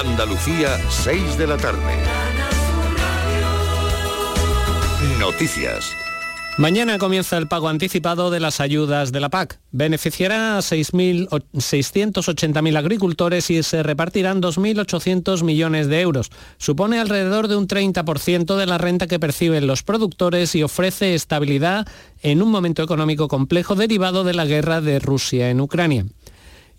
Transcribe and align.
Andalucía, 0.00 0.80
6 0.88 1.36
de 1.36 1.46
la 1.46 1.58
tarde. 1.58 1.94
Noticias. 5.18 5.94
Mañana 6.56 6.96
comienza 6.96 7.36
el 7.36 7.48
pago 7.48 7.68
anticipado 7.68 8.30
de 8.30 8.40
las 8.40 8.60
ayudas 8.60 9.12
de 9.12 9.20
la 9.20 9.28
PAC. 9.28 9.60
Beneficiará 9.72 10.56
a 10.56 10.60
680.000 10.60 12.78
agricultores 12.78 13.50
y 13.50 13.62
se 13.62 13.82
repartirán 13.82 14.40
2.800 14.40 15.42
millones 15.42 15.88
de 15.88 16.00
euros. 16.00 16.30
Supone 16.56 16.98
alrededor 16.98 17.48
de 17.48 17.56
un 17.56 17.68
30% 17.68 18.56
de 18.56 18.66
la 18.66 18.78
renta 18.78 19.06
que 19.06 19.20
perciben 19.20 19.66
los 19.66 19.82
productores 19.82 20.54
y 20.54 20.62
ofrece 20.62 21.14
estabilidad 21.14 21.86
en 22.22 22.40
un 22.40 22.50
momento 22.50 22.82
económico 22.82 23.28
complejo 23.28 23.74
derivado 23.74 24.24
de 24.24 24.32
la 24.32 24.46
guerra 24.46 24.80
de 24.80 24.98
Rusia 24.98 25.50
en 25.50 25.60
Ucrania. 25.60 26.06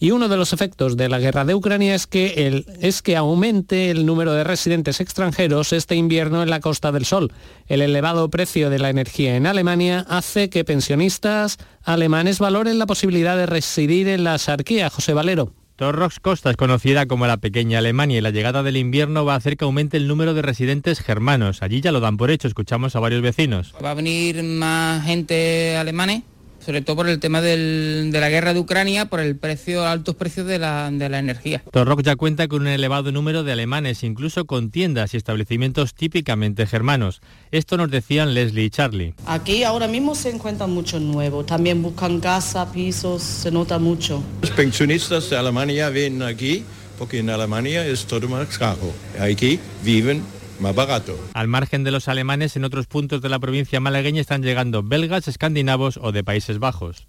Y 0.02 0.10
uno 0.10 0.30
de 0.30 0.36
los 0.36 0.52
efectos 0.52 0.98
de 0.98 1.10
la 1.10 1.20
guerra 1.20 1.46
de 1.46 1.54
Ucrania 1.54 1.94
es 1.94 2.08
que, 2.08 2.48
el, 2.48 2.66
es 2.82 3.04
que 3.04 3.16
aumente 3.16 3.92
el 3.92 4.08
número 4.08 4.34
de 4.34 4.44
residentes 4.44 5.00
extranjeros 5.00 5.73
este 5.73 5.96
invierno 5.96 6.42
en 6.42 6.50
la 6.50 6.59
Costa 6.59 6.92
del 6.92 7.05
Sol. 7.05 7.32
El 7.68 7.84
elevado 7.84 8.28
precio 8.32 8.72
de 8.72 8.80
la 8.80 8.90
energía 8.90 9.36
en 9.36 9.45
Alemania 9.45 10.04
hace 10.09 10.50
que 10.50 10.66
pensionistas 10.66 11.59
alemanes 11.84 12.40
valoren 12.40 12.80
la 12.80 12.88
posibilidad 12.88 13.38
de 13.38 13.45
residir 13.45 14.08
en 14.08 14.23
la 14.23 14.40
Sarquía. 14.40 14.90
José 14.90 15.14
Valero. 15.14 15.54
Torrox 15.76 16.20
Costa 16.20 16.50
es 16.50 16.58
conocida 16.58 17.06
como 17.06 17.28
la 17.28 17.38
pequeña 17.38 17.78
Alemania 17.78 18.18
y 18.18 18.22
la 18.22 18.31
llegada 18.31 18.64
del 18.64 18.78
invierno 18.78 19.23
va 19.23 19.36
a 19.36 19.38
hacer 19.38 19.56
que 19.56 19.66
aumente 19.66 19.98
el 19.98 20.08
número 20.08 20.34
de 20.34 20.42
residentes 20.42 21.00
germanos. 21.00 21.62
Allí 21.62 21.80
ya 21.80 21.92
lo 21.92 22.00
dan 22.00 22.18
por 22.18 22.31
hecho, 22.31 22.48
escuchamos 22.48 22.95
a 22.95 23.00
varios 23.00 23.22
vecinos. 23.22 23.76
Va 23.84 23.92
a 23.92 23.95
venir 23.95 24.42
más 24.42 25.06
gente 25.06 25.78
alemanes 25.78 26.23
sobre 26.64 26.82
todo 26.82 26.98
por 26.98 27.10
el 27.10 27.20
tema 27.20 27.42
de 27.42 28.10
la 28.12 28.30
guerra 28.30 28.54
de 28.54 28.60
Ucrania, 28.60 29.06
por 29.06 29.20
el 29.20 29.36
precio, 29.36 29.86
altos 29.86 30.16
precios 30.16 30.48
de 30.48 30.60
la, 30.60 30.90
de 30.92 31.10
la 31.10 31.20
energía. 31.20 31.64
Torrock 31.72 32.02
ya 32.02 32.16
cuenta 32.16 32.48
con 32.48 32.62
un 32.62 32.68
elevado 32.68 33.12
número 33.12 33.44
de 33.44 33.52
alemanes, 33.52 34.04
incluso 34.04 34.46
con 34.46 34.72
tiendas 34.72 35.14
y 35.14 35.18
establecimientos 35.18 35.94
típicamente 35.94 36.66
germanos. 36.66 37.22
Esto 37.52 37.78
nos 37.78 37.90
decían 37.90 38.34
Leslie 38.34 38.66
y 38.66 38.70
Charlie. 38.70 39.14
Aquí 39.26 39.64
ahora 39.64 39.88
mismo 39.88 40.16
se 40.16 40.30
encuentran 40.30 40.72
muchos 40.72 41.02
nuevos, 41.02 41.45
también 41.45 41.81
buscan 41.81 42.20
casa, 42.20 42.72
pisos, 42.72 43.22
se 43.23 43.52
nota 43.52 43.80
mucho. 43.80 44.23
Los 44.42 44.52
pensionistas 44.52 45.30
de 45.30 45.38
Alemania 45.38 45.90
vienen 45.90 46.23
aquí 46.23 46.64
porque 46.98 47.18
en 47.18 47.31
Alemania 47.31 47.84
es 47.86 48.06
todo 48.06 48.28
más 48.30 48.58
caro. 48.58 48.94
Aquí 49.20 49.59
viven 49.84 50.22
más 50.62 50.76
barato. 50.76 51.17
Al 51.34 51.48
margen 51.48 51.84
de 51.84 51.92
los 51.92 52.08
alemanes, 52.08 52.56
en 52.56 52.64
otros 52.64 52.88
puntos 52.88 53.22
de 53.22 53.30
la 53.30 53.40
provincia 53.40 53.80
malagueña 53.80 54.22
están 54.22 54.44
llegando 54.44 54.84
belgas, 54.84 55.28
escandinavos 55.28 55.98
o 56.02 56.12
de 56.12 56.23
Países 56.23 56.59
Bajos. 56.59 57.08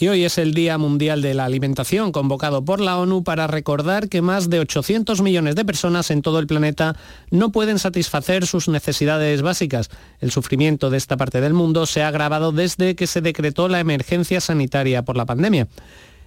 Y 0.00 0.08
hoy 0.08 0.24
es 0.24 0.38
el 0.38 0.54
Día 0.54 0.78
Mundial 0.78 1.20
de 1.20 1.34
la 1.34 1.44
Alimentación, 1.44 2.10
convocado 2.10 2.64
por 2.64 2.80
la 2.80 2.96
ONU 2.96 3.22
para 3.22 3.46
recordar 3.46 4.08
que 4.08 4.22
más 4.22 4.48
de 4.48 4.58
800 4.58 5.20
millones 5.20 5.56
de 5.56 5.64
personas 5.66 6.10
en 6.10 6.22
todo 6.22 6.38
el 6.38 6.46
planeta 6.46 6.96
no 7.30 7.52
pueden 7.52 7.78
satisfacer 7.78 8.46
sus 8.46 8.68
necesidades 8.68 9.42
básicas. 9.42 9.90
El 10.20 10.30
sufrimiento 10.30 10.88
de 10.88 10.96
esta 10.96 11.18
parte 11.18 11.42
del 11.42 11.52
mundo 11.52 11.84
se 11.84 12.00
ha 12.00 12.08
agravado 12.08 12.50
desde 12.50 12.96
que 12.96 13.06
se 13.06 13.20
decretó 13.20 13.68
la 13.68 13.78
emergencia 13.78 14.40
sanitaria 14.40 15.02
por 15.02 15.18
la 15.18 15.26
pandemia. 15.26 15.68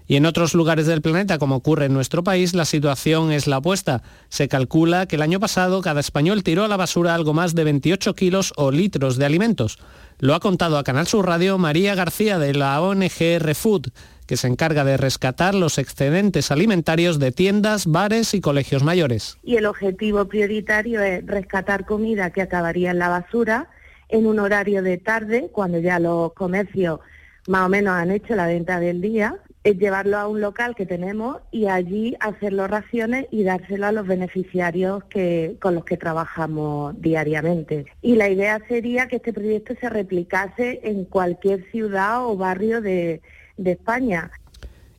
Y 0.08 0.18
en 0.18 0.26
otros 0.26 0.54
lugares 0.54 0.86
del 0.86 1.02
planeta, 1.02 1.38
como 1.38 1.56
ocurre 1.56 1.86
en 1.86 1.94
nuestro 1.94 2.23
país, 2.23 2.54
la 2.54 2.66
situación 2.66 3.32
es 3.32 3.48
la 3.48 3.59
opuesta. 3.59 4.04
Se 4.30 4.48
calcula 4.48 5.06
que 5.06 5.16
el 5.16 5.22
año 5.22 5.40
pasado 5.40 5.82
cada 5.82 6.02
español 6.02 6.44
tiró 6.44 6.66
a 6.66 6.68
la 6.68 6.78
basura 6.78 7.16
algo 7.16 7.34
más 7.34 7.56
de 7.56 7.64
28 7.64 8.14
kilos 8.14 8.54
o 8.58 8.72
litros 8.72 9.18
de 9.18 9.26
alimentos. 9.26 9.80
Lo 10.20 10.36
ha 10.36 10.40
contado 10.40 10.78
a 10.78 10.84
Canal 10.84 11.08
Sur 11.08 11.26
Radio 11.26 11.58
María 11.58 11.95
García 11.95 12.38
de 12.38 12.54
la 12.54 12.82
ONG 12.82 13.40
Refood, 13.40 13.88
que 14.28 14.38
se 14.38 14.48
encarga 14.48 14.84
de 14.84 14.98
rescatar 14.98 15.56
los 15.56 15.78
excedentes 15.78 16.52
alimentarios 16.52 17.20
de 17.20 17.32
tiendas, 17.32 17.86
bares 17.86 18.34
y 18.34 18.42
colegios 18.42 18.84
mayores. 18.84 19.38
Y 19.44 19.56
el 19.56 19.66
objetivo 19.66 20.26
prioritario 20.26 21.02
es 21.02 21.26
rescatar 21.26 21.86
comida 21.86 22.32
que 22.32 22.42
acabaría 22.42 22.92
en 22.92 23.00
la 23.00 23.10
basura 23.10 23.70
en 24.10 24.28
un 24.28 24.40
horario 24.40 24.84
de 24.84 24.98
tarde, 24.98 25.50
cuando 25.52 25.80
ya 25.80 26.00
los 26.00 26.34
comercios 26.34 27.00
más 27.48 27.66
o 27.66 27.70
menos 27.70 27.94
han 27.94 28.11
hecho 28.11 28.36
la 28.36 28.48
venta 28.48 28.80
del 28.80 29.02
día 29.02 29.38
es 29.64 29.78
llevarlo 29.78 30.18
a 30.18 30.28
un 30.28 30.42
local 30.42 30.76
que 30.76 30.86
tenemos 30.86 31.38
y 31.52 31.68
allí 31.68 32.16
hacerlo 32.20 32.68
raciones 32.68 33.28
y 33.32 33.44
dárselo 33.44 33.88
a 33.88 33.92
los 33.92 34.06
beneficiarios 34.06 35.04
que, 35.06 35.56
con 35.62 35.76
los 35.76 35.86
que 35.86 35.98
trabajamos 35.98 37.00
diariamente. 37.00 37.86
Y 38.02 38.16
la 38.16 38.30
idea 38.30 38.60
sería 38.68 39.08
que 39.08 39.18
este 39.18 39.34
proyecto 39.34 39.74
se 39.80 39.90
replicase 39.90 40.82
en 40.84 41.06
cualquier 41.06 41.64
ciudad 41.72 42.26
o 42.26 42.36
barrio 42.36 42.82
de, 42.82 43.22
de 43.58 43.72
España. 43.72 44.32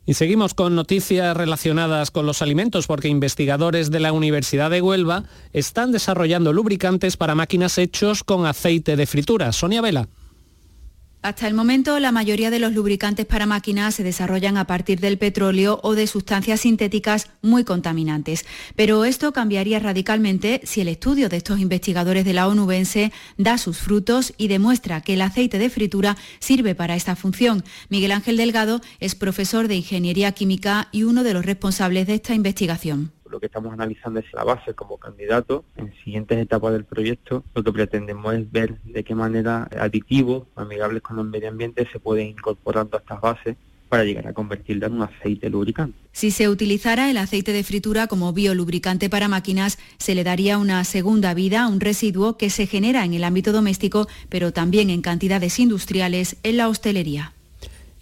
Y 0.07 0.13
seguimos 0.13 0.53
con 0.53 0.75
noticias 0.75 1.35
relacionadas 1.35 2.11
con 2.11 2.27
los 2.27 2.43
alimentos 2.43 2.85
porque 2.85 3.07
investigadores 3.07 3.89
de 3.89 3.99
la 3.99 4.13
Universidad 4.13 4.69
de 4.69 4.81
Huelva 4.81 5.23
están 5.51 5.91
desarrollando 5.91 6.53
lubricantes 6.53 7.17
para 7.17 7.33
máquinas 7.33 7.77
hechos 7.79 8.23
con 8.23 8.45
aceite 8.45 8.95
de 8.95 9.07
fritura. 9.07 9.51
Sonia 9.51 9.81
Vela. 9.81 10.07
Hasta 11.25 11.47
el 11.47 11.55
momento, 11.55 11.99
la 11.99 12.11
mayoría 12.11 12.51
de 12.51 12.59
los 12.59 12.71
lubricantes 12.73 13.25
para 13.25 13.47
máquinas 13.47 13.95
se 13.95 14.03
desarrollan 14.03 14.57
a 14.57 14.67
partir 14.67 14.99
del 14.99 15.17
petróleo 15.17 15.79
o 15.81 15.95
de 15.95 16.05
sustancias 16.05 16.59
sintéticas 16.61 17.31
muy 17.41 17.63
contaminantes. 17.63 18.45
Pero 18.75 19.05
esto 19.05 19.33
cambiaría 19.33 19.79
radicalmente 19.79 20.61
si 20.65 20.81
el 20.81 20.87
estudio 20.87 21.27
de 21.27 21.37
estos 21.37 21.59
investigadores 21.59 22.25
de 22.25 22.33
la 22.33 22.47
ONUbense 22.47 23.11
da 23.39 23.57
sus 23.57 23.79
frutos 23.79 24.35
y 24.37 24.49
demuestra 24.49 25.01
que 25.01 25.15
el 25.15 25.21
aceite 25.23 25.57
de 25.57 25.71
fritura 25.71 26.15
sirve 26.37 26.75
para 26.75 26.95
esta 26.95 27.15
función. 27.15 27.63
Miguel 27.89 28.11
Ángel 28.11 28.37
Delgado 28.37 28.81
es 28.99 29.15
profesor 29.15 29.67
de 29.67 29.77
Ingeniería 29.77 30.31
Química 30.33 30.89
y 30.91 31.05
uno 31.05 31.23
de 31.23 31.33
los 31.33 31.43
responsables 31.43 32.05
de 32.05 32.13
esta 32.13 32.35
investigación 32.35 33.13
lo 33.35 33.41
que 33.41 33.47
estamos 33.47 33.73
analizando 33.73 34.21
es 34.21 34.25
la 34.31 34.45
base 34.45 34.73
como 34.73 34.97
candidato. 34.97 35.65
En 35.75 35.93
siguientes 36.05 36.37
etapas 36.37 36.71
del 36.71 36.85
proyecto 36.85 37.43
lo 37.53 37.63
que 37.63 37.73
pretendemos 37.73 38.33
es 38.33 38.49
ver 38.49 38.79
de 38.83 39.03
qué 39.03 39.13
manera 39.13 39.67
aditivos 39.77 40.47
amigables 40.55 41.01
con 41.01 41.19
el 41.19 41.25
medio 41.25 41.49
ambiente 41.49 41.85
se 41.91 41.99
pueden 41.99 42.27
incorporar 42.27 42.87
a 42.89 42.97
estas 42.97 43.19
bases 43.19 43.57
para 43.89 44.05
llegar 44.05 44.25
a 44.27 44.33
convertirla 44.33 44.87
en 44.87 44.93
un 44.93 45.01
aceite 45.01 45.49
lubricante. 45.49 45.97
Si 46.13 46.31
se 46.31 46.47
utilizara 46.47 47.11
el 47.11 47.17
aceite 47.17 47.51
de 47.51 47.63
fritura 47.63 48.07
como 48.07 48.31
biolubricante 48.31 49.09
para 49.09 49.27
máquinas, 49.27 49.79
se 49.97 50.15
le 50.15 50.23
daría 50.23 50.57
una 50.57 50.81
segunda 50.85 51.33
vida 51.33 51.63
a 51.63 51.67
un 51.67 51.81
residuo 51.81 52.37
que 52.37 52.49
se 52.49 52.67
genera 52.67 53.03
en 53.03 53.13
el 53.13 53.25
ámbito 53.25 53.51
doméstico, 53.51 54.07
pero 54.29 54.53
también 54.53 54.89
en 54.89 55.01
cantidades 55.01 55.59
industriales 55.59 56.37
en 56.43 56.55
la 56.55 56.69
hostelería. 56.69 57.33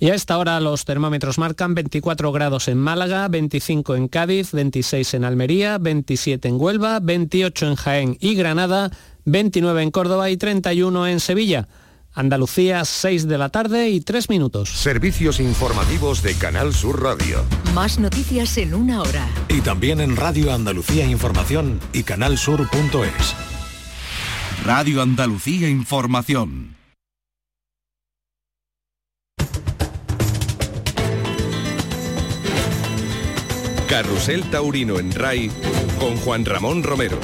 Y 0.03 0.09
a 0.09 0.15
esta 0.15 0.37
hora 0.37 0.59
los 0.59 0.83
termómetros 0.83 1.37
marcan 1.37 1.75
24 1.75 2.33
grados 2.33 2.67
en 2.67 2.77
Málaga, 2.77 3.25
25 3.29 3.95
en 3.95 4.09
Cádiz, 4.09 4.51
26 4.51 5.13
en 5.13 5.23
Almería, 5.23 5.77
27 5.77 6.45
en 6.49 6.59
Huelva, 6.59 6.99
28 6.99 7.67
en 7.67 7.75
Jaén 7.75 8.17
y 8.19 8.35
Granada, 8.35 8.91
29 9.23 9.81
en 9.81 9.91
Córdoba 9.91 10.29
y 10.29 10.35
31 10.35 11.07
en 11.07 11.21
Sevilla. 11.21 11.69
Andalucía, 12.11 12.83
6 12.83 13.29
de 13.29 13.37
la 13.37 13.47
tarde 13.47 13.91
y 13.91 14.01
3 14.01 14.29
minutos. 14.29 14.71
Servicios 14.71 15.39
informativos 15.39 16.21
de 16.21 16.35
Canal 16.35 16.73
Sur 16.73 17.01
Radio. 17.01 17.41
Más 17.73 17.97
noticias 17.97 18.57
en 18.57 18.73
una 18.73 19.03
hora. 19.03 19.29
Y 19.47 19.61
también 19.61 20.01
en 20.01 20.17
Radio 20.17 20.51
Andalucía 20.51 21.05
Información 21.05 21.79
y 21.93 22.03
canalsur.es. 22.03 23.35
Radio 24.65 25.01
Andalucía 25.01 25.69
Información. 25.69 26.72
Carrusel 33.93 34.49
Taurino 34.49 34.97
en 34.97 35.11
RAI 35.11 35.51
con 35.99 36.17
Juan 36.17 36.45
Ramón 36.45 36.81
Romero. 36.81 37.19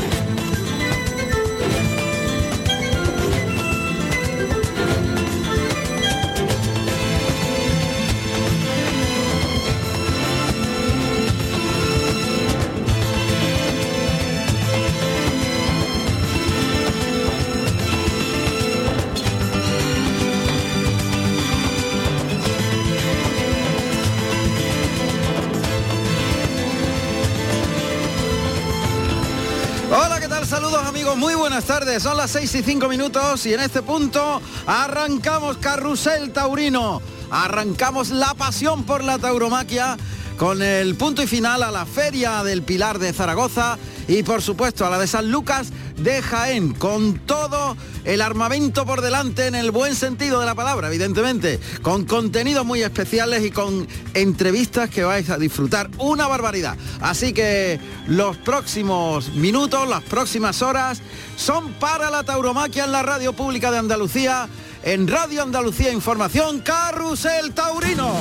Son 31.97 32.17
las 32.17 32.29
6 32.31 32.53
y 32.53 32.61
5 32.63 32.87
minutos 32.87 33.45
y 33.47 33.53
en 33.53 33.61
este 33.61 33.81
punto 33.81 34.41
arrancamos 34.67 35.57
Carrusel 35.57 36.31
Taurino. 36.31 37.01
Arrancamos 37.31 38.11
la 38.11 38.35
pasión 38.35 38.83
por 38.83 39.03
la 39.03 39.17
tauromaquia 39.17 39.97
con 40.37 40.61
el 40.61 40.95
punto 40.95 41.23
y 41.23 41.27
final 41.27 41.63
a 41.63 41.71
la 41.71 41.87
Feria 41.87 42.43
del 42.43 42.61
Pilar 42.61 42.99
de 42.99 43.11
Zaragoza 43.11 43.79
y 44.07 44.21
por 44.21 44.43
supuesto 44.43 44.85
a 44.85 44.89
la 44.91 44.99
de 44.99 45.07
San 45.07 45.31
Lucas 45.31 45.71
de 45.99 46.21
Jaén, 46.21 46.73
con 46.73 47.19
todo 47.19 47.75
el 48.05 48.21
armamento 48.21 48.85
por 48.85 49.01
delante 49.01 49.47
en 49.47 49.55
el 49.55 49.71
buen 49.71 49.95
sentido 49.95 50.39
de 50.39 50.45
la 50.45 50.55
palabra, 50.55 50.87
evidentemente, 50.87 51.59
con 51.81 52.05
contenidos 52.05 52.65
muy 52.65 52.81
especiales 52.81 53.43
y 53.43 53.51
con 53.51 53.87
entrevistas 54.13 54.89
que 54.89 55.03
vais 55.03 55.29
a 55.29 55.37
disfrutar 55.37 55.89
una 55.97 56.27
barbaridad. 56.27 56.77
Así 57.01 57.33
que 57.33 57.79
los 58.07 58.37
próximos 58.37 59.29
minutos, 59.33 59.87
las 59.87 60.03
próximas 60.03 60.61
horas 60.61 61.01
son 61.35 61.73
para 61.73 62.09
la 62.09 62.23
tauromaquia 62.23 62.85
en 62.85 62.91
la 62.91 63.03
radio 63.03 63.33
pública 63.33 63.71
de 63.71 63.77
Andalucía, 63.77 64.47
en 64.83 65.07
Radio 65.07 65.43
Andalucía 65.43 65.91
Información, 65.91 66.59
Carrusel 66.61 67.53
Taurino. 67.53 68.13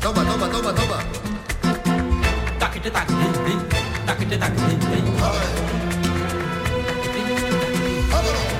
Toma, 0.00 0.24
toma, 0.24 0.50
toma, 0.50 0.74
toma. 0.74 0.98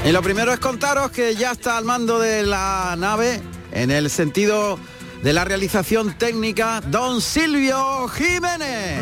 Y 0.05 0.12
lo 0.12 0.22
primero 0.22 0.52
es 0.52 0.58
contaros 0.58 1.11
que 1.11 1.34
ya 1.34 1.52
está 1.52 1.78
al 1.78 1.84
mando 1.84 2.19
de 2.19 2.43
la 2.43 2.94
nave, 2.99 3.40
en 3.72 3.90
el 3.90 4.11
sentido 4.11 4.78
de 5.22 5.32
la 5.32 5.44
realización 5.46 6.19
técnica, 6.19 6.82
don 6.82 7.22
Silvio 7.22 8.06
Jiménez. 8.08 9.00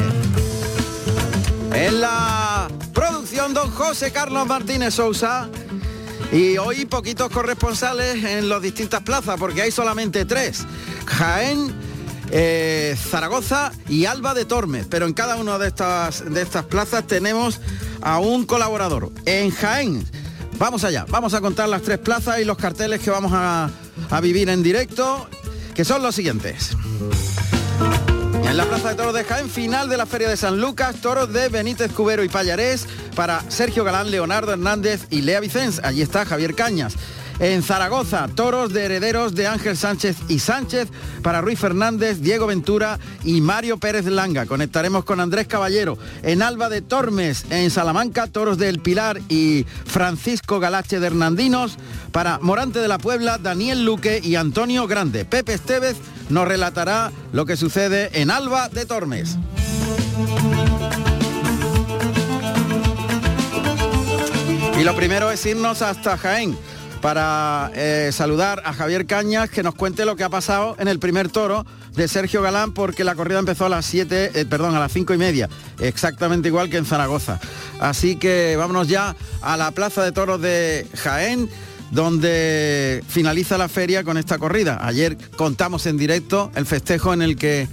En 1.75 2.01
la 2.01 2.69
producción, 2.95 3.55
don 3.55 3.71
José 3.73 4.13
Carlos 4.13 4.47
Martínez 4.47 4.95
Sousa. 4.95 5.49
Y 6.31 6.57
hoy 6.59 6.85
poquitos 6.85 7.31
corresponsales 7.31 8.23
en 8.25 8.49
las 8.49 8.63
distintas 8.63 9.03
plazas, 9.03 9.37
porque 9.39 9.63
hay 9.63 9.73
solamente 9.73 10.25
tres. 10.25 10.65
Jaén, 11.07 11.75
eh, 12.31 12.97
Zaragoza 12.97 13.73
y 13.89 14.07
Alba 14.07 14.35
de 14.35 14.45
Tormes. 14.45 14.87
Pero 14.89 15.07
en 15.07 15.15
cada 15.15 15.37
una 15.37 15.59
de 15.59 15.69
estas, 15.69 16.33
de 16.33 16.41
estas 16.41 16.65
plazas 16.67 17.07
tenemos 17.07 17.61
a 18.01 18.21
un 18.21 18.47
colaborador. 18.47 19.11
En 19.27 19.51
Jaén, 19.51 20.07
vamos 20.63 20.85
allá, 20.85 21.05
vamos 21.09 21.35
a 21.35 21.41
contar 21.41 21.69
las 21.69 21.83
tres 21.83 21.99
plazas 21.99 22.39
y 22.39 22.45
los 22.45 22.57
carteles 22.57 23.01
que 23.01 23.11
vamos 23.11 23.33
a, 23.35 23.69
vivir 24.23 24.49
en 24.49 24.63
directo, 24.63 25.27
que 25.75 25.85
son 25.85 26.05
los 26.05 26.15
siguientes. 26.15 26.77
En 28.45 28.57
la 28.57 28.65
Plaza 28.67 28.91
de 28.91 28.95
Toros 28.95 29.13
de 29.13 29.25
Jaén, 29.25 29.51
final 29.51 29.89
de 29.89 29.97
la 29.97 30.07
Feria 30.07 30.29
de 30.29 30.37
San 30.37 30.61
Lucas, 30.61 31.01
toros 31.01 31.33
de 31.33 31.49
Benítez 31.49 31.91
Cubero 31.91 32.23
y 32.23 32.29
Payarés 32.29 32.87
para 33.17 33.43
Sergio 33.51 33.83
Galán, 33.83 34.13
Leonardo 34.13 34.53
Hernández 34.53 35.09
y 35.11 35.23
Lea 35.23 35.41
Vicens. 35.41 35.81
Allí 35.83 36.01
está 36.01 36.25
Javier 36.25 36.55
Cañas. 36.55 36.95
En 37.39 37.63
Zaragoza, 37.63 38.29
toros 38.35 38.73
de 38.73 38.85
herederos 38.85 39.35
de 39.35 39.47
Ángel 39.47 39.77
Sánchez 39.77 40.17
y 40.29 40.39
Sánchez 40.39 40.89
para 41.23 41.41
Ruiz 41.41 41.59
Fernández, 41.59 42.21
Diego 42.21 42.47
Ventura 42.47 42.99
y 43.25 43.41
Mario 43.41 43.79
Pérez 43.79 44.07
Langa. 44.07 44.47
Conectaremos 44.47 45.05
con 45.05 45.21
Andrés 45.21 45.47
Caballero. 45.47 45.99
En 46.23 46.43
Alba 46.43 46.69
de 46.69 46.83
Tormes, 46.83 47.45
en 47.51 47.71
Salamanca, 47.71 48.27
toros 48.27 48.59
del 48.59 48.81
Pilar 48.81 49.21
y 49.29 49.65
Francisco 49.87 50.61
Galache 50.61 51.01
de 51.01 51.07
Hernandinos 51.09 51.77
para 52.13 52.39
Morante 52.39 52.79
de 52.79 52.89
la 52.89 52.99
Puebla, 52.99 53.39
Daniel 53.39 53.85
Luque 53.85 54.21
y 54.23 54.37
Antonio 54.37 54.87
Grande. 54.87 55.25
Pepe 55.25 55.55
Estevez 55.55 55.97
nos 56.29 56.47
relatará 56.47 57.13
lo 57.33 57.47
que 57.47 57.57
sucede 57.57 58.11
en 58.21 58.31
Alba 58.31 58.69
de 58.69 58.87
Tormes. 58.87 59.37
Y 64.79 64.85
lo 64.85 64.97
primero 64.97 65.31
es 65.31 65.45
irnos 65.47 65.83
hasta 65.83 66.17
Jaén 66.17 66.57
para 67.03 67.73
eh, 67.75 68.11
saludar 68.13 68.63
a 68.65 68.73
Javier 68.73 69.07
Cañas 69.07 69.51
que 69.51 69.65
nos 69.65 69.75
cuente 69.75 70.07
lo 70.07 70.15
que 70.15 70.23
ha 70.23 70.29
pasado 70.31 70.77
en 70.79 70.87
el 70.87 71.01
primer 71.01 71.29
toro 71.29 71.67
de 71.95 72.07
Sergio 72.07 72.41
Galán 72.41 72.73
porque 72.73 73.03
la 73.03 73.17
corrida 73.17 73.41
empezó 73.41 73.67
a 73.67 73.69
las 73.69 73.85
7, 73.85 74.31
eh, 74.33 74.47
perdón, 74.47 74.77
a 74.77 74.81
las 74.81 74.93
cinco 74.93 75.13
y 75.13 75.19
media, 75.19 75.51
exactamente 75.81 76.49
igual 76.49 76.71
que 76.71 76.79
en 76.79 76.87
Zaragoza. 76.87 77.41
Así 77.81 78.17
que 78.17 78.55
vámonos 78.57 78.87
ya 78.87 79.17
a 79.43 79.57
la 79.57 79.73
Plaza 79.73 80.05
de 80.05 80.13
Toros 80.13 80.41
de 80.41 80.87
Jaén 80.95 81.51
donde 81.91 83.05
finaliza 83.07 83.59
la 83.59 83.69
feria 83.69 84.05
con 84.05 84.17
esta 84.17 84.39
corrida. 84.39 84.79
Ayer 84.81 85.19
contamos 85.37 85.85
en 85.87 85.99
directo 85.99 86.51
el 86.55 86.65
festejo 86.65 87.13
en 87.13 87.21
el 87.21 87.37
que 87.37 87.69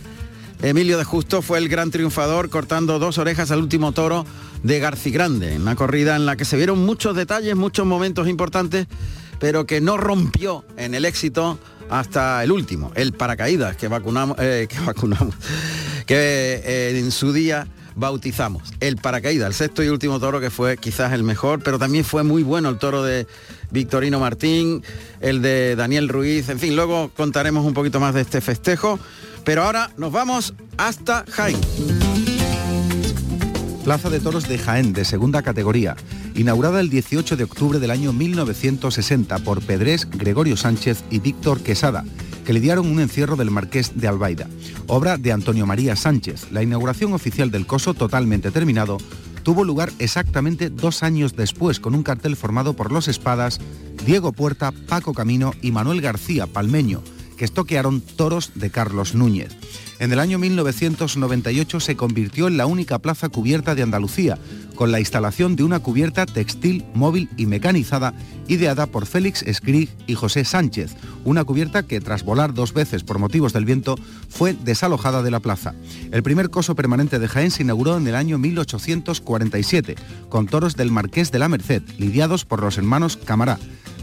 Emilio 0.62 0.98
de 0.98 1.06
Justo 1.06 1.42
fue 1.42 1.58
el 1.60 1.70
gran 1.70 1.90
triunfador 1.90 2.50
cortando 2.50 3.00
dos 3.00 3.18
orejas 3.18 3.52
al 3.52 3.60
último 3.60 3.94
toro 3.94 4.26
de 4.62 4.80
Garci 4.80 5.12
Grande, 5.12 5.56
una 5.56 5.76
corrida 5.76 6.18
en 6.18 6.26
la 6.26 6.36
que 6.36 6.44
se 6.44 6.58
vieron 6.58 6.86
muchos 6.86 7.16
detalles, 7.16 7.56
muchos 7.56 7.86
momentos 7.86 8.28
importantes, 8.28 8.88
pero 9.40 9.66
que 9.66 9.82
no 9.82 9.98
rompió 9.98 10.66
en 10.78 10.94
el 10.94 11.06
éxito 11.06 11.60
hasta 11.90 12.44
el 12.44 12.52
último, 12.52 12.92
el 12.96 13.14
paracaídas 13.14 13.76
que 13.76 13.88
vacunamos, 13.88 14.38
eh, 14.40 14.68
que 14.70 14.80
vacunamos, 14.80 15.36
que 16.06 16.62
eh, 16.64 17.00
en 17.00 17.12
su 17.12 17.34
día 17.34 17.68
bautizamos. 17.96 18.74
El 18.80 18.98
paracaídas, 18.98 19.48
el 19.48 19.54
sexto 19.54 19.84
y 19.84 19.90
último 19.90 20.20
toro 20.20 20.40
que 20.40 20.50
fue 20.50 20.78
quizás 20.78 21.12
el 21.14 21.24
mejor, 21.24 21.62
pero 21.64 21.78
también 21.78 22.06
fue 22.06 22.24
muy 22.24 22.44
bueno 22.44 22.70
el 22.70 22.78
toro 22.78 23.04
de 23.04 23.28
Victorino 23.72 24.20
Martín, 24.20 24.84
el 25.20 25.42
de 25.42 25.76
Daniel 25.76 26.08
Ruiz, 26.08 26.50
en 26.50 26.60
fin, 26.60 26.76
luego 26.76 27.12
contaremos 27.16 27.66
un 27.66 27.74
poquito 27.74 28.00
más 28.00 28.14
de 28.14 28.22
este 28.22 28.42
festejo, 28.42 29.00
pero 29.44 29.64
ahora 29.64 29.92
nos 29.98 30.12
vamos 30.12 30.54
hasta 30.78 31.26
Jaén. 31.30 31.60
Plaza 33.90 34.12
de 34.12 34.20
Toros 34.20 34.48
de 34.48 34.60
Jaén, 34.60 34.94
de 34.94 35.04
segunda 35.04 35.42
categoría, 35.42 35.96
inaugurada 36.36 36.80
el 36.80 36.92
18 36.92 37.36
de 37.36 37.46
octubre 37.46 37.80
del 37.80 37.90
año 37.90 38.14
1960 38.14 39.40
por 39.40 39.64
Pedrés, 39.64 40.08
Gregorio 40.12 40.56
Sánchez 40.58 41.04
y 41.10 41.18
Víctor 41.18 41.62
Quesada, 41.62 42.06
que 42.46 42.54
lidiaron 42.54 42.86
un 42.86 43.00
encierro 43.00 43.36
del 43.36 43.50
Marqués 43.50 44.00
de 44.00 44.08
Albaida, 44.08 44.48
obra 44.86 45.18
de 45.18 45.32
Antonio 45.32 45.66
María 45.66 45.96
Sánchez. 45.96 46.52
La 46.52 46.62
inauguración 46.62 47.14
oficial 47.14 47.50
del 47.50 47.66
coso, 47.66 47.96
totalmente 47.96 48.52
terminado, 48.52 49.00
tuvo 49.42 49.64
lugar 49.64 49.92
exactamente 49.98 50.70
dos 50.70 51.02
años 51.02 51.36
después 51.36 51.80
con 51.80 51.96
un 51.96 52.04
cartel 52.04 52.36
formado 52.36 52.76
por 52.76 52.92
los 52.92 53.08
espadas 53.08 53.60
Diego 54.06 54.34
Puerta, 54.34 54.72
Paco 54.88 55.16
Camino 55.16 55.52
y 55.64 55.72
Manuel 55.72 56.02
García 56.02 56.46
Palmeño, 56.46 57.02
que 57.40 57.46
estoquearon 57.46 58.02
toros 58.02 58.52
de 58.56 58.70
Carlos 58.70 59.16
Núñez. 59.16 59.56
En 60.00 60.12
el 60.12 60.20
año 60.20 60.38
1998 60.40 61.80
se 61.80 61.96
convirtió 61.96 62.48
en 62.48 62.58
la 62.58 62.66
única 62.66 63.00
plaza 63.00 63.30
cubierta 63.30 63.76
de 63.76 63.82
Andalucía, 63.82 64.38
con 64.76 64.92
la 64.92 65.00
instalación 65.00 65.56
de 65.56 65.64
una 65.64 65.80
cubierta 65.80 66.26
textil, 66.26 66.86
móvil 66.94 67.30
y 67.38 67.46
mecanizada 67.46 68.14
ideada 68.50 68.88
por 68.88 69.06
Félix 69.06 69.42
Escrig 69.44 69.90
y 70.06 70.16
José 70.16 70.44
Sánchez, 70.44 70.96
una 71.24 71.46
cubierta 71.46 71.84
que 71.84 72.02
tras 72.02 72.24
volar 72.24 72.54
dos 72.54 72.74
veces 72.74 73.04
por 73.04 73.20
motivos 73.20 73.54
del 73.54 73.66
viento 73.66 73.96
fue 74.28 74.54
desalojada 74.54 75.24
de 75.24 75.32
la 75.32 75.40
plaza. 75.40 75.74
El 76.12 76.24
primer 76.24 76.50
coso 76.50 76.76
permanente 76.76 77.20
de 77.20 77.28
Jaén 77.30 77.52
se 77.52 77.64
inauguró 77.64 77.96
en 77.96 78.08
el 78.08 78.16
año 78.16 78.38
1847, 78.38 79.96
con 80.28 80.48
toros 80.48 80.76
del 80.76 80.92
Marqués 80.92 81.32
de 81.32 81.40
la 81.40 81.48
Merced, 81.48 81.84
lidiados 81.98 82.44
por 82.44 82.62
los 82.62 82.78
hermanos 82.78 83.18
Camará 83.18 83.60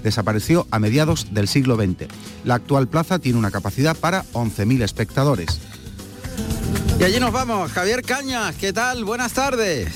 desapareció 0.06 0.69
a 0.70 0.79
mediados 0.79 1.35
del 1.35 1.49
siglo 1.49 1.75
XX. 1.75 2.06
La 2.44 2.55
actual 2.55 2.87
plaza 2.87 3.19
tiene 3.19 3.41
una 3.41 3.50
capacidad 3.50 3.97
para 3.97 4.25
11.000 4.32 4.82
espectadores. 4.82 5.58
Y 7.00 7.03
allí 7.03 7.19
nos 7.19 7.32
vamos, 7.32 7.73
Javier 7.73 8.03
Cañas, 8.03 8.55
¿qué 8.55 8.73
tal? 8.73 9.05
Buenas 9.05 9.32
tardes. 9.32 9.88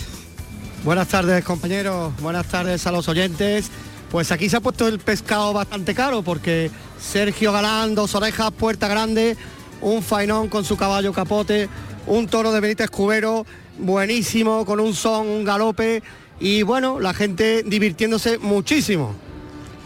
Buenas 0.85 1.07
tardes 1.07 1.45
compañeros, 1.45 2.13
buenas 2.21 2.47
tardes 2.47 2.87
a 2.89 2.93
los 2.93 3.09
oyentes. 3.09 3.71
Pues 4.11 4.33
aquí 4.33 4.49
se 4.49 4.57
ha 4.57 4.61
puesto 4.61 4.89
el 4.89 4.99
pescado 4.99 5.53
bastante 5.53 5.95
caro 5.95 6.23
porque 6.23 6.73
Sergio 7.01 7.53
Galán, 7.53 7.95
dos 7.95 8.17
orejas, 8.17 8.51
puerta 8.51 8.89
grande, 8.89 9.37
un 9.81 10.03
fainón 10.03 10.49
con 10.49 10.65
su 10.65 10.77
caballo 10.77 11.13
capote, 11.13 11.69
un 12.09 12.27
toro 12.27 12.51
de 12.51 12.59
Benítez 12.59 12.91
Cubero, 12.91 13.47
buenísimo, 13.79 14.65
con 14.65 14.81
un 14.81 14.93
son, 14.93 15.29
un 15.29 15.45
galope 15.45 16.03
y 16.41 16.63
bueno, 16.63 16.99
la 16.99 17.15
gente 17.15 17.63
divirtiéndose 17.63 18.39
muchísimo. 18.39 19.15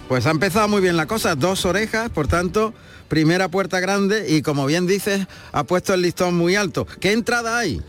Pues 0.08 0.26
ha 0.26 0.30
empezado 0.30 0.68
muy 0.68 0.82
bien 0.82 0.96
la 0.96 1.06
cosa, 1.06 1.34
dos 1.34 1.64
orejas, 1.64 2.11
por 2.11 2.28
tanto, 2.28 2.75
primera 3.08 3.49
puerta 3.49 3.80
grande 3.80 4.26
y 4.28 4.42
como 4.42 4.66
bien 4.66 4.87
dices, 4.87 5.26
ha 5.52 5.64
puesto 5.64 5.94
el 5.94 6.02
listón 6.02 6.37
muy 6.37 6.56
alto. 6.56 6.87
¿Qué 7.00 7.12
entrada 7.12 7.58
hay? 7.58 7.80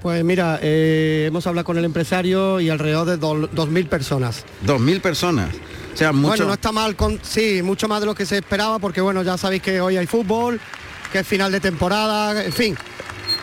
Pues 0.00 0.24
mira, 0.24 0.58
eh, 0.62 1.24
hemos 1.26 1.46
hablado 1.46 1.64
con 1.64 1.78
el 1.78 1.84
empresario 1.84 2.60
y 2.60 2.70
alrededor 2.70 3.06
de 3.06 3.18
2.000 3.18 3.88
personas. 3.88 4.44
2.000 4.64 5.00
personas. 5.00 5.54
O 5.92 5.96
sea, 5.96 6.12
mucho... 6.12 6.28
Bueno, 6.28 6.46
no 6.46 6.54
está 6.54 6.72
mal, 6.72 6.96
con, 6.96 7.18
sí, 7.22 7.60
mucho 7.62 7.88
más 7.88 8.00
de 8.00 8.06
lo 8.06 8.14
que 8.14 8.26
se 8.26 8.38
esperaba 8.38 8.78
porque 8.78 9.00
bueno, 9.00 9.22
ya 9.22 9.36
sabéis 9.36 9.62
que 9.62 9.80
hoy 9.80 9.96
hay 9.96 10.06
fútbol, 10.06 10.60
que 11.10 11.20
es 11.20 11.26
final 11.26 11.52
de 11.52 11.60
temporada, 11.60 12.44
en 12.44 12.52
fin. 12.52 12.76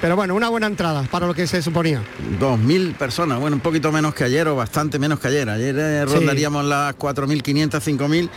Pero 0.04 0.18
bueno, 0.18 0.36
una 0.36 0.50
buena 0.50 0.68
entrada 0.68 1.04
para 1.04 1.28
lo 1.28 1.34
que 1.34 1.48
se 1.48 1.62
suponía. 1.62 2.04
2.000 2.38 2.96
personas, 2.96 3.40
bueno, 3.40 3.56
un 3.56 3.62
poquito 3.62 3.90
menos 3.90 4.14
que 4.14 4.26
ayer 4.26 4.46
o 4.50 4.56
bastante 4.58 5.00
menos 5.00 5.18
que 5.18 5.30
ayer. 5.30 5.50
Ayer 5.50 5.74
eh, 5.80 6.04
rondaríamos 6.04 6.66
las 6.66 6.94
4.500, 6.98 7.70
5.000, 7.70 8.30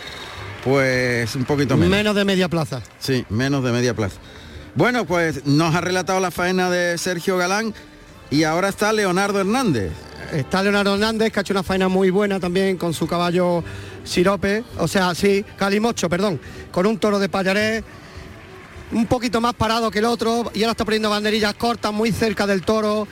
pues 0.62 1.34
un 1.34 1.44
poquito 1.44 1.76
menos. 1.76 1.90
Menos 1.90 2.14
de 2.14 2.24
media 2.24 2.48
plaza. 2.48 2.82
Sí, 3.00 3.26
menos 3.30 3.64
de 3.64 3.72
media 3.72 3.94
plaza. 3.94 4.14
Bueno, 4.76 5.06
pues 5.06 5.44
nos 5.44 5.74
ha 5.74 5.80
relatado 5.80 6.20
la 6.20 6.30
faena 6.30 6.70
de 6.70 6.96
Sergio 6.98 7.36
Galán 7.36 7.74
y 8.30 8.44
ahora 8.44 8.68
está 8.68 8.92
Leonardo 8.92 9.40
Hernández. 9.40 9.90
Está 10.32 10.62
Leonardo 10.62 10.94
Hernández, 10.94 11.32
que 11.32 11.40
ha 11.40 11.42
hecho 11.42 11.52
una 11.52 11.64
faena 11.64 11.88
muy 11.88 12.10
buena 12.10 12.38
también 12.38 12.76
con 12.76 12.94
su 12.94 13.08
caballo 13.08 13.64
sirope, 14.04 14.62
o 14.78 14.86
sea, 14.86 15.16
sí, 15.16 15.44
calimocho, 15.56 16.08
perdón, 16.08 16.38
con 16.70 16.86
un 16.86 16.96
toro 16.98 17.18
de 17.18 17.28
payarés 17.28 17.82
un 18.92 19.06
poquito 19.06 19.40
más 19.40 19.54
parado 19.54 19.90
que 19.90 19.98
el 19.98 20.04
otro 20.04 20.50
y 20.54 20.62
ahora 20.62 20.72
está 20.72 20.84
poniendo 20.84 21.10
banderillas 21.10 21.54
cortas 21.54 21.92
muy 21.92 22.12
cerca 22.12 22.46
del 22.46 22.62
toro 22.62 23.06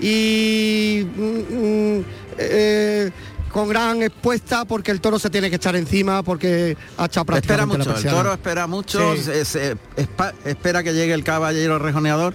y 0.00 1.06
mm, 1.16 1.98
mm, 1.98 2.04
eh, 2.38 3.10
con 3.52 3.68
gran 3.68 4.02
expuesta 4.02 4.64
porque 4.64 4.90
el 4.90 5.00
toro 5.00 5.18
se 5.18 5.30
tiene 5.30 5.50
que 5.50 5.56
echar 5.56 5.76
encima 5.76 6.22
porque 6.22 6.76
ha 6.96 7.04
echado 7.04 7.22
Espera 7.36 7.66
prácticamente 7.66 7.78
la 7.78 7.94
mucho, 7.94 8.08
el 8.08 8.14
toro 8.14 8.32
espera 8.32 8.66
mucho, 8.66 9.16
Sí. 9.16 9.22
se- 9.22 9.44
se- 9.44 9.76
espa- 9.96 10.32
espera 10.44 10.82
que 10.82 10.92
llegue 10.94 11.12
el 11.12 11.22
caballero 11.22 11.78
rejoneador 11.78 12.34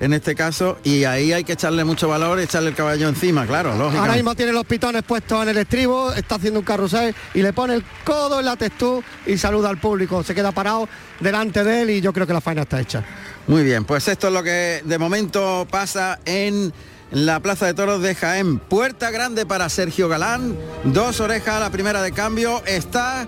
en 0.00 0.12
este 0.12 0.34
caso 0.34 0.78
y 0.84 1.04
ahí 1.04 1.32
hay 1.32 1.44
que 1.44 1.52
echarle 1.54 1.84
mucho 1.84 2.08
valor 2.08 2.40
y 2.40 2.42
echarle 2.42 2.70
el 2.70 2.74
caballo 2.74 3.08
encima, 3.08 3.46
claro, 3.46 3.70
Ahora 3.72 3.84
lógicamente. 3.84 4.16
mismo 4.16 4.34
tiene 4.34 4.52
los 4.52 4.64
pitones 4.66 5.02
puestos 5.02 5.42
en 5.42 5.48
el 5.50 5.58
estribo, 5.58 6.12
está 6.12 6.34
haciendo 6.36 6.60
un 6.60 6.64
carrusel 6.66 7.14
y 7.34 7.42
le 7.42 7.52
pone 7.52 7.74
el 7.74 7.84
codo 8.04 8.40
en 8.40 8.46
la 8.46 8.56
textú 8.56 9.02
y 9.26 9.38
saluda 9.38 9.68
al 9.68 9.78
público. 9.78 10.22
Se 10.22 10.34
queda 10.34 10.52
parado 10.52 10.88
delante 11.20 11.62
de 11.64 11.82
él 11.82 11.90
y 11.90 12.00
yo 12.00 12.12
creo 12.12 12.26
que 12.26 12.32
la 12.32 12.40
faena 12.40 12.62
está 12.62 12.80
hecha. 12.80 13.04
Muy 13.46 13.62
bien, 13.62 13.84
pues 13.84 14.08
esto 14.08 14.28
es 14.28 14.32
lo 14.32 14.42
que 14.42 14.82
de 14.84 14.98
momento 14.98 15.66
pasa 15.70 16.18
en 16.24 16.72
la 17.10 17.38
Plaza 17.40 17.66
de 17.66 17.74
Toros 17.74 18.02
de 18.02 18.14
Jaén. 18.14 18.58
Puerta 18.58 19.10
grande 19.10 19.46
para 19.46 19.68
Sergio 19.68 20.08
Galán, 20.08 20.56
dos 20.84 21.20
orejas 21.20 21.54
a 21.56 21.60
la 21.60 21.70
primera 21.70 22.02
de 22.02 22.10
cambio, 22.12 22.62
está 22.66 23.26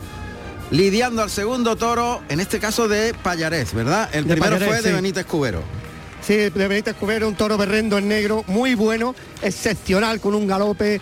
lidiando 0.72 1.22
al 1.22 1.30
segundo 1.30 1.76
toro, 1.76 2.22
en 2.28 2.40
este 2.40 2.58
caso 2.58 2.88
de 2.88 3.14
Payarés, 3.22 3.72
¿verdad? 3.72 4.08
El 4.12 4.24
De 4.26 4.32
primero 4.34 4.54
Pallarés, 4.56 4.68
fue 4.68 4.82
de 4.82 4.88
sí. 4.88 4.94
Benítez 4.94 5.24
Cubero. 5.26 5.62
Sí, 6.26 6.34
de 6.36 6.50
Benítez 6.68 6.96
Cubero, 6.96 7.28
un 7.28 7.36
toro 7.36 7.56
berrendo 7.56 7.98
en 7.98 8.08
negro, 8.08 8.42
muy 8.48 8.74
bueno, 8.74 9.14
excepcional, 9.42 10.20
con 10.20 10.34
un 10.34 10.46
galope 10.46 11.00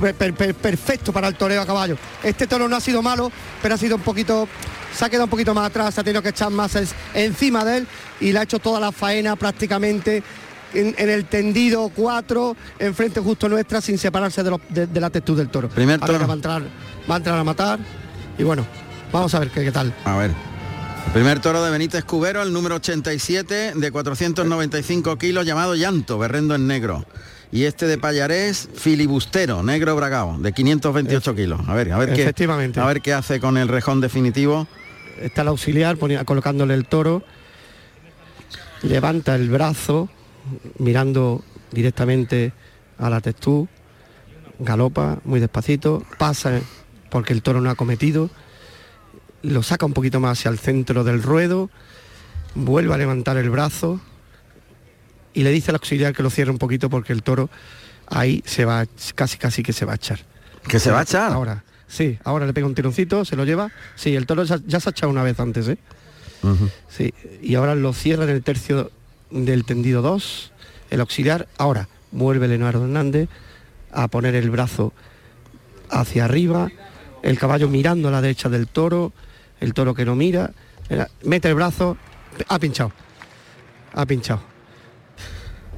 per- 0.00 0.14
per- 0.14 0.32
per- 0.34 0.54
perfecto 0.54 1.12
para 1.12 1.28
el 1.28 1.34
toreo 1.34 1.60
a 1.60 1.66
caballo. 1.66 1.98
Este 2.22 2.46
toro 2.46 2.66
no 2.66 2.76
ha 2.76 2.80
sido 2.80 3.02
malo, 3.02 3.30
pero 3.60 3.74
ha 3.74 3.78
sido 3.78 3.96
un 3.96 4.02
poquito, 4.02 4.48
se 4.96 5.04
ha 5.04 5.10
quedado 5.10 5.24
un 5.24 5.30
poquito 5.30 5.52
más 5.52 5.66
atrás, 5.66 5.94
se 5.94 6.00
ha 6.00 6.04
tenido 6.04 6.22
que 6.22 6.30
echar 6.30 6.50
más 6.50 6.78
encima 7.12 7.62
de 7.64 7.78
él 7.78 7.86
y 8.20 8.32
le 8.32 8.38
ha 8.38 8.42
hecho 8.44 8.58
toda 8.58 8.80
la 8.80 8.90
faena 8.90 9.36
prácticamente 9.36 10.22
en, 10.72 10.94
en 10.96 11.10
el 11.10 11.26
tendido 11.26 11.90
4, 11.94 12.56
enfrente 12.78 13.20
justo 13.20 13.50
nuestra, 13.50 13.82
sin 13.82 13.98
separarse 13.98 14.42
de, 14.42 14.50
los- 14.50 14.60
de- 14.70 14.86
de 14.86 15.00
la 15.00 15.10
textura 15.10 15.38
del 15.40 15.50
toro. 15.50 15.68
Primer 15.68 16.00
toro. 16.00 16.26
va 16.26 16.32
a 16.32 16.36
entrar, 16.36 16.62
va 17.10 17.14
a 17.14 17.18
entrar 17.18 17.38
a 17.38 17.44
matar 17.44 17.78
y 18.38 18.44
bueno, 18.44 18.64
vamos 19.12 19.34
a 19.34 19.40
ver 19.40 19.50
qué, 19.50 19.62
qué 19.62 19.72
tal. 19.72 19.92
A 20.06 20.16
ver. 20.16 20.30
Primer 21.12 21.40
toro 21.40 21.64
de 21.64 21.70
Benítez 21.70 22.04
Cubero, 22.04 22.42
el 22.42 22.52
número 22.52 22.76
87 22.76 23.72
de 23.74 23.90
495 23.90 25.16
kilos, 25.16 25.44
llamado 25.46 25.74
Llanto, 25.74 26.18
berrendo 26.18 26.54
en 26.54 26.66
negro. 26.66 27.04
Y 27.50 27.64
este 27.64 27.86
de 27.86 27.98
Payarés, 27.98 28.68
filibustero, 28.74 29.62
negro 29.62 29.96
bragao, 29.96 30.38
de 30.38 30.52
528 30.52 31.34
kilos. 31.34 31.60
A 31.66 31.74
ver, 31.74 31.92
a 31.92 31.98
ver 31.98 32.12
qué. 32.12 32.22
Efectivamente. 32.22 32.78
A 32.78 32.86
ver 32.86 33.00
qué 33.00 33.14
hace 33.14 33.40
con 33.40 33.56
el 33.56 33.68
rejón 33.68 34.00
definitivo. 34.00 34.68
está 35.20 35.42
el 35.42 35.48
auxiliar 35.48 35.96
poni- 35.96 36.24
colocándole 36.24 36.74
el 36.74 36.84
toro, 36.86 37.24
levanta 38.82 39.34
el 39.34 39.48
brazo, 39.50 40.08
mirando 40.78 41.42
directamente 41.72 42.52
a 42.98 43.10
la 43.10 43.20
textú, 43.20 43.66
galopa 44.60 45.18
muy 45.24 45.40
despacito, 45.40 46.04
pasa 46.18 46.60
porque 47.10 47.32
el 47.32 47.42
toro 47.42 47.60
no 47.60 47.70
ha 47.70 47.74
cometido, 47.74 48.30
lo 49.42 49.62
saca 49.62 49.86
un 49.86 49.92
poquito 49.92 50.20
más 50.20 50.38
hacia 50.38 50.50
el 50.50 50.58
centro 50.58 51.04
del 51.04 51.22
ruedo, 51.22 51.70
vuelve 52.54 52.94
a 52.94 52.98
levantar 52.98 53.36
el 53.36 53.50
brazo 53.50 54.00
y 55.34 55.42
le 55.42 55.50
dice 55.50 55.70
al 55.70 55.76
auxiliar 55.76 56.14
que 56.14 56.22
lo 56.22 56.30
cierre 56.30 56.50
un 56.50 56.58
poquito 56.58 56.90
porque 56.90 57.12
el 57.12 57.22
toro 57.22 57.48
ahí 58.08 58.42
se 58.46 58.64
va, 58.64 58.86
casi 59.14 59.38
casi 59.38 59.62
que 59.62 59.72
se 59.72 59.84
va 59.84 59.92
a 59.92 59.96
echar. 59.96 60.20
¿Que 60.66 60.80
se 60.80 60.90
va 60.90 61.00
a 61.00 61.02
echar? 61.02 61.32
Ahora, 61.32 61.64
sí, 61.86 62.18
ahora 62.24 62.46
le 62.46 62.52
pega 62.52 62.66
un 62.66 62.74
tironcito, 62.74 63.24
se 63.24 63.36
lo 63.36 63.44
lleva. 63.44 63.70
Sí, 63.94 64.14
el 64.16 64.26
toro 64.26 64.44
ya, 64.44 64.58
ya 64.66 64.80
se 64.80 64.88
ha 64.88 64.90
echado 64.90 65.10
una 65.10 65.22
vez 65.22 65.38
antes, 65.38 65.68
¿eh? 65.68 65.78
Sí, 66.88 67.12
y 67.42 67.56
ahora 67.56 67.74
lo 67.74 67.92
cierra 67.92 68.24
en 68.24 68.30
el 68.30 68.42
tercio 68.42 68.90
del 69.30 69.64
tendido 69.64 70.02
2, 70.02 70.52
el 70.90 71.00
auxiliar. 71.00 71.48
Ahora 71.58 71.88
vuelve 72.12 72.48
Leonardo 72.48 72.84
Hernández 72.84 73.28
a 73.92 74.08
poner 74.08 74.34
el 74.34 74.50
brazo 74.50 74.92
hacia 75.90 76.24
arriba, 76.24 76.68
el 77.22 77.38
caballo 77.38 77.68
mirando 77.68 78.08
a 78.08 78.10
la 78.10 78.20
derecha 78.20 78.48
del 78.48 78.68
toro, 78.68 79.12
el 79.60 79.74
toro 79.74 79.94
que 79.94 80.04
no 80.04 80.14
mira, 80.14 80.50
mete 81.24 81.48
el 81.48 81.54
brazo, 81.54 81.96
ha 82.48 82.58
pinchado, 82.58 82.92
ha 83.92 84.06
pinchado. 84.06 84.40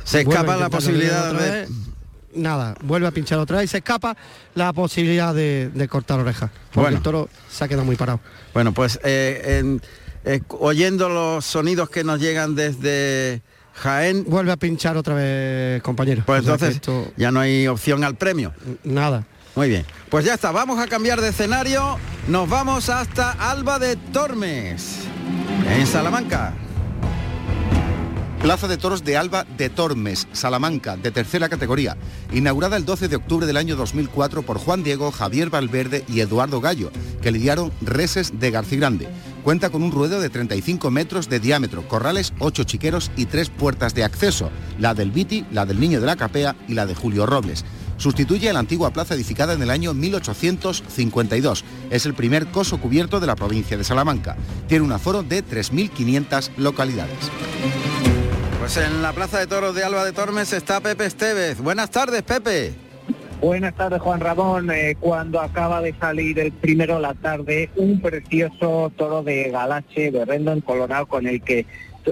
Se 0.04 0.24
Vuelve 0.24 0.40
escapa 0.40 0.56
la 0.56 0.70
posibilidad 0.70 1.30
otra 1.32 1.42
de... 1.44 1.50
vez. 1.50 1.68
Nada, 2.32 2.76
vuelve 2.82 3.08
a 3.08 3.10
pinchar 3.10 3.38
otra 3.40 3.56
vez 3.58 3.64
y 3.64 3.68
se 3.68 3.78
escapa 3.78 4.16
la 4.54 4.72
posibilidad 4.72 5.34
de, 5.34 5.70
de 5.74 5.88
cortar 5.88 6.20
orejas. 6.20 6.50
Porque 6.68 6.80
Bueno. 6.80 6.96
el 6.98 7.02
toro 7.02 7.28
se 7.50 7.64
ha 7.64 7.68
quedado 7.68 7.84
muy 7.84 7.96
parado. 7.96 8.20
Bueno, 8.54 8.72
pues 8.72 9.00
eh, 9.02 9.58
en- 9.60 9.82
eh, 10.24 10.40
oyendo 10.48 11.08
los 11.08 11.44
sonidos 11.44 11.90
que 11.90 12.04
nos 12.04 12.20
llegan 12.20 12.54
desde 12.54 13.42
Jaén... 13.74 14.24
Vuelve 14.28 14.52
a 14.52 14.56
pinchar 14.56 14.96
otra 14.96 15.14
vez, 15.14 15.82
compañero. 15.82 16.22
Pues 16.26 16.42
O 16.42 16.44
sea 16.44 16.56
que 16.56 16.66
entonces 16.66 16.76
esto- 16.76 17.12
ya 17.16 17.32
no 17.32 17.40
hay 17.40 17.66
opción 17.66 18.04
al 18.04 18.14
premio. 18.16 18.52
Nada. 18.84 19.24
Muy 19.60 19.68
bien. 19.68 19.84
Pues 20.08 20.24
ya 20.24 20.32
está, 20.32 20.52
vamos 20.52 20.78
a 20.78 20.86
cambiar 20.86 21.20
de 21.20 21.28
escenario. 21.28 21.98
Nos 22.28 22.48
vamos 22.48 22.88
hasta 22.88 23.32
Alba 23.32 23.78
de 23.78 23.94
Tormes, 23.94 25.00
en 25.68 25.86
Salamanca. 25.86 26.54
Plaza 28.40 28.68
de 28.68 28.78
Toros 28.78 29.04
de 29.04 29.18
Alba 29.18 29.44
de 29.58 29.68
Tormes, 29.68 30.28
Salamanca, 30.32 30.96
de 30.96 31.10
tercera 31.10 31.50
categoría, 31.50 31.98
inaugurada 32.32 32.78
el 32.78 32.86
12 32.86 33.08
de 33.08 33.16
octubre 33.16 33.46
del 33.46 33.58
año 33.58 33.76
2004 33.76 34.40
por 34.44 34.56
Juan 34.56 34.82
Diego, 34.82 35.10
Javier 35.10 35.50
Valverde 35.50 36.06
y 36.08 36.20
Eduardo 36.20 36.62
Gallo, 36.62 36.90
que 37.20 37.30
lidiaron 37.30 37.70
reses 37.82 38.40
de 38.40 38.50
Garcigrande. 38.50 39.10
Cuenta 39.44 39.68
con 39.68 39.82
un 39.82 39.92
ruedo 39.92 40.22
de 40.22 40.30
35 40.30 40.90
metros 40.90 41.28
de 41.28 41.38
diámetro, 41.38 41.86
corrales, 41.86 42.32
8 42.38 42.64
chiqueros 42.64 43.10
y 43.14 43.26
tres 43.26 43.50
puertas 43.50 43.94
de 43.94 44.04
acceso, 44.04 44.50
la 44.78 44.94
del 44.94 45.10
Viti, 45.10 45.44
la 45.52 45.66
del 45.66 45.78
Niño 45.78 46.00
de 46.00 46.06
la 46.06 46.16
Capea 46.16 46.56
y 46.66 46.72
la 46.72 46.86
de 46.86 46.94
Julio 46.94 47.26
Robles. 47.26 47.66
Sustituye 48.00 48.48
a 48.48 48.54
la 48.54 48.60
antigua 48.60 48.90
plaza 48.94 49.14
edificada 49.14 49.52
en 49.52 49.60
el 49.60 49.68
año 49.68 49.92
1852. 49.92 51.64
Es 51.90 52.06
el 52.06 52.14
primer 52.14 52.46
coso 52.46 52.80
cubierto 52.80 53.20
de 53.20 53.26
la 53.26 53.36
provincia 53.36 53.76
de 53.76 53.84
Salamanca. 53.84 54.36
Tiene 54.68 54.86
un 54.86 54.92
aforo 54.92 55.22
de 55.22 55.44
3.500 55.44 56.56
localidades. 56.56 57.30
Pues 58.58 58.78
en 58.78 59.02
la 59.02 59.12
Plaza 59.12 59.38
de 59.38 59.46
Toros 59.46 59.74
de 59.74 59.84
Alba 59.84 60.02
de 60.06 60.12
Tormes 60.12 60.54
está 60.54 60.80
Pepe 60.80 61.04
Estevez. 61.04 61.60
Buenas 61.60 61.90
tardes, 61.90 62.22
Pepe. 62.22 62.72
Buenas 63.42 63.74
tardes, 63.74 64.00
Juan 64.00 64.20
Ramón. 64.20 64.70
Eh, 64.70 64.96
cuando 64.98 65.38
acaba 65.38 65.82
de 65.82 65.94
salir 66.00 66.38
el 66.38 66.52
primero 66.52 66.94
de 66.94 67.02
la 67.02 67.12
tarde, 67.12 67.68
un 67.76 68.00
precioso 68.00 68.90
toro 68.96 69.22
de 69.22 69.50
Galache, 69.50 70.10
berrendo 70.10 70.52
encolorado, 70.52 71.04
con 71.04 71.26
el 71.26 71.42
que 71.42 71.66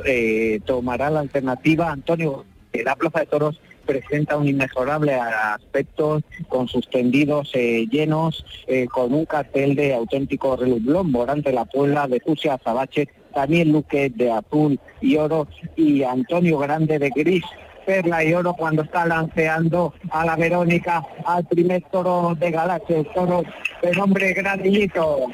eh, 0.04 0.60
tomará 0.66 1.08
la 1.08 1.20
alternativa 1.20 1.90
Antonio. 1.90 2.44
Eh, 2.74 2.82
La 2.84 2.94
Plaza 2.94 3.20
de 3.20 3.26
Toros 3.26 3.58
presenta 3.88 4.36
un 4.36 4.46
inmejorable 4.46 5.14
aspecto 5.14 6.20
con 6.48 6.68
sus 6.68 6.88
tendidos 6.90 7.50
eh, 7.54 7.86
llenos, 7.90 8.44
eh, 8.66 8.86
con 8.86 9.14
un 9.14 9.24
cartel 9.24 9.74
de 9.74 9.94
auténtico 9.94 10.56
relublón, 10.56 11.10
Morante 11.10 11.52
la 11.52 11.64
Puebla, 11.64 12.06
de 12.06 12.20
Fusia 12.20 12.54
Azabache, 12.54 13.08
Daniel 13.34 13.72
Luque 13.72 14.10
de 14.14 14.30
azul 14.30 14.78
y 15.00 15.16
oro 15.16 15.48
y 15.74 16.02
Antonio 16.02 16.58
Grande 16.58 16.98
de 16.98 17.08
gris 17.08 17.44
perla 17.86 18.22
y 18.22 18.34
oro 18.34 18.52
cuando 18.52 18.82
está 18.82 19.06
lanceando 19.06 19.94
a 20.10 20.26
la 20.26 20.36
Verónica 20.36 21.02
al 21.24 21.46
primer 21.46 21.82
toro 21.90 22.36
de 22.38 22.50
Galache, 22.50 23.00
el 23.00 23.06
toro 23.14 23.42
de 23.82 23.92
nombre 23.92 24.34
Granillito. 24.34 25.28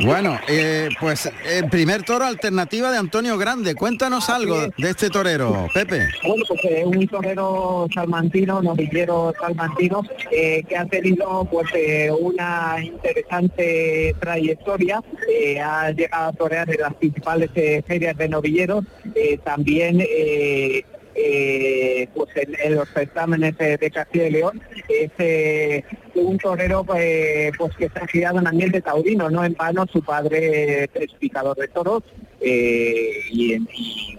Bueno, 0.00 0.38
eh, 0.48 0.88
pues 1.00 1.30
el 1.46 1.68
primer 1.70 2.02
toro 2.02 2.24
alternativa 2.24 2.90
de 2.90 2.98
Antonio 2.98 3.38
Grande. 3.38 3.74
Cuéntanos 3.74 4.28
algo 4.28 4.66
de 4.76 4.90
este 4.90 5.08
torero, 5.08 5.68
Pepe. 5.72 6.08
Bueno, 6.26 6.44
pues 6.48 6.60
eh, 6.64 6.82
un 6.84 7.06
torero 7.06 7.86
salmantino, 7.94 8.60
novillero 8.60 9.32
salmantino, 9.40 10.02
eh, 10.30 10.62
que 10.68 10.76
ha 10.76 10.84
tenido 10.86 11.46
pues 11.50 11.68
eh, 11.74 12.10
una 12.10 12.76
interesante 12.82 14.14
trayectoria, 14.20 15.00
eh, 15.28 15.60
ha 15.60 15.90
llegado 15.90 16.28
a 16.28 16.32
torear 16.32 16.68
en 16.70 16.80
las 16.80 16.94
principales 16.94 17.50
eh, 17.54 17.82
ferias 17.86 18.16
de 18.16 18.28
novilleros, 18.28 18.84
eh, 19.14 19.38
también 19.44 20.00
eh, 20.00 20.84
eh, 21.14 22.08
pues 22.14 22.28
en, 22.36 22.56
en 22.62 22.74
los 22.74 22.88
certámenes 22.88 23.54
eh, 23.60 23.78
de 23.80 23.90
Castilla 23.90 24.26
y 24.26 24.30
León, 24.32 24.60
es 24.88 25.10
eh, 25.18 25.84
un 26.20 26.38
torero 26.38 26.84
eh, 26.96 27.52
pues 27.56 27.74
que 27.76 27.86
está 27.86 28.06
criado 28.06 28.38
en 28.38 28.46
ambiente 28.46 28.80
taurino, 28.80 29.30
no 29.30 29.44
en 29.44 29.54
vano 29.54 29.86
su 29.92 30.02
padre 30.02 30.84
es 30.94 31.12
picador 31.18 31.56
de 31.56 31.68
toros 31.68 32.02
eh, 32.40 33.20
y, 33.30 33.58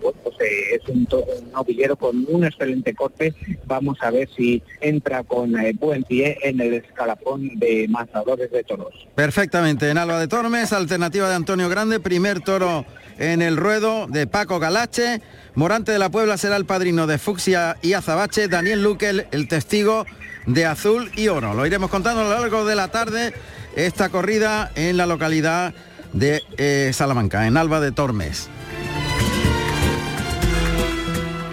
pues, 0.02 0.16
eh, 0.40 0.76
es 0.76 0.90
un, 0.90 1.08
un 1.12 1.52
novillero 1.52 1.96
con 1.96 2.26
un 2.28 2.44
excelente 2.44 2.94
corte. 2.96 3.34
Vamos 3.66 3.98
a 4.02 4.10
ver 4.10 4.28
si 4.36 4.64
entra 4.82 5.24
con 5.24 5.54
buen 5.80 6.04
pie 6.04 6.38
en 6.44 6.60
el 6.60 6.74
escalafón 6.76 7.60
de 7.60 7.88
matadores 7.88 8.52
de 8.52 8.64
toros. 8.64 8.94
Perfectamente, 9.14 9.90
en 9.90 9.98
Alba 9.98 10.20
de 10.20 10.28
Tormes, 10.28 10.74
alternativa 10.74 11.30
de 11.30 11.36
Antonio 11.36 11.70
Grande, 11.70 12.00
primer 12.00 12.42
toro 12.42 12.86
en 13.20 13.42
el 13.42 13.58
ruedo 13.58 14.08
de 14.08 14.28
Paco 14.28 14.60
Galache, 14.60 15.22
Morante 15.54 15.92
de 15.92 16.00
la 16.00 16.10
Puebla 16.10 16.38
será 16.38 16.58
el 16.58 16.66
padrino 16.66 17.08
de 17.08 17.18
Fucsia 17.18 17.78
y 17.82 17.94
Azabache, 17.94 18.48
Daniel 18.48 18.84
Luque 18.84 19.28
el 19.32 19.48
testigo 19.48 20.06
de 20.46 20.66
Azul 20.66 21.12
y 21.16 21.28
Oro. 21.28 21.54
Lo 21.54 21.66
iremos 21.66 21.90
contando 21.90 22.22
a 22.22 22.24
lo 22.26 22.30
largo 22.30 22.66
de 22.66 22.76
la 22.76 22.90
tarde 22.90 23.34
esta 23.76 24.10
corrida 24.10 24.72
en 24.76 24.98
la 24.98 25.06
localidad 25.06 25.74
de 26.14 26.44
eh, 26.58 26.92
Salamanca, 26.94 27.48
en 27.48 27.58
Alba 27.58 27.80
de 27.80 27.92
Tormes. 27.92 28.50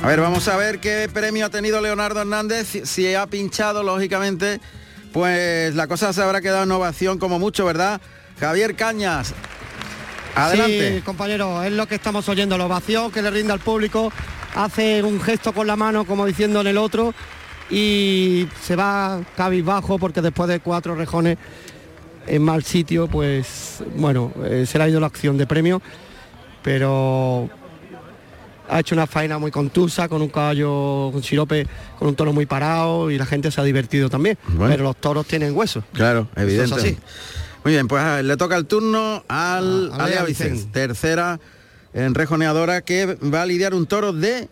A 0.03 0.07
ver, 0.07 0.21
vamos 0.21 0.49
a 0.49 0.57
ver 0.57 0.81
qué 0.81 1.09
premio 1.13 1.47
ha 1.47 1.51
tenido 1.51 1.81
Leonardo 1.81 2.21
Hernández. 2.21 2.83
Si, 2.85 3.15
ha 3.15 3.27
pinchado, 3.27 3.85
lógicamente, 3.85 4.61
pues 5.13 5.75
la 5.75 5.87
cosa 5.87 6.13
se 6.13 6.23
habrá 6.23 6.41
quedado 6.41 6.65
en 6.65 6.73
ovación 6.73 7.19
como 7.19 7.39
mucho, 7.39 7.65
¿verdad? 7.65 8.01
Javier 8.41 8.75
Cañas, 8.75 9.33
adelante. 10.35 10.97
Sí, 10.97 11.03
compañero, 11.03 11.63
es 11.63 11.73
lo 11.73 11.87
que 11.87 11.95
estamos 11.95 12.29
oyendo, 12.29 12.59
la 12.59 12.67
ovación 12.67 13.13
que 13.13 13.23
le 13.23 13.31
rinde 13.31 13.53
al 13.53 13.61
público, 13.61 14.13
hace 14.57 15.05
un 15.05 15.21
gesto 15.21 15.53
con 15.53 15.69
la 15.69 15.77
mano 15.77 16.05
como 16.05 16.27
diciendo 16.27 16.61
en 16.61 16.67
el 16.67 16.79
otro 16.79 17.15
y 17.73 18.47
se 18.63 18.77
va 18.77 19.21
cabizbajo 19.37 19.99
porque 19.99 20.21
después 20.21 20.49
de 20.49 20.61
cuatro 20.61 20.95
rejones 20.95 21.39
en 22.27 22.43
mal 22.43 22.63
sitio, 22.63 23.09
pues 23.09 23.83
bueno, 23.97 24.31
eh, 24.45 24.65
se 24.67 24.79
le 24.79 24.85
ha 24.85 24.89
ido 24.89 25.01
la 25.01 25.07
acción 25.07 25.37
de 25.39 25.47
premio, 25.47 25.81
pero 26.63 27.49
ha 28.69 28.81
hecho 28.81 28.95
una 28.95 29.07
faena 29.07 29.39
muy 29.39 29.51
contusa 29.51 30.09
con 30.09 30.23
un 30.23 30.29
caballo, 30.29 31.11
con 31.13 31.23
sirope, 31.23 31.67
con 31.99 32.09
un 32.09 32.15
toro 32.15 32.33
muy 32.33 32.47
parado 32.47 33.11
y 33.11 33.19
la 33.19 33.27
gente 33.27 33.51
se 33.51 33.61
ha 33.61 33.65
divertido 33.65 34.09
también. 34.09 34.39
Bueno. 34.49 34.69
Pero 34.73 34.85
los 34.85 34.97
toros 34.97 35.27
tienen 35.27 35.57
hueso. 35.57 35.83
Claro, 35.93 36.29
evidente. 36.37 36.75
así. 36.75 36.97
Muy 37.65 37.73
bien, 37.75 37.89
pues 37.89 38.03
a- 38.03 38.23
le 38.23 38.37
toca 38.37 38.57
el 38.57 38.67
turno 38.67 39.25
al, 39.29 39.91
A- 39.93 39.97
a 39.97 40.05
a 40.05 40.09
Lea 40.09 40.17
Lea 40.17 40.25
Vicens, 40.25 40.53
Vicens. 40.53 40.73
tercera 40.73 41.41
en 41.95 42.15
rejoneadora 42.15 42.83
que 42.83 43.07
va 43.07 43.43
a 43.43 43.47
lidiar 43.47 43.75
un 43.75 43.87
toro 43.87 44.13
de 44.13 44.49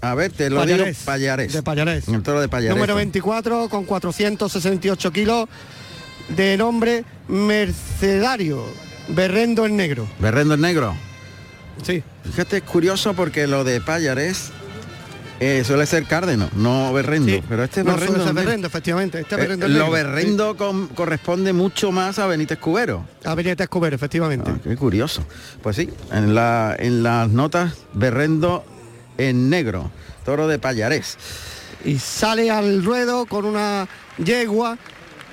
a 0.00 0.14
ver, 0.14 0.32
te 0.32 0.48
lo 0.50 0.64
digo, 0.64 0.84
Payarés. 1.04 1.52
De 1.52 1.62
Payarés. 1.62 2.08
El 2.08 2.22
toro 2.22 2.40
de 2.40 2.48
Payarés. 2.48 2.74
Número 2.76 2.94
24 2.94 3.68
con 3.68 3.84
468 3.84 5.12
kilos 5.12 5.48
de 6.28 6.56
nombre 6.56 7.04
Mercedario, 7.28 8.64
Berrendo 9.08 9.66
en 9.66 9.76
negro. 9.76 10.06
Berrendo 10.20 10.54
en 10.54 10.60
negro. 10.60 10.94
Sí. 11.82 12.02
Fíjate, 12.24 12.58
es 12.58 12.62
curioso 12.62 13.14
porque 13.14 13.46
lo 13.46 13.64
de 13.64 13.80
Payarés 13.80 14.50
eh, 15.40 15.64
suele 15.64 15.86
ser 15.86 16.04
cárdeno, 16.04 16.48
no 16.54 16.92
berrendo. 16.92 17.32
Pero 17.48 17.64
este 17.64 17.80
es 17.80 17.86
no 17.86 17.92
berrendo. 17.94 18.14
suele 18.18 18.24
ser. 18.32 18.34
Berrendo, 18.34 18.66
efectivamente. 18.68 19.20
Este 19.20 19.34
es 19.34 19.38
Eh, 19.38 19.42
Berrendo 19.42 19.66
en 19.66 19.78
lo 19.78 19.90
berrendo 19.90 20.56
con- 20.56 20.88
corresponde 20.88 21.52
mucho 21.52 21.90
más 21.92 22.18
a 22.18 22.26
Benítez 22.26 22.58
Cubero. 22.58 23.04
A 23.24 23.34
Benítez 23.34 23.68
Cubero, 23.68 23.96
efectivamente. 23.96 24.50
Ah, 24.54 24.58
qué 24.62 24.76
curioso. 24.76 25.24
Pues 25.62 25.76
sí, 25.76 25.88
en, 26.12 26.34
la, 26.34 26.76
en 26.78 27.02
las 27.02 27.28
notas 27.30 27.74
berrendo 27.94 28.64
en 29.28 29.50
negro, 29.50 29.90
toro 30.24 30.48
de 30.48 30.58
Payarés. 30.58 31.18
Y 31.84 31.98
sale 31.98 32.50
al 32.50 32.84
ruedo 32.84 33.26
con 33.26 33.44
una 33.44 33.88
yegua 34.18 34.78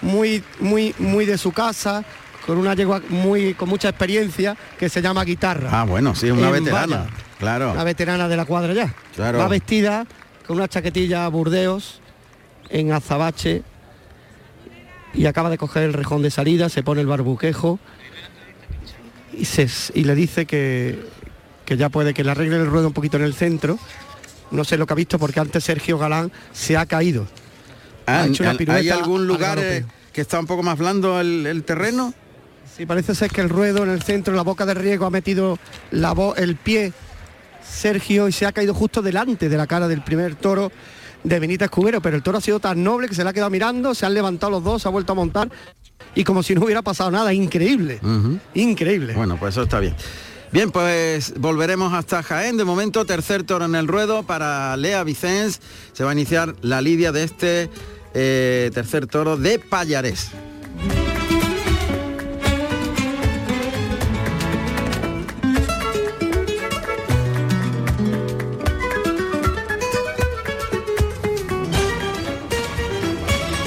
muy, 0.01 0.43
muy, 0.59 0.93
muy 0.99 1.25
de 1.25 1.37
su 1.37 1.51
casa, 1.51 2.03
con 2.45 2.57
una 2.57 2.73
yegua 2.73 3.01
muy, 3.09 3.53
con 3.53 3.69
mucha 3.69 3.89
experiencia, 3.89 4.55
que 4.77 4.89
se 4.89 5.01
llama 5.01 5.23
Guitarra. 5.23 5.69
Ah, 5.71 5.83
bueno, 5.83 6.15
sí, 6.15 6.29
una 6.29 6.49
veterana. 6.51 7.07
Claro. 7.39 7.75
La 7.75 7.83
veterana 7.83 8.27
de 8.27 8.37
la 8.37 8.45
cuadra 8.45 8.73
ya. 8.73 8.93
Claro. 9.15 9.39
Va 9.39 9.47
vestida 9.47 10.05
con 10.45 10.57
una 10.57 10.67
chaquetilla 10.67 11.27
burdeos 11.27 12.01
en 12.69 12.91
azabache 12.91 13.63
y 15.13 15.25
acaba 15.25 15.49
de 15.49 15.57
coger 15.57 15.83
el 15.83 15.93
rejón 15.93 16.21
de 16.21 16.31
salida, 16.31 16.69
se 16.69 16.83
pone 16.83 17.01
el 17.01 17.07
barbuquejo 17.07 17.79
y, 19.33 19.45
se, 19.45 19.67
y 19.93 20.03
le 20.03 20.15
dice 20.15 20.45
que, 20.45 20.99
que 21.67 21.75
ya 21.75 21.89
puede 21.89 22.13
que 22.13 22.23
le 22.23 22.31
arregle 22.31 22.55
el 22.55 22.67
ruedo 22.67 22.87
un 22.87 22.93
poquito 22.93 23.17
en 23.17 23.23
el 23.23 23.33
centro. 23.33 23.77
No 24.51 24.63
sé 24.63 24.77
lo 24.77 24.87
que 24.87 24.93
ha 24.93 24.95
visto 24.95 25.19
porque 25.19 25.41
antes 25.41 25.65
Sergio 25.65 25.97
Galán 25.97 26.31
se 26.53 26.77
ha 26.77 26.85
caído. 26.85 27.27
Ah, 28.05 28.21
Ha 28.21 28.27
hecho 28.27 28.43
una 28.43 28.51
¿Hay 28.53 28.57
pirueta 28.57 28.95
algún 28.95 29.21
al 29.21 29.27
lugar 29.27 29.59
eh, 29.61 29.85
que 30.13 30.21
está 30.21 30.39
un 30.39 30.47
poco 30.47 30.63
más 30.63 30.77
blando 30.77 31.19
el, 31.19 31.45
el 31.45 31.63
terreno? 31.63 32.13
Sí, 32.75 32.85
parece 32.85 33.13
ser 33.13 33.29
que 33.29 33.41
el 33.41 33.49
ruedo 33.49 33.83
en 33.83 33.89
el 33.89 34.01
centro, 34.01 34.31
en 34.31 34.37
la 34.37 34.43
boca 34.43 34.65
de 34.65 34.75
riego, 34.75 35.05
ha 35.05 35.09
metido 35.09 35.59
la 35.91 36.15
el 36.37 36.55
pie 36.55 36.93
Sergio 37.69 38.29
y 38.29 38.31
se 38.31 38.45
ha 38.45 38.53
caído 38.53 38.73
justo 38.73 39.01
delante 39.01 39.49
de 39.49 39.57
la 39.57 39.67
cara 39.67 39.89
del 39.89 40.01
primer 40.01 40.35
toro 40.35 40.71
de 41.25 41.39
Benítez 41.39 41.69
Cubero, 41.69 42.01
pero 42.01 42.15
el 42.15 42.23
toro 42.23 42.37
ha 42.37 42.41
sido 42.41 42.61
tan 42.61 42.81
noble 42.81 43.09
que 43.09 43.15
se 43.15 43.25
le 43.25 43.29
ha 43.29 43.33
quedado 43.33 43.49
mirando, 43.49 43.93
se 43.93 44.05
han 44.05 44.13
levantado 44.13 44.51
los 44.51 44.63
dos, 44.63 44.81
se 44.83 44.87
ha 44.87 44.91
vuelto 44.91 45.11
a 45.11 45.15
montar 45.15 45.49
y 46.15 46.23
como 46.23 46.43
si 46.43 46.55
no 46.55 46.63
hubiera 46.63 46.81
pasado 46.81 47.11
nada, 47.11 47.33
increíble, 47.33 47.99
increíble. 48.53 49.15
Bueno, 49.15 49.35
pues 49.37 49.55
eso 49.55 49.63
está 49.63 49.81
bien. 49.81 49.95
Bien, 50.51 50.71
pues 50.71 51.33
volveremos 51.37 51.93
hasta 51.93 52.23
Jaén. 52.23 52.57
De 52.57 52.63
momento, 52.63 53.05
tercer 53.05 53.43
toro 53.43 53.65
en 53.65 53.75
el 53.75 53.87
ruedo 53.87 54.23
para 54.23 54.77
Lea 54.77 55.03
Vicens. 55.03 55.59
Se 55.93 56.03
va 56.03 56.11
a 56.11 56.13
iniciar 56.13 56.55
la 56.61 56.81
lidia 56.81 57.11
de 57.11 57.23
este 57.23 57.69
eh, 58.13 58.71
tercer 58.73 59.07
toro 59.07 59.35
de 59.35 59.59
Payarés. 59.59 60.31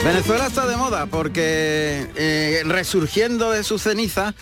Venezuela 0.02 0.46
está 0.46 0.66
de 0.66 0.76
moda 0.76 1.06
porque 1.06 2.10
eh, 2.16 2.62
resurgiendo 2.64 3.50
de 3.50 3.62
sus 3.62 3.82
cenizas 3.82 4.34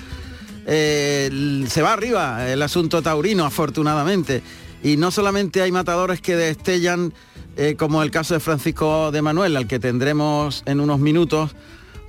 eh, 0.70 1.64
se 1.66 1.80
va 1.80 1.94
arriba 1.94 2.46
el 2.46 2.60
asunto 2.60 3.00
taurino, 3.00 3.46
afortunadamente. 3.46 4.42
Y 4.82 4.98
no 4.98 5.10
solamente 5.10 5.62
hay 5.62 5.72
matadores 5.72 6.20
que 6.20 6.36
destellan, 6.36 7.14
eh, 7.56 7.74
como 7.76 8.02
el 8.02 8.10
caso 8.10 8.34
de 8.34 8.40
Francisco 8.40 9.10
de 9.10 9.22
Manuel, 9.22 9.56
al 9.56 9.66
que 9.66 9.78
tendremos 9.78 10.62
en 10.66 10.80
unos 10.80 11.00
minutos 11.00 11.56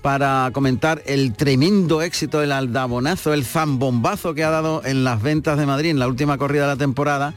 para 0.01 0.51
comentar 0.53 1.01
el 1.05 1.33
tremendo 1.33 2.01
éxito 2.01 2.41
del 2.41 2.51
aldabonazo, 2.51 3.33
el 3.33 3.45
zambombazo 3.45 4.33
que 4.33 4.43
ha 4.43 4.49
dado 4.49 4.81
en 4.83 5.05
las 5.05 5.21
ventas 5.21 5.57
de 5.57 5.65
Madrid 5.65 5.91
en 5.91 5.99
la 5.99 6.07
última 6.07 6.37
corrida 6.37 6.63
de 6.63 6.67
la 6.67 6.77
temporada, 6.77 7.33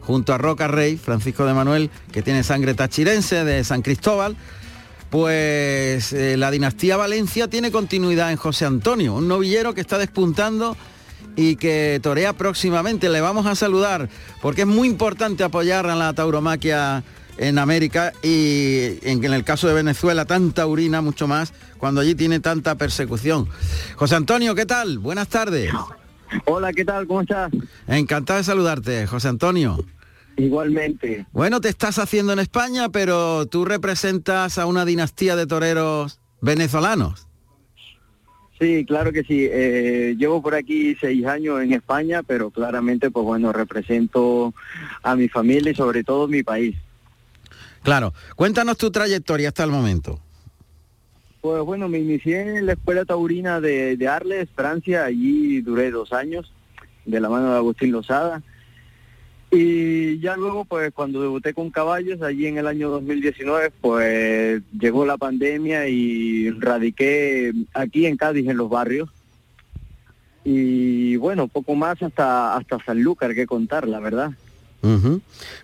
junto 0.00 0.34
a 0.34 0.38
Roca 0.38 0.66
Rey, 0.66 0.96
Francisco 0.96 1.46
de 1.46 1.54
Manuel, 1.54 1.90
que 2.12 2.22
tiene 2.22 2.42
sangre 2.42 2.74
tachirense 2.74 3.44
de 3.44 3.62
San 3.62 3.82
Cristóbal, 3.82 4.36
pues 5.14 6.12
eh, 6.12 6.36
la 6.36 6.50
dinastía 6.50 6.96
Valencia 6.96 7.46
tiene 7.46 7.70
continuidad 7.70 8.32
en 8.32 8.36
José 8.36 8.64
Antonio, 8.64 9.14
un 9.14 9.28
novillero 9.28 9.72
que 9.72 9.80
está 9.80 9.96
despuntando 9.96 10.76
y 11.36 11.54
que 11.54 12.00
torea 12.02 12.32
próximamente. 12.32 13.08
Le 13.08 13.20
vamos 13.20 13.46
a 13.46 13.54
saludar 13.54 14.08
porque 14.42 14.62
es 14.62 14.66
muy 14.66 14.88
importante 14.88 15.44
apoyar 15.44 15.86
a 15.86 15.94
la 15.94 16.14
tauromaquia 16.14 17.04
en 17.38 17.60
América 17.60 18.12
y 18.24 18.98
en, 19.02 19.22
en 19.22 19.32
el 19.32 19.44
caso 19.44 19.68
de 19.68 19.74
Venezuela 19.74 20.24
tan 20.24 20.50
taurina 20.50 21.00
mucho 21.00 21.28
más 21.28 21.52
cuando 21.78 22.00
allí 22.00 22.16
tiene 22.16 22.40
tanta 22.40 22.74
persecución. 22.74 23.48
José 23.94 24.16
Antonio, 24.16 24.56
¿qué 24.56 24.66
tal? 24.66 24.98
Buenas 24.98 25.28
tardes. 25.28 25.70
Hola, 26.46 26.72
¿qué 26.72 26.84
tal? 26.84 27.06
¿Cómo 27.06 27.20
estás? 27.20 27.52
Encantado 27.86 28.38
de 28.38 28.44
saludarte, 28.44 29.06
José 29.06 29.28
Antonio. 29.28 29.78
Igualmente. 30.36 31.26
Bueno, 31.32 31.60
te 31.60 31.68
estás 31.68 31.98
haciendo 31.98 32.32
en 32.32 32.38
España, 32.38 32.88
pero 32.88 33.46
tú 33.46 33.64
representas 33.64 34.58
a 34.58 34.66
una 34.66 34.84
dinastía 34.84 35.36
de 35.36 35.46
toreros 35.46 36.20
venezolanos. 36.40 37.28
Sí, 38.58 38.84
claro 38.84 39.12
que 39.12 39.24
sí. 39.24 39.48
Eh, 39.50 40.14
llevo 40.16 40.40
por 40.40 40.54
aquí 40.54 40.96
seis 41.00 41.26
años 41.26 41.60
en 41.60 41.72
España, 41.72 42.22
pero 42.22 42.50
claramente, 42.50 43.10
pues 43.10 43.24
bueno, 43.24 43.52
represento 43.52 44.54
a 45.02 45.16
mi 45.16 45.28
familia 45.28 45.72
y 45.72 45.74
sobre 45.74 46.04
todo 46.04 46.28
mi 46.28 46.42
país. 46.42 46.76
Claro, 47.82 48.14
cuéntanos 48.36 48.78
tu 48.78 48.90
trayectoria 48.90 49.48
hasta 49.48 49.64
el 49.64 49.70
momento. 49.70 50.20
Pues 51.40 51.62
bueno, 51.62 51.88
me 51.88 51.98
inicié 51.98 52.58
en 52.58 52.64
la 52.64 52.72
escuela 52.72 53.04
taurina 53.04 53.60
de, 53.60 53.96
de 53.96 54.08
Arles, 54.08 54.48
Francia. 54.54 55.04
Allí 55.04 55.60
duré 55.60 55.90
dos 55.90 56.12
años 56.12 56.50
de 57.04 57.20
la 57.20 57.28
mano 57.28 57.50
de 57.50 57.56
Agustín 57.56 57.92
Lozada. 57.92 58.42
Y 59.56 60.18
ya 60.18 60.36
luego, 60.36 60.64
pues 60.64 60.92
cuando 60.92 61.22
debuté 61.22 61.54
con 61.54 61.70
caballos, 61.70 62.20
allí 62.22 62.46
en 62.46 62.58
el 62.58 62.66
año 62.66 62.90
2019, 62.90 63.70
pues 63.80 64.60
llegó 64.76 65.06
la 65.06 65.16
pandemia 65.16 65.86
y 65.86 66.50
radiqué 66.50 67.52
aquí 67.72 68.06
en 68.06 68.16
Cádiz, 68.16 68.48
en 68.48 68.56
los 68.56 68.68
barrios. 68.68 69.08
Y 70.44 71.14
bueno, 71.16 71.46
poco 71.46 71.76
más 71.76 72.02
hasta, 72.02 72.56
hasta 72.56 72.84
Sanlúcar 72.84 73.34
que 73.34 73.46
contar, 73.46 73.86
la 73.86 74.00
verdad. 74.00 74.32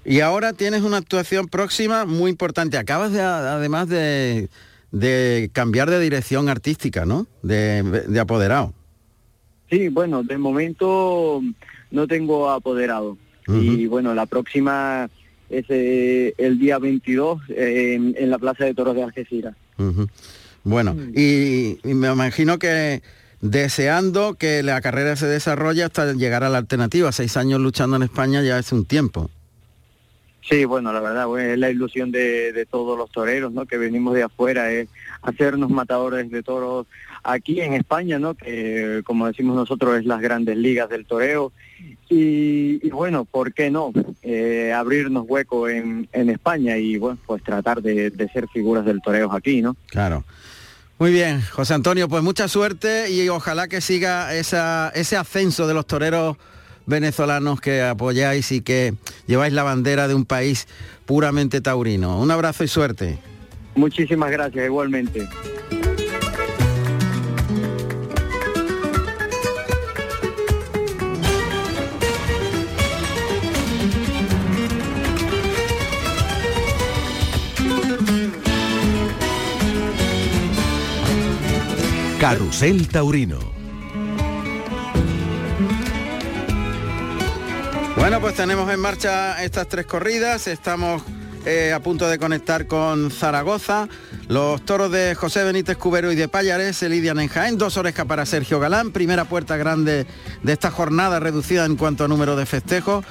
Y 0.04 0.20
ahora 0.20 0.52
tienes 0.52 0.82
una 0.82 0.96
actuación 0.96 1.48
próxima 1.48 2.06
muy 2.06 2.30
importante. 2.30 2.78
Acabas 2.78 3.12
de, 3.12 3.20
además 3.20 3.88
de, 3.88 4.48
de 4.92 5.50
cambiar 5.52 5.90
de 5.90 5.98
dirección 5.98 6.48
artística, 6.48 7.04
¿no? 7.04 7.26
De, 7.42 7.82
de 7.82 8.20
apoderado. 8.20 8.72
Sí, 9.68 9.88
bueno, 9.88 10.22
de 10.22 10.38
momento 10.38 11.42
no 11.90 12.06
tengo 12.06 12.50
apoderado. 12.50 13.18
Y 13.58 13.86
bueno, 13.86 14.14
la 14.14 14.26
próxima 14.26 15.08
es 15.48 15.64
eh, 15.68 16.34
el 16.38 16.58
día 16.58 16.78
22 16.78 17.40
eh, 17.48 17.94
en, 17.94 18.14
en 18.18 18.30
la 18.30 18.38
Plaza 18.38 18.64
de 18.64 18.74
Toros 18.74 18.94
de 18.94 19.02
Algeciras. 19.02 19.56
Bueno, 20.62 20.94
y, 21.14 21.78
y 21.82 21.94
me 21.94 22.12
imagino 22.12 22.58
que 22.58 23.02
deseando 23.40 24.34
que 24.34 24.62
la 24.62 24.80
carrera 24.80 25.16
se 25.16 25.26
desarrolle 25.26 25.84
hasta 25.84 26.12
llegar 26.12 26.44
a 26.44 26.50
la 26.50 26.58
alternativa. 26.58 27.10
Seis 27.12 27.36
años 27.36 27.60
luchando 27.60 27.96
en 27.96 28.02
España 28.02 28.42
ya 28.42 28.58
es 28.58 28.70
un 28.72 28.84
tiempo. 28.84 29.30
Sí, 30.48 30.64
bueno, 30.64 30.92
la 30.92 31.00
verdad, 31.00 31.26
pues, 31.26 31.46
es 31.46 31.58
la 31.58 31.70
ilusión 31.70 32.10
de, 32.10 32.52
de 32.52 32.66
todos 32.66 32.98
los 32.98 33.10
toreros, 33.10 33.52
¿no? 33.52 33.66
Que 33.66 33.78
venimos 33.78 34.14
de 34.14 34.24
afuera, 34.24 34.72
es 34.72 34.88
hacernos 35.22 35.70
matadores 35.70 36.30
de 36.30 36.42
toros 36.42 36.86
aquí 37.22 37.60
en 37.60 37.74
España, 37.74 38.18
¿no? 38.18 38.34
Que 38.34 39.02
como 39.04 39.26
decimos 39.26 39.54
nosotros 39.54 39.98
es 39.98 40.06
las 40.06 40.20
grandes 40.20 40.56
ligas 40.56 40.88
del 40.88 41.06
toreo. 41.06 41.52
Y, 42.08 42.84
y 42.86 42.90
bueno, 42.90 43.24
¿por 43.24 43.52
qué 43.54 43.70
no? 43.70 43.92
Eh, 44.22 44.72
abrirnos 44.72 45.24
hueco 45.28 45.68
en, 45.68 46.08
en 46.12 46.28
España 46.28 46.76
y 46.76 46.98
bueno, 46.98 47.18
pues 47.26 47.42
tratar 47.42 47.82
de, 47.82 48.10
de 48.10 48.28
ser 48.28 48.48
figuras 48.48 48.84
del 48.84 49.00
toreo 49.00 49.32
aquí, 49.32 49.62
¿no? 49.62 49.76
Claro. 49.86 50.24
Muy 50.98 51.12
bien, 51.12 51.40
José 51.40 51.74
Antonio, 51.74 52.08
pues 52.08 52.22
mucha 52.22 52.46
suerte 52.48 53.10
y 53.10 53.28
ojalá 53.28 53.68
que 53.68 53.80
siga 53.80 54.34
esa, 54.34 54.92
ese 54.94 55.16
ascenso 55.16 55.66
de 55.66 55.72
los 55.72 55.86
toreros 55.86 56.36
venezolanos 56.84 57.60
que 57.60 57.80
apoyáis 57.82 58.52
y 58.52 58.60
que 58.60 58.94
lleváis 59.26 59.54
la 59.54 59.62
bandera 59.62 60.08
de 60.08 60.14
un 60.14 60.26
país 60.26 60.66
puramente 61.06 61.60
taurino. 61.60 62.20
Un 62.20 62.30
abrazo 62.30 62.64
y 62.64 62.68
suerte. 62.68 63.18
Muchísimas 63.76 64.30
gracias, 64.30 64.66
igualmente. 64.66 65.26
Carrusel 82.20 82.86
Taurino. 82.88 83.38
Bueno, 87.96 88.20
pues 88.20 88.34
tenemos 88.34 88.70
en 88.70 88.78
marcha 88.78 89.42
estas 89.42 89.68
tres 89.68 89.86
corridas. 89.86 90.46
Estamos 90.46 91.02
eh, 91.46 91.72
a 91.72 91.80
punto 91.80 92.10
de 92.10 92.18
conectar 92.18 92.66
con 92.66 93.10
Zaragoza. 93.10 93.88
Los 94.28 94.62
toros 94.66 94.92
de 94.92 95.14
José 95.14 95.44
Benítez 95.44 95.78
Cubero 95.78 96.12
y 96.12 96.14
de 96.14 96.28
Payares 96.28 96.76
se 96.76 96.90
lidian 96.90 97.18
en 97.20 97.28
Jaén. 97.28 97.56
Dos 97.56 97.78
orejas 97.78 98.04
para 98.04 98.26
Sergio 98.26 98.60
Galán. 98.60 98.90
Primera 98.92 99.24
puerta 99.24 99.56
grande 99.56 100.06
de 100.42 100.52
esta 100.52 100.70
jornada 100.70 101.20
reducida 101.20 101.64
en 101.64 101.76
cuanto 101.76 102.04
a 102.04 102.08
número 102.08 102.36
de 102.36 102.44
festejos. 102.44 103.02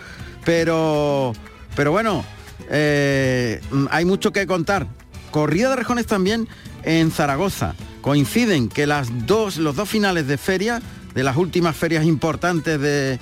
Pero, 0.46 1.34
pero 1.76 1.92
bueno, 1.92 2.24
eh, 2.70 3.60
hay 3.90 4.06
mucho 4.06 4.32
que 4.32 4.46
contar. 4.46 4.86
Corrida 5.32 5.72
de 5.72 5.78
rejones 5.78 6.06
también 6.06 6.48
en 6.84 7.10
Zaragoza. 7.10 7.74
Coinciden 8.02 8.70
que 8.70 8.88
las 8.88 9.28
dos, 9.28 9.58
los 9.58 9.76
dos 9.76 9.90
finales 9.90 10.28
de 10.28 10.38
feria, 10.38 10.82
de 11.14 11.24
las 11.24 11.38
últimas 11.38 11.76
ferias 11.76 12.06
importantes 12.06 12.80
de, 12.80 13.20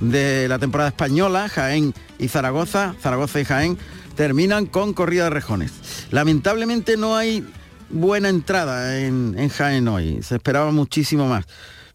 de 0.00 0.48
la 0.48 0.58
temporada 0.58 0.88
española, 0.90 1.48
Jaén 1.48 1.94
y 2.18 2.28
Zaragoza, 2.28 2.94
Zaragoza 3.00 3.40
y 3.40 3.44
Jaén, 3.44 3.78
terminan 4.16 4.66
con 4.66 4.92
corrida 4.92 5.24
de 5.24 5.30
rejones. 5.30 5.72
Lamentablemente 6.10 6.96
no 6.96 7.16
hay 7.16 7.44
buena 7.90 8.28
entrada 8.28 8.98
en, 9.00 9.34
en 9.38 9.48
Jaén 9.48 9.88
hoy, 9.88 10.20
se 10.22 10.34
esperaba 10.36 10.70
muchísimo 10.72 11.28
más. 11.28 11.46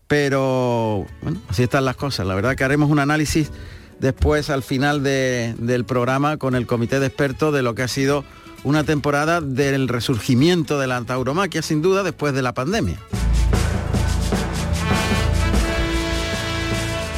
Pero 0.07 1.05
bueno, 1.21 1.41
así 1.49 1.63
están 1.63 1.85
las 1.85 1.95
cosas. 1.95 2.25
La 2.27 2.35
verdad 2.35 2.55
que 2.55 2.63
haremos 2.63 2.89
un 2.89 2.99
análisis 2.99 3.51
después 3.99 4.49
al 4.49 4.63
final 4.63 5.01
de- 5.01 5.55
del 5.57 5.85
programa 5.85 6.37
con 6.37 6.55
el 6.55 6.67
comité 6.67 6.99
de 6.99 7.07
expertos 7.07 7.53
de 7.53 7.61
lo 7.63 7.73
que 7.73 7.83
ha 7.83 7.87
sido 7.87 8.23
una 8.63 8.83
temporada 8.83 9.41
del 9.41 9.87
resurgimiento 9.87 10.79
de 10.79 10.87
la 10.87 11.01
tauromaquia, 11.03 11.61
sin 11.61 11.81
duda, 11.81 12.03
después 12.03 12.33
de 12.33 12.41
la 12.41 12.53
pandemia. 12.53 12.97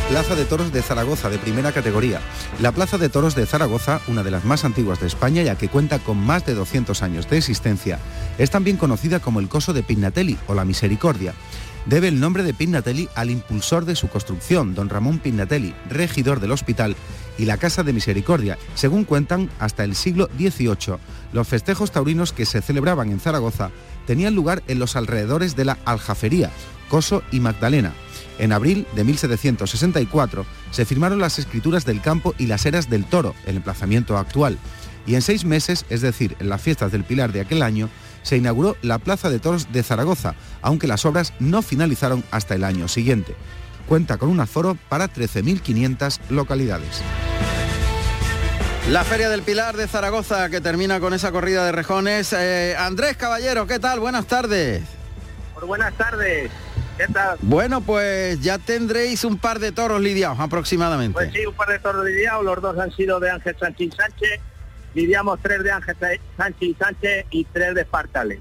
Plaza 0.10 0.36
de 0.36 0.46
Toros 0.46 0.72
de 0.72 0.82
Zaragoza 0.82 1.30
de 1.30 1.40
primera 1.40 1.72
categoría. 1.72 2.22
La 2.62 2.72
Plaza 2.72 2.98
de 2.98 3.10
Toros 3.10 3.36
de 3.36 3.46
Zaragoza, 3.46 4.00
una 4.08 4.24
de 4.24 4.32
las 4.32 4.46
más 4.46 4.64
antiguas 4.64 5.00
de 5.02 5.08
España 5.08 5.42
ya 5.42 5.58
que 5.58 5.68
cuenta 5.68 6.00
con 6.00 6.18
más 6.18 6.46
de 6.46 6.54
200 6.54 7.02
años 7.02 7.30
de 7.30 7.38
existencia, 7.38 8.00
es 8.38 8.52
también 8.52 8.78
conocida 8.78 9.20
como 9.20 9.40
el 9.40 9.50
Coso 9.50 9.74
de 9.74 9.84
Pignatelli 9.84 10.38
o 10.48 10.54
la 10.54 10.64
Misericordia. 10.64 11.34
Debe 11.86 12.08
el 12.08 12.19
nombre 12.19 12.41
de 12.41 12.54
Pignatelli 12.54 13.10
al 13.13 13.30
impulsor 13.30 13.86
de 13.86 13.95
su 13.95 14.08
construcción, 14.08 14.74
don 14.74 14.89
Ramón 14.89 15.19
Pignatelli, 15.19 15.76
regidor 15.88 16.39
del 16.39 16.52
hospital 16.52 16.95
y 17.38 17.45
la 17.45 17.58
Casa 17.58 17.84
de 17.84 17.93
Misericordia, 17.93 18.58
según 18.74 19.04
cuentan 19.04 19.52
hasta 19.60 19.84
el 19.84 19.95
siglo 19.95 20.28
XVIII. 20.36 20.98
Los 21.32 21.48
festejos 21.48 21.91
taurinos 21.91 22.34
que 22.34 22.48
se 22.48 22.63
celebraban 22.63 23.12
en 23.12 23.19
Zaragoza 23.19 23.69
tenían 24.08 24.34
lugar 24.34 24.63
en 24.67 24.80
los 24.80 24.95
alrededores 24.95 25.56
de 25.56 25.65
la 25.65 25.78
Aljafería, 25.86 26.50
Coso 26.89 27.21
y 27.32 27.39
Magdalena. 27.39 27.93
En 28.39 28.52
abril 28.52 28.88
de 28.95 29.04
1764 29.04 30.43
se 30.71 30.86
firmaron 30.86 31.19
las 31.19 31.38
escrituras 31.38 31.86
del 31.86 32.02
campo 32.02 32.34
y 32.39 32.48
las 32.48 32.65
eras 32.65 32.89
del 32.89 33.06
toro, 33.06 33.36
el 33.45 33.58
emplazamiento 33.58 34.17
actual. 34.17 34.58
Y 35.06 35.13
en 35.13 35.21
seis 35.21 35.45
meses, 35.45 35.86
es 35.89 36.02
decir, 36.02 36.36
en 36.39 36.50
las 36.50 36.62
fiestas 36.62 36.91
del 36.91 37.04
Pilar 37.04 37.32
de 37.32 37.41
aquel 37.41 37.62
año, 37.62 37.89
se 38.26 38.38
inauguró 38.38 38.76
la 38.82 38.98
Plaza 38.98 39.30
de 39.30 39.40
Toros 39.40 39.72
de 39.72 39.84
Zaragoza, 39.84 40.34
aunque 40.64 40.88
las 40.88 41.06
obras 41.06 41.34
no 41.40 41.62
finalizaron 41.62 42.24
hasta 42.32 42.56
el 42.56 42.64
año 42.64 42.88
siguiente. 42.88 43.36
Cuenta 43.88 44.18
con 44.18 44.30
un 44.30 44.40
aforo 44.40 44.76
para 44.90 45.08
13.500 45.08 46.20
localidades. 46.32 47.04
La 48.90 49.04
Feria 49.04 49.30
del 49.30 49.44
Pilar 49.44 49.78
de 49.78 49.88
Zaragoza 49.88 50.50
que 50.50 50.60
termina 50.60 51.00
con 51.00 51.14
esa 51.14 51.32
corrida 51.32 51.66
de 51.66 51.72
rejones. 51.72 52.34
Eh, 52.34 52.76
Andrés 52.78 53.16
Caballero, 53.16 53.68
¿qué 53.68 53.78
tal? 53.78 54.00
Buenas 54.00 54.26
tardes. 54.26 54.84
Por 55.54 55.68
buenas 55.68 55.94
tardes. 55.94 56.50
¿Qué 56.98 57.08
tal? 57.08 57.38
Bueno, 57.42 57.82
pues 57.82 58.42
ya 58.42 58.58
tendréis 58.58 59.24
un 59.24 59.38
par 59.38 59.60
de 59.60 59.72
toros 59.72 60.02
lidiados 60.02 60.40
aproximadamente. 60.40 61.14
Pues 61.14 61.32
sí, 61.32 61.46
un 61.46 61.54
par 61.54 61.70
de 61.70 61.80
toros 61.80 62.06
lidiados, 62.06 62.44
los 62.44 62.62
dos 62.62 62.80
han 62.80 62.92
sido 62.92 63.20
de 63.20 63.30
Ángel 63.30 63.56
Sánchez 63.60 63.94
Sánchez, 63.96 64.40
lidiamos 64.96 65.40
tres 65.42 65.62
de 65.62 65.72
Ángel 65.72 65.96
Sánchez 66.38 66.70
y 66.70 66.74
Sánchez 66.74 67.26
y 67.30 67.44
tres 67.46 67.76
de 67.76 67.82
Espartales. 67.82 68.40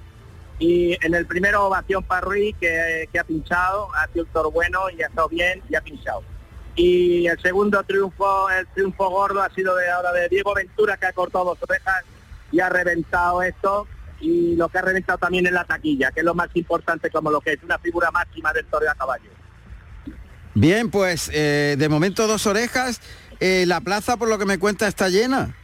Y 0.59 0.97
en 1.05 1.15
el 1.15 1.27
primero 1.27 1.67
ovación 1.67 2.05
para 2.05 2.21
Ruiz, 2.21 2.55
que, 2.61 3.09
ha 3.19 3.25
pinchado, 3.25 3.89
ha 3.95 4.07
sido 4.13 4.25
un 4.25 4.31
toro 4.31 4.51
bueno 4.53 4.79
y 4.97 5.03
ha 5.03 5.09
estado 5.09 5.29
bien 5.29 5.61
y 5.69 5.75
ha 5.75 5.81
pinchado. 5.81 6.23
Y 6.77 7.27
el 7.27 7.41
segundo 7.41 7.83
triunfo, 7.83 8.49
el 8.51 8.67
triunfo 8.69 9.11
gordo 9.11 9.43
ha 9.43 9.51
sido 9.51 9.77
de 9.77 9.91
ahora 9.91 10.13
de 10.13 10.29
Diego 10.29 10.55
Ventura, 10.55 10.97
que 10.97 11.07
ha 11.07 11.13
cortado 11.13 11.45
dos 11.45 11.59
orejas 11.69 12.05
y 12.53 12.61
ha 12.61 12.69
reventado 12.69 13.43
esto. 13.43 13.89
Y 14.21 14.55
lo 14.55 14.69
que 14.69 14.79
ha 14.79 14.83
reventado 14.83 15.19
también 15.19 15.47
es 15.47 15.53
la 15.53 15.65
taquilla, 15.65 16.13
que 16.13 16.21
es 16.21 16.27
lo 16.27 16.35
más 16.35 16.49
importante 16.55 17.11
como 17.11 17.31
lo 17.33 17.41
que 17.41 17.55
es 17.55 17.63
una 17.65 17.79
figura 17.79 18.11
máxima 18.13 18.53
del 18.53 18.65
toro 18.67 18.89
a 18.89 18.95
caballo. 18.95 19.31
Bien, 20.55 20.89
pues 20.89 21.31
eh, 21.35 21.75
de 21.77 21.89
momento 21.89 22.29
dos 22.29 22.47
orejas. 22.47 23.01
Eh, 23.41 23.65
la 23.67 23.81
plaza, 23.81 24.17
por 24.17 24.29
lo 24.29 24.39
que 24.39 24.47
me 24.47 24.59
cuenta, 24.59 24.87
está 24.87 25.09
llena. 25.09 25.57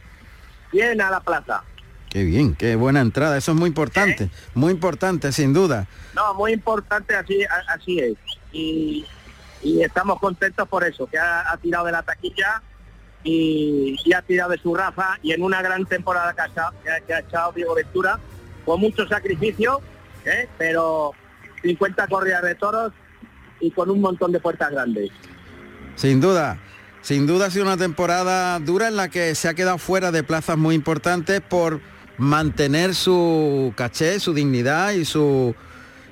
Llena 0.71 1.09
la 1.09 1.19
plaza. 1.19 1.63
Qué 2.09 2.23
bien, 2.23 2.55
qué 2.55 2.75
buena 2.75 2.99
entrada. 3.01 3.37
Eso 3.37 3.51
es 3.53 3.57
muy 3.57 3.67
importante, 3.69 4.29
muy 4.53 4.71
importante, 4.73 5.31
sin 5.31 5.53
duda. 5.53 5.87
No, 6.13 6.33
muy 6.33 6.51
importante, 6.51 7.15
así 7.15 7.43
así 7.69 7.99
es. 7.99 8.13
Y, 8.51 9.05
y 9.63 9.81
estamos 9.81 10.19
contentos 10.19 10.67
por 10.67 10.83
eso, 10.83 11.07
que 11.07 11.17
ha, 11.17 11.49
ha 11.51 11.57
tirado 11.57 11.85
de 11.85 11.93
la 11.93 12.03
taquilla 12.03 12.61
y, 13.23 13.95
y 14.03 14.13
ha 14.13 14.21
tirado 14.21 14.51
de 14.51 14.57
su 14.57 14.75
rafa 14.75 15.17
y 15.21 15.31
en 15.31 15.41
una 15.41 15.61
gran 15.61 15.85
temporada 15.85 16.33
que 16.33 16.41
ha, 16.41 16.71
que 16.83 16.89
ha- 16.91 16.99
que 17.01 17.13
ha 17.13 17.19
echado 17.19 17.53
Diego 17.53 17.75
Ventura, 17.75 18.19
con 18.65 18.81
mucho 18.81 19.07
sacrificio, 19.07 19.79
¿eh? 20.25 20.49
pero 20.57 21.13
50 21.61 22.07
corridas 22.07 22.43
de 22.43 22.55
toros 22.55 22.91
y 23.61 23.71
con 23.71 23.89
un 23.89 24.01
montón 24.01 24.31
de 24.33 24.39
puertas 24.41 24.69
grandes. 24.71 25.11
Sin 25.95 26.19
duda. 26.19 26.57
Sin 27.01 27.25
duda 27.27 27.47
ha 27.47 27.51
sido 27.51 27.65
una 27.65 27.77
temporada 27.77 28.59
dura 28.59 28.87
en 28.87 28.95
la 28.95 29.09
que 29.09 29.33
se 29.35 29.47
ha 29.49 29.53
quedado 29.53 29.77
fuera 29.77 30.11
de 30.11 30.23
plazas 30.23 30.57
muy 30.57 30.75
importantes 30.75 31.41
por 31.41 31.81
mantener 32.17 32.93
su 32.93 33.73
caché, 33.75 34.19
su 34.19 34.33
dignidad 34.33 34.91
y 34.91 35.05
su 35.05 35.55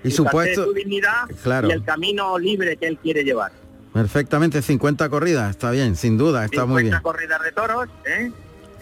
y 0.04 0.12
su 0.12 0.25
puesto. 0.25 0.65
su 0.65 0.73
dignidad 0.73 1.28
Claro. 1.43 1.67
y 1.67 1.71
el 1.71 1.84
camino 1.84 2.39
libre 2.39 2.78
que 2.78 2.88
él 2.88 2.97
quiere 3.02 3.23
llevar. 3.23 3.52
Perfectamente, 3.93 4.62
50 4.62 5.10
corridas, 5.10 5.49
está 5.52 5.71
bien, 5.71 5.95
sin 5.95 6.17
duda, 6.17 6.45
está 6.45 6.65
muy 6.65 6.84
50 6.84 6.97
bien. 6.97 7.02
corridas 7.04 7.41
de 7.43 7.52
toros 7.52 7.88
¿eh? 8.06 8.32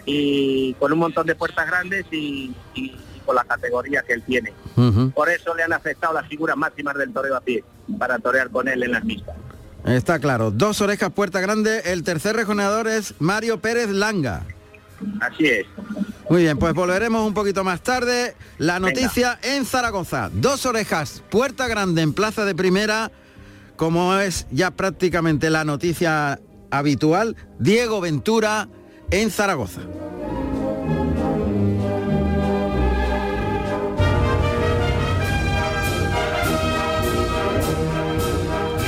y 0.06 0.74
con 0.74 0.92
un 0.92 0.98
montón 1.00 1.26
de 1.26 1.34
puertas 1.34 1.66
grandes 1.66 2.06
y, 2.10 2.54
y- 2.74 2.94
y 3.16 3.20
con 3.26 3.34
la 3.34 3.44
categoría 3.44 4.02
que 4.06 4.14
él 4.14 4.22
tiene. 4.22 4.52
Por 5.14 5.28
eso 5.28 5.54
le 5.54 5.62
han 5.64 5.72
afectado 5.72 6.14
las 6.14 6.26
figuras 6.28 6.56
máximas 6.56 6.94
del 6.96 7.12
toreo 7.12 7.36
a 7.36 7.40
pie 7.40 7.62
para 7.98 8.18
torear 8.18 8.48
con 8.48 8.68
él 8.68 8.82
en 8.82 8.92
las 8.92 9.04
mismas. 9.04 9.36
Está 9.84 10.18
claro. 10.18 10.50
Dos 10.50 10.80
orejas, 10.80 11.10
puerta 11.10 11.40
grande. 11.40 11.80
El 11.86 12.02
tercer 12.02 12.36
rejoneador 12.36 12.88
es 12.88 13.14
Mario 13.18 13.60
Pérez 13.60 13.88
Langa. 13.88 14.44
Así 15.20 15.46
es. 15.46 15.66
Muy 16.28 16.42
bien, 16.42 16.58
pues 16.58 16.74
volveremos 16.74 17.26
un 17.26 17.32
poquito 17.34 17.64
más 17.64 17.82
tarde. 17.82 18.34
La 18.58 18.80
noticia 18.80 19.38
en 19.42 19.64
Zaragoza. 19.64 20.30
Dos 20.32 20.66
orejas, 20.66 21.22
puerta 21.30 21.68
grande 21.68 22.02
en 22.02 22.12
plaza 22.12 22.44
de 22.44 22.54
primera, 22.54 23.10
como 23.76 24.14
es 24.16 24.46
ya 24.50 24.72
prácticamente 24.72 25.50
la 25.50 25.64
noticia 25.64 26.40
habitual. 26.70 27.36
Diego 27.58 28.00
Ventura 28.00 28.68
en 29.10 29.30
Zaragoza. 29.30 29.80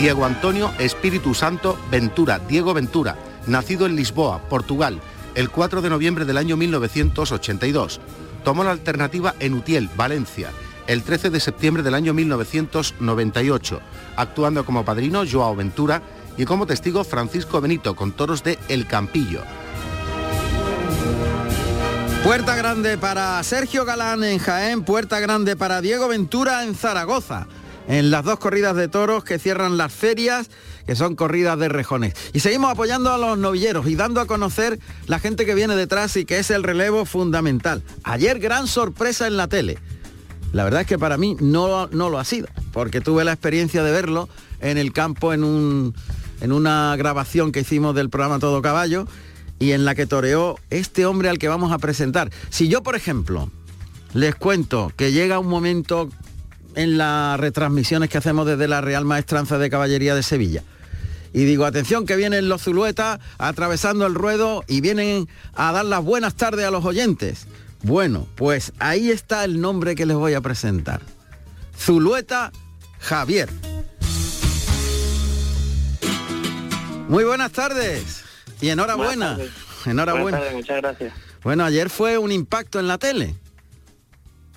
Diego 0.00 0.24
Antonio 0.24 0.72
Espíritu 0.78 1.34
Santo 1.34 1.78
Ventura, 1.90 2.38
Diego 2.48 2.72
Ventura, 2.72 3.18
nacido 3.46 3.84
en 3.84 3.96
Lisboa, 3.96 4.40
Portugal, 4.48 4.98
el 5.34 5.50
4 5.50 5.82
de 5.82 5.90
noviembre 5.90 6.24
del 6.24 6.38
año 6.38 6.56
1982. 6.56 8.00
Tomó 8.42 8.64
la 8.64 8.70
alternativa 8.70 9.34
en 9.40 9.52
Utiel, 9.52 9.90
Valencia, 9.94 10.52
el 10.86 11.02
13 11.02 11.28
de 11.28 11.38
septiembre 11.38 11.82
del 11.82 11.92
año 11.92 12.14
1998, 12.14 13.82
actuando 14.16 14.64
como 14.64 14.86
padrino 14.86 15.22
Joao 15.30 15.54
Ventura 15.54 16.00
y 16.38 16.46
como 16.46 16.66
testigo 16.66 17.04
Francisco 17.04 17.60
Benito 17.60 17.94
con 17.94 18.12
toros 18.12 18.42
de 18.42 18.58
El 18.68 18.86
Campillo. 18.86 19.42
Puerta 22.24 22.56
grande 22.56 22.96
para 22.96 23.42
Sergio 23.42 23.84
Galán 23.84 24.24
en 24.24 24.38
Jaén, 24.38 24.82
puerta 24.82 25.20
grande 25.20 25.56
para 25.56 25.82
Diego 25.82 26.08
Ventura 26.08 26.64
en 26.64 26.74
Zaragoza, 26.74 27.46
en 27.88 28.10
las 28.10 28.24
dos 28.24 28.38
corridas 28.38 28.76
de 28.76 28.88
toros 28.88 29.24
que 29.24 29.38
cierran 29.38 29.76
las 29.76 29.92
ferias, 29.92 30.50
que 30.86 30.96
son 30.96 31.16
corridas 31.16 31.58
de 31.58 31.68
rejones. 31.68 32.14
Y 32.32 32.40
seguimos 32.40 32.70
apoyando 32.70 33.12
a 33.12 33.18
los 33.18 33.38
novilleros 33.38 33.86
y 33.86 33.96
dando 33.96 34.20
a 34.20 34.26
conocer 34.26 34.78
la 35.06 35.18
gente 35.18 35.46
que 35.46 35.54
viene 35.54 35.76
detrás 35.76 36.16
y 36.16 36.24
que 36.24 36.38
es 36.38 36.50
el 36.50 36.62
relevo 36.62 37.04
fundamental. 37.04 37.82
Ayer 38.04 38.38
gran 38.38 38.66
sorpresa 38.66 39.26
en 39.26 39.36
la 39.36 39.48
tele. 39.48 39.78
La 40.52 40.64
verdad 40.64 40.80
es 40.80 40.86
que 40.86 40.98
para 40.98 41.16
mí 41.16 41.36
no, 41.40 41.86
no 41.88 42.10
lo 42.10 42.18
ha 42.18 42.24
sido, 42.24 42.48
porque 42.72 43.00
tuve 43.00 43.24
la 43.24 43.32
experiencia 43.32 43.84
de 43.84 43.92
verlo 43.92 44.28
en 44.60 44.78
el 44.78 44.92
campo 44.92 45.32
en, 45.32 45.44
un, 45.44 45.94
en 46.40 46.52
una 46.52 46.96
grabación 46.96 47.52
que 47.52 47.60
hicimos 47.60 47.94
del 47.94 48.10
programa 48.10 48.40
Todo 48.40 48.60
Caballo 48.60 49.06
y 49.60 49.72
en 49.72 49.84
la 49.84 49.94
que 49.94 50.06
toreó 50.06 50.58
este 50.70 51.06
hombre 51.06 51.28
al 51.28 51.38
que 51.38 51.48
vamos 51.48 51.70
a 51.70 51.78
presentar. 51.78 52.30
Si 52.48 52.68
yo, 52.68 52.82
por 52.82 52.96
ejemplo, 52.96 53.50
les 54.12 54.34
cuento 54.34 54.92
que 54.96 55.12
llega 55.12 55.38
un 55.38 55.46
momento 55.46 56.08
en 56.74 56.98
las 56.98 57.38
retransmisiones 57.40 58.08
que 58.08 58.18
hacemos 58.18 58.46
desde 58.46 58.68
la 58.68 58.80
Real 58.80 59.04
Maestranza 59.04 59.58
de 59.58 59.70
Caballería 59.70 60.14
de 60.14 60.22
Sevilla, 60.22 60.62
y 61.32 61.44
digo, 61.44 61.64
atención 61.64 62.06
que 62.06 62.16
vienen 62.16 62.48
los 62.48 62.62
Zuluetas 62.62 63.20
atravesando 63.38 64.06
el 64.06 64.14
ruedo 64.14 64.64
y 64.66 64.80
vienen 64.80 65.28
a 65.54 65.72
dar 65.72 65.84
las 65.84 66.02
buenas 66.02 66.34
tardes 66.34 66.66
a 66.66 66.70
los 66.70 66.84
oyentes. 66.84 67.46
Bueno, 67.82 68.26
pues 68.34 68.72
ahí 68.78 69.10
está 69.10 69.44
el 69.44 69.60
nombre 69.60 69.94
que 69.94 70.06
les 70.06 70.16
voy 70.16 70.34
a 70.34 70.40
presentar. 70.40 71.00
Zulueta 71.78 72.50
Javier. 72.98 73.48
Muy 77.08 77.24
buenas 77.24 77.52
tardes. 77.52 78.24
Y 78.60 78.68
enhorabuena. 78.68 79.36
Buenas 79.36 79.54
Enhorabuena. 79.86 80.22
Buenas 80.22 80.40
tardes, 80.40 80.54
muchas 80.54 80.76
gracias. 80.76 81.14
Bueno, 81.42 81.64
ayer 81.64 81.88
fue 81.88 82.18
un 82.18 82.32
impacto 82.32 82.78
en 82.78 82.88
la 82.88 82.98
tele. 82.98 83.34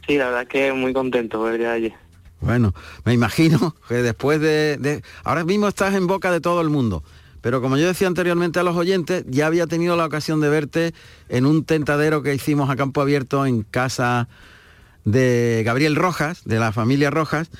Sí, 0.06 0.18
la 0.18 0.26
verdad 0.26 0.42
es 0.42 0.50
que 0.50 0.74
muy 0.74 0.92
contento 0.92 1.38
por 1.38 1.54
el 1.54 1.60
día 1.60 1.70
de 1.70 1.76
ayer. 1.76 2.03
Bueno, 2.44 2.74
me 3.06 3.14
imagino 3.14 3.76
que 3.88 3.96
después 3.96 4.40
de, 4.40 4.78
de- 4.78 5.04
Ahora 5.24 5.44
mismo 5.46 5.68
estás 5.68 5.96
en 5.96 6.08
boca 6.08 6.32
de 6.32 6.42
todo 6.42 6.62
el 6.62 6.70
mundo. 6.70 7.04
Pero 7.42 7.62
como 7.62 7.76
yo 7.78 7.88
decía 7.88 8.08
anteriormente 8.08 8.60
a 8.60 8.64
los 8.64 8.78
oyentes, 8.78 9.26
ya 9.28 9.48
había 9.48 9.68
tenido 9.68 9.98
la 9.98 10.06
ocasión 10.06 10.40
de 10.40 10.48
verte 10.50 10.94
en 11.28 11.46
un 11.46 11.66
tentadero 11.66 12.24
que 12.24 12.34
hicimos 12.34 12.70
a 12.70 12.76
campo 12.78 13.02
abierto 13.02 13.46
en 13.46 13.64
casa 13.64 14.30
de 15.04 15.62
Gabriel 15.66 15.96
Rojas, 15.98 16.44
de 16.46 16.60
la 16.60 16.72
familia 16.72 17.10
Rojas, 17.10 17.52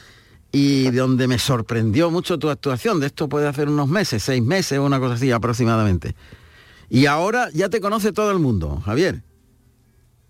y 0.54 0.90
donde 0.92 1.28
me 1.28 1.38
sorprendió 1.38 2.12
mucho 2.12 2.40
tu 2.40 2.50
actuación. 2.50 3.02
De 3.02 3.08
esto 3.08 3.28
puede 3.28 3.48
hacer 3.48 3.68
unos 3.68 3.90
meses, 3.90 4.24
seis 4.24 4.42
meses 4.42 4.80
una 4.80 5.00
cosa 5.02 5.16
así 5.16 5.32
aproximadamente. 5.32 6.16
Y 6.90 7.08
ahora 7.08 7.50
ya 7.54 7.68
te 7.70 7.82
conoce 7.82 8.14
todo 8.14 8.32
el 8.32 8.40
mundo, 8.40 8.82
Javier. 8.86 9.22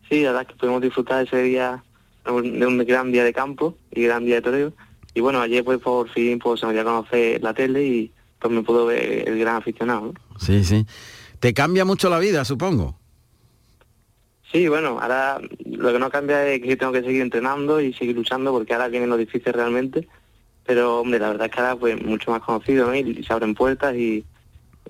Sí, 0.10 0.22
la 0.22 0.30
verdad 0.30 0.42
es 0.44 0.48
que 0.48 0.56
pudimos 0.56 0.82
disfrutar 0.82 1.28
ese 1.28 1.44
día 1.44 1.84
de 2.26 2.66
un 2.68 2.78
gran 2.86 3.12
día 3.12 3.24
de 3.24 3.34
campo 3.34 3.78
y 3.92 4.04
gran 4.04 4.26
día 4.26 4.36
de 4.36 4.42
toreo. 4.42 4.74
Y 5.14 5.22
bueno, 5.22 5.42
ayer 5.42 5.64
pues 5.64 5.80
por 5.80 6.10
fin 6.10 6.40
pues, 6.40 6.60
se 6.60 6.66
me 6.66 6.74
dio 6.74 6.82
a 6.82 6.86
conocer 6.86 7.42
la 7.44 7.54
tele 7.54 7.84
y 7.84 8.12
pues 8.40 8.54
me 8.54 8.64
pudo 8.64 8.88
ver 8.88 9.28
el 9.28 9.40
gran 9.40 9.58
aficionado. 9.58 10.14
¿no? 10.14 10.40
Sí, 10.40 10.64
sí. 10.64 10.86
Te 11.40 11.54
cambia 11.54 11.86
mucho 11.86 12.10
la 12.10 12.20
vida, 12.20 12.46
supongo. 12.46 12.98
Sí, 14.52 14.68
bueno, 14.68 15.00
ahora 15.02 15.42
lo 15.66 15.92
que 15.92 16.00
no 16.00 16.10
cambia 16.12 16.48
es 16.48 16.62
que 16.62 16.78
tengo 16.78 16.92
que 16.92 17.02
seguir 17.02 17.22
entrenando 17.22 17.82
y 17.82 17.92
seguir 17.94 18.16
luchando 18.16 18.52
porque 18.52 18.74
ahora 18.74 18.88
vienen 18.88 19.10
lo 19.10 19.18
difícil 19.18 19.52
realmente. 19.52 20.08
Pero, 20.66 21.02
hombre, 21.02 21.20
la 21.20 21.30
verdad 21.30 21.48
es 21.48 21.52
que 21.52 21.60
ahora 21.60 21.76
pues 21.76 22.02
mucho 22.02 22.32
más 22.32 22.42
conocido, 22.42 22.88
¿no? 22.88 22.96
Y 22.96 23.24
se 23.24 23.34
abren 23.34 23.56
puertas 23.56 23.96
y 23.96 24.24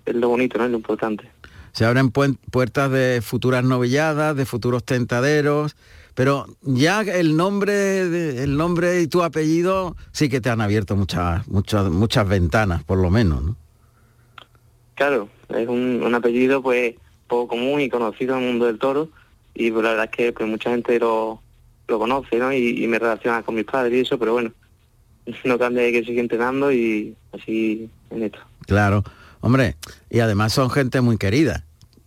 es 0.06 0.16
lo 0.16 0.30
bonito, 0.30 0.58
¿no? 0.58 0.66
Es 0.66 0.72
lo 0.72 0.78
importante. 0.78 1.30
Se 1.72 1.86
abren 1.86 2.12
puertas 2.12 2.92
de 2.92 3.22
futuras 3.24 3.64
novilladas, 3.64 4.36
de 4.36 4.46
futuros 4.46 4.84
tentaderos, 4.84 5.76
pero 6.16 6.46
ya 6.62 7.02
el 7.02 7.36
nombre, 7.36 7.74
de- 7.74 8.44
el 8.44 8.56
nombre 8.58 9.02
y 9.02 9.08
tu 9.08 9.24
apellido 9.24 9.96
sí 10.12 10.30
que 10.30 10.42
te 10.42 10.50
han 10.50 10.62
abierto 10.62 10.96
muchas, 10.96 11.48
muchas, 11.48 11.90
muchas 11.90 12.28
ventanas, 12.28 12.84
por 12.84 12.98
lo 13.00 13.10
menos, 13.10 13.44
¿no? 13.44 13.56
Claro, 14.96 15.30
es 15.50 15.68
un, 15.68 16.02
un 16.04 16.16
apellido 16.16 16.62
pues 16.62 16.96
poco 17.28 17.48
común 17.50 17.82
y 17.82 17.90
conocido 17.90 18.36
en 18.38 18.44
el 18.44 18.50
mundo 18.50 18.66
del 18.68 18.78
toro 18.78 19.10
y 19.56 19.72
pues, 19.72 19.84
la 19.84 19.92
verdad 19.92 20.06
es 20.06 20.12
que 20.12 20.34
pues 20.34 20.48
mucha 20.48 20.70
gente 20.70 21.00
lo, 21.00 21.42
lo 21.88 22.00
conoce, 22.00 22.38
¿no? 22.38 22.54
Y, 22.54 22.84
y 22.84 22.88
me 22.88 23.00
relaciona 23.00 23.42
con 23.44 23.56
mis 23.56 23.66
padres 23.66 23.94
y 23.94 24.00
eso, 24.02 24.20
pero 24.20 24.34
bueno, 24.34 24.52
no 25.46 25.58
cambia 25.58 25.84
de 25.84 25.92
que 25.92 26.04
sigue 26.04 26.20
entrenando 26.20 26.72
y 26.72 27.16
así 27.32 27.90
en 28.12 28.24
esto. 28.24 28.40
Claro, 28.68 29.04
hombre, 29.42 29.76
y 30.10 30.20
además 30.20 30.54
son 30.54 30.70
gente 30.70 31.02
muy 31.02 31.18
querida. 31.18 31.66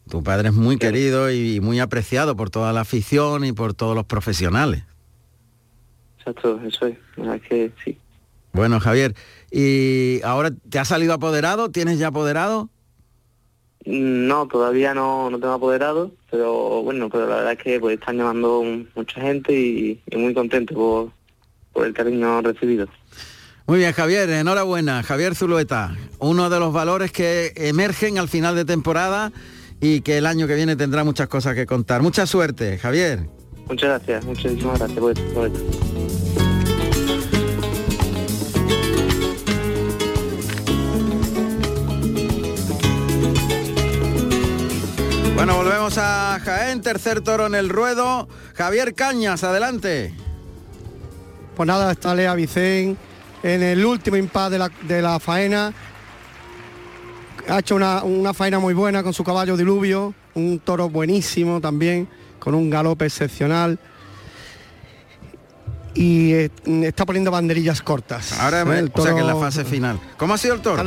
Tu 0.09 0.23
padre 0.23 0.49
es 0.49 0.55
muy 0.55 0.79
querido 0.79 1.31
y 1.33 1.61
muy 1.61 1.81
apreciado 1.81 2.37
por 2.37 2.51
toda 2.51 2.73
la 2.73 2.83
afición 2.83 3.45
y 3.45 3.53
por 3.53 3.75
todos 3.75 3.97
los 3.97 4.07
profesionales. 4.07 4.85
Exacto, 6.19 6.61
eso 6.65 6.87
es, 6.87 6.97
es 7.17 7.43
que 7.43 7.73
sí. 7.85 7.99
Bueno, 8.53 8.81
Javier, 8.81 9.15
¿y 9.51 10.21
ahora 10.23 10.51
te 10.51 10.79
has 10.79 10.89
salido 10.89 11.13
apoderado? 11.13 11.71
¿Tienes 11.71 11.99
ya 11.99 12.09
apoderado? 12.09 12.71
No, 13.85 14.49
todavía 14.49 14.95
no, 14.95 15.31
no 15.31 15.39
tengo 15.39 15.55
apoderado, 15.55 16.13
pero 16.31 16.83
bueno, 16.83 17.09
pero 17.09 17.29
la 17.29 17.37
verdad 17.37 17.53
es 17.53 17.59
que 17.59 17.79
pues 17.79 17.99
están 17.99 18.17
llamando 18.17 18.65
mucha 18.95 19.21
gente 19.21 19.53
y, 19.53 20.03
y 20.11 20.17
muy 20.17 20.35
contento 20.35 20.75
por, 20.75 21.11
por 21.73 21.87
el 21.87 21.95
cariño 21.95 22.43
recibido. 22.43 22.89
Muy 23.67 23.79
bien, 23.79 23.93
Javier, 23.93 24.31
enhorabuena. 24.31 25.03
Javier 25.03 25.35
Zulueta, 25.35 25.97
uno 26.19 26.49
de 26.49 26.61
los 26.61 26.73
valores 26.73 27.13
que 27.13 27.53
emergen 27.57 28.19
al 28.19 28.29
final 28.29 28.55
de 28.55 28.65
temporada 28.65 29.33
y 29.81 30.01
que 30.01 30.19
el 30.19 30.27
año 30.27 30.47
que 30.47 30.55
viene 30.55 30.77
tendrá 30.77 31.05
muchas 31.05 31.29
cosas 31.29 31.55
que 31.55 31.67
contar. 31.67 32.03
Mucha 32.03 32.27
suerte, 32.27 32.79
Javier. 32.79 33.29
Muchas 33.69 33.89
gracias, 33.89 34.25
muchísimas 34.25 34.79
gracias 34.79 34.99
por, 34.99 35.15
por 35.35 35.47
esto. 35.47 35.61
Bueno, 45.35 45.57
volvemos 45.57 45.99
a 45.99 46.41
Jaén, 46.43 46.81
tercer 46.81 47.21
toro 47.21 47.47
en 47.47 47.55
el 47.55 47.69
ruedo. 47.69 48.27
Javier 48.55 48.95
Cañas, 48.95 49.45
adelante. 49.45 50.15
Pues 51.55 51.67
nada, 51.67 51.93
está 51.93 52.15
Lea 52.15 52.35
Vicén 52.35 52.97
en 53.43 53.63
el 53.63 53.85
último 53.85 54.17
impas 54.17 54.51
de 54.51 54.59
la, 54.59 54.71
de 54.83 55.03
la 55.03 55.21
faena. 55.21 55.73
Ha 57.49 57.61
hecho 57.61 57.77
una, 57.77 58.03
una 58.03 58.35
faena 58.35 58.59
muy 58.59 58.75
buena 58.75 59.03
con 59.03 59.15
su 59.15 59.23
caballo 59.23 59.57
diluvio, 59.57 60.15
un 60.35 60.59
toro 60.59 60.89
buenísimo 60.91 61.61
también, 61.61 62.09
con 62.39 62.55
un 62.55 62.71
galope 62.71 63.07
excepcional. 63.07 63.79
Y 65.95 66.33
eh, 66.33 66.51
está 66.83 67.07
poniendo 67.07 67.31
banderillas 67.31 67.81
cortas. 67.81 68.39
Ahora, 68.39 68.63
¿eh? 68.63 68.91
o 68.93 69.03
sea 69.03 69.15
que 69.15 69.21
en 69.21 69.27
la 69.27 69.37
fase 69.37 69.65
final. 69.65 69.99
¿Cómo 70.19 70.35
ha 70.35 70.39
sido 70.39 70.55
el 70.55 70.61
toro? 70.61 70.83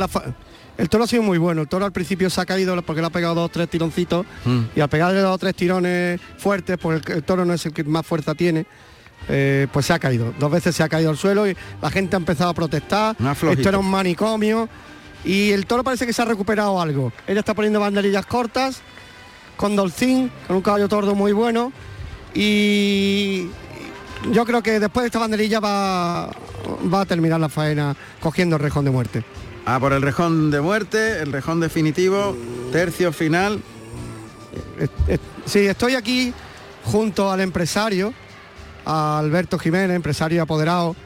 El 0.76 0.88
toro 0.88 1.04
ha 1.04 1.06
sido 1.06 1.22
muy 1.22 1.36
bueno. 1.38 1.62
El 1.62 1.68
toro 1.68 1.84
al 1.84 1.92
principio 1.92 2.30
se 2.30 2.40
ha 2.40 2.46
caído 2.46 2.80
porque 2.82 3.00
le 3.00 3.08
ha 3.08 3.10
pegado 3.10 3.34
dos 3.34 3.46
o 3.46 3.48
tres 3.48 3.68
tironcitos. 3.68 4.24
Mm. 4.44 4.60
Y 4.76 4.80
al 4.80 4.88
pegarle 4.88 5.20
dos 5.20 5.34
o 5.34 5.38
tres 5.38 5.54
tirones 5.54 6.20
fuertes, 6.38 6.78
porque 6.80 7.12
el, 7.12 7.18
el 7.18 7.24
toro 7.24 7.44
no 7.44 7.52
es 7.54 7.66
el 7.66 7.72
que 7.72 7.84
más 7.84 8.06
fuerza 8.06 8.34
tiene, 8.34 8.66
eh, 9.28 9.66
pues 9.72 9.86
se 9.86 9.92
ha 9.92 9.98
caído. 9.98 10.32
Dos 10.38 10.50
veces 10.50 10.74
se 10.76 10.82
ha 10.82 10.88
caído 10.88 11.10
al 11.10 11.16
suelo 11.16 11.48
y 11.48 11.56
la 11.82 11.90
gente 11.90 12.16
ha 12.16 12.18
empezado 12.18 12.50
a 12.50 12.54
protestar. 12.54 13.16
Esto 13.50 13.68
era 13.68 13.78
un 13.78 13.90
manicomio. 13.90 14.68
Y 15.24 15.50
el 15.52 15.66
toro 15.66 15.84
parece 15.84 16.06
que 16.06 16.12
se 16.12 16.22
ha 16.22 16.24
recuperado 16.24 16.80
algo. 16.80 17.12
Ella 17.26 17.40
está 17.40 17.54
poniendo 17.54 17.80
banderillas 17.80 18.26
cortas, 18.26 18.80
con 19.56 19.76
Dolcín, 19.76 20.30
con 20.46 20.56
un 20.56 20.62
caballo 20.62 20.88
tordo 20.88 21.14
muy 21.14 21.32
bueno. 21.32 21.72
Y 22.34 23.48
yo 24.32 24.44
creo 24.46 24.62
que 24.62 24.80
después 24.80 25.02
de 25.02 25.06
esta 25.08 25.18
banderilla 25.18 25.60
va, 25.60 26.26
va 26.92 27.00
a 27.02 27.06
terminar 27.06 27.40
la 27.40 27.48
faena 27.48 27.94
cogiendo 28.20 28.56
el 28.56 28.62
rejón 28.62 28.84
de 28.84 28.90
muerte. 28.90 29.24
Ah, 29.66 29.78
por 29.78 29.92
el 29.92 30.02
rejón 30.02 30.50
de 30.50 30.60
muerte, 30.60 31.20
el 31.20 31.32
rejón 31.32 31.60
definitivo, 31.60 32.36
tercio 32.72 33.12
final. 33.12 33.60
Sí, 35.44 35.60
estoy 35.60 35.94
aquí 35.94 36.32
junto 36.84 37.30
al 37.30 37.40
empresario, 37.40 38.14
a 38.86 39.18
Alberto 39.18 39.58
Jiménez, 39.58 39.94
empresario 39.94 40.42
apoderado 40.42 40.96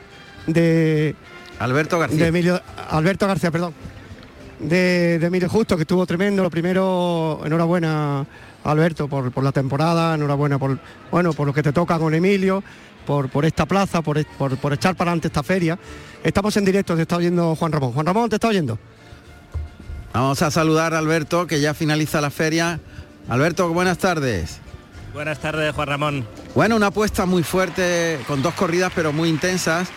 de... 0.47 1.17
Alberto 1.59 1.99
García. 1.99 2.23
De 2.23 2.27
Emilio, 2.29 2.63
Alberto 2.91 3.27
García, 3.27 3.51
perdón. 3.51 3.75
De, 4.69 5.19
de 5.19 5.27
Emilio 5.27 5.49
Justo, 5.49 5.77
que 5.77 5.83
estuvo 5.83 6.07
tremendo. 6.07 6.43
Lo 6.43 6.51
primero, 6.51 7.41
enhorabuena 7.45 8.27
Alberto 8.65 9.09
por, 9.09 9.31
por 9.31 9.45
la 9.45 9.53
temporada, 9.53 10.15
enhorabuena 10.15 10.59
por, 10.59 10.79
bueno, 11.11 11.33
por 11.33 11.47
lo 11.47 11.53
que 11.53 11.63
te 11.63 11.73
toca 11.73 11.99
con 11.99 12.15
Emilio, 12.15 12.65
por, 13.07 13.29
por 13.29 13.45
esta 13.45 13.67
plaza, 13.67 14.01
por, 14.03 14.25
por, 14.39 14.57
por 14.57 14.73
echar 14.73 14.97
para 14.97 15.11
adelante 15.11 15.29
esta 15.29 15.43
feria. 15.43 15.79
Estamos 16.23 16.57
en 16.57 16.65
directo, 16.65 16.97
te 16.97 17.03
está 17.03 17.17
oyendo 17.17 17.55
Juan 17.57 17.73
Ramón. 17.73 17.93
Juan 17.93 18.07
Ramón, 18.07 18.31
¿te 18.31 18.37
está 18.37 18.49
oyendo? 18.49 18.79
Vamos 20.13 20.41
a 20.43 20.51
saludar 20.51 20.95
a 20.95 20.99
Alberto, 20.99 21.47
que 21.47 21.61
ya 21.61 21.75
finaliza 21.75 22.21
la 22.21 22.31
feria 22.31 22.81
Alberto, 23.29 23.69
buenas 23.71 23.99
tardes. 23.99 24.61
Buenas 25.13 25.39
tardes, 25.39 25.75
Juan 25.75 25.89
Ramón. 25.89 26.27
Bueno, 26.55 26.77
una 26.77 26.89
apuesta 26.89 27.27
muy 27.27 27.43
fuerte, 27.43 28.19
con 28.27 28.43
dos 28.43 28.55
corridas 28.55 28.93
pero 28.95 29.13
muy 29.13 29.29
intensas. 29.29 29.89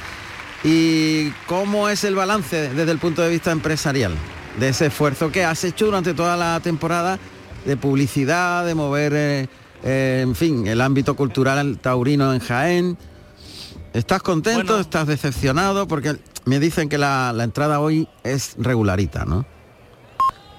¿Y 0.63 1.29
cómo 1.45 1.87
es 1.89 2.03
el 2.03 2.15
balance 2.15 2.69
desde 2.73 2.91
el 2.91 2.97
punto 2.97 3.21
de 3.21 3.29
vista 3.29 3.51
empresarial 3.51 4.13
de 4.57 4.69
ese 4.69 4.87
esfuerzo 4.87 5.31
que 5.31 5.45
has 5.45 5.63
hecho 5.63 5.85
durante 5.85 6.13
toda 6.13 6.35
la 6.35 6.59
temporada 6.59 7.19
de 7.65 7.77
publicidad, 7.77 8.65
de 8.65 8.75
mover, 8.75 9.13
eh, 9.15 9.47
eh, 9.83 10.19
en 10.23 10.35
fin, 10.35 10.67
el 10.67 10.81
ámbito 10.81 11.15
cultural 11.15 11.77
taurino 11.79 12.33
en 12.33 12.39
Jaén? 12.39 12.97
¿Estás 13.93 14.21
contento? 14.21 14.79
¿Estás 14.79 15.07
decepcionado? 15.07 15.87
Porque 15.87 16.17
me 16.45 16.59
dicen 16.59 16.89
que 16.89 16.97
la, 16.97 17.33
la 17.33 17.43
entrada 17.43 17.79
hoy 17.79 18.07
es 18.23 18.55
regularita, 18.57 19.25
¿no? 19.25 19.45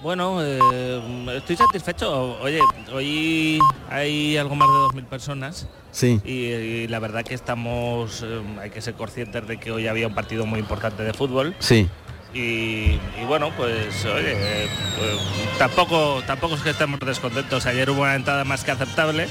Bueno, 0.03 0.39
eh, 0.41 1.01
estoy 1.37 1.57
satisfecho. 1.57 2.39
Oye, 2.41 2.61
hoy 2.93 3.59
hay 3.91 4.37
algo 4.37 4.55
más 4.55 4.69
de 4.69 5.01
2.000 5.01 5.05
personas. 5.07 5.67
Sí. 5.91 6.21
Y, 6.25 6.31
y 6.31 6.89
la 6.89 7.01
verdad 7.01 7.25
que 7.25 7.35
estamos, 7.35 8.23
eh, 8.25 8.41
hay 8.61 8.71
que 8.71 8.81
ser 8.81 8.95
conscientes 8.95 9.47
de 9.49 9.59
que 9.59 9.73
hoy 9.73 9.89
había 9.89 10.07
un 10.07 10.15
partido 10.15 10.47
muy 10.47 10.61
importante 10.61 11.03
de 11.03 11.13
fútbol. 11.13 11.55
Sí. 11.59 11.89
Y, 12.35 12.99
y 13.21 13.25
bueno, 13.27 13.51
pues 13.57 14.05
oye, 14.05 14.33
eh, 14.35 14.69
pues, 14.99 15.59
tampoco, 15.59 16.23
tampoco 16.27 16.55
es 16.57 16.61
que 16.63 16.71
estemos 16.71 17.01
descontentos. 17.01 17.65
Ayer 17.67 17.89
hubo 17.91 18.03
una 18.03 18.15
entrada 18.15 18.45
más 18.45 18.65
que 18.65 18.71
aceptable. 18.71 19.27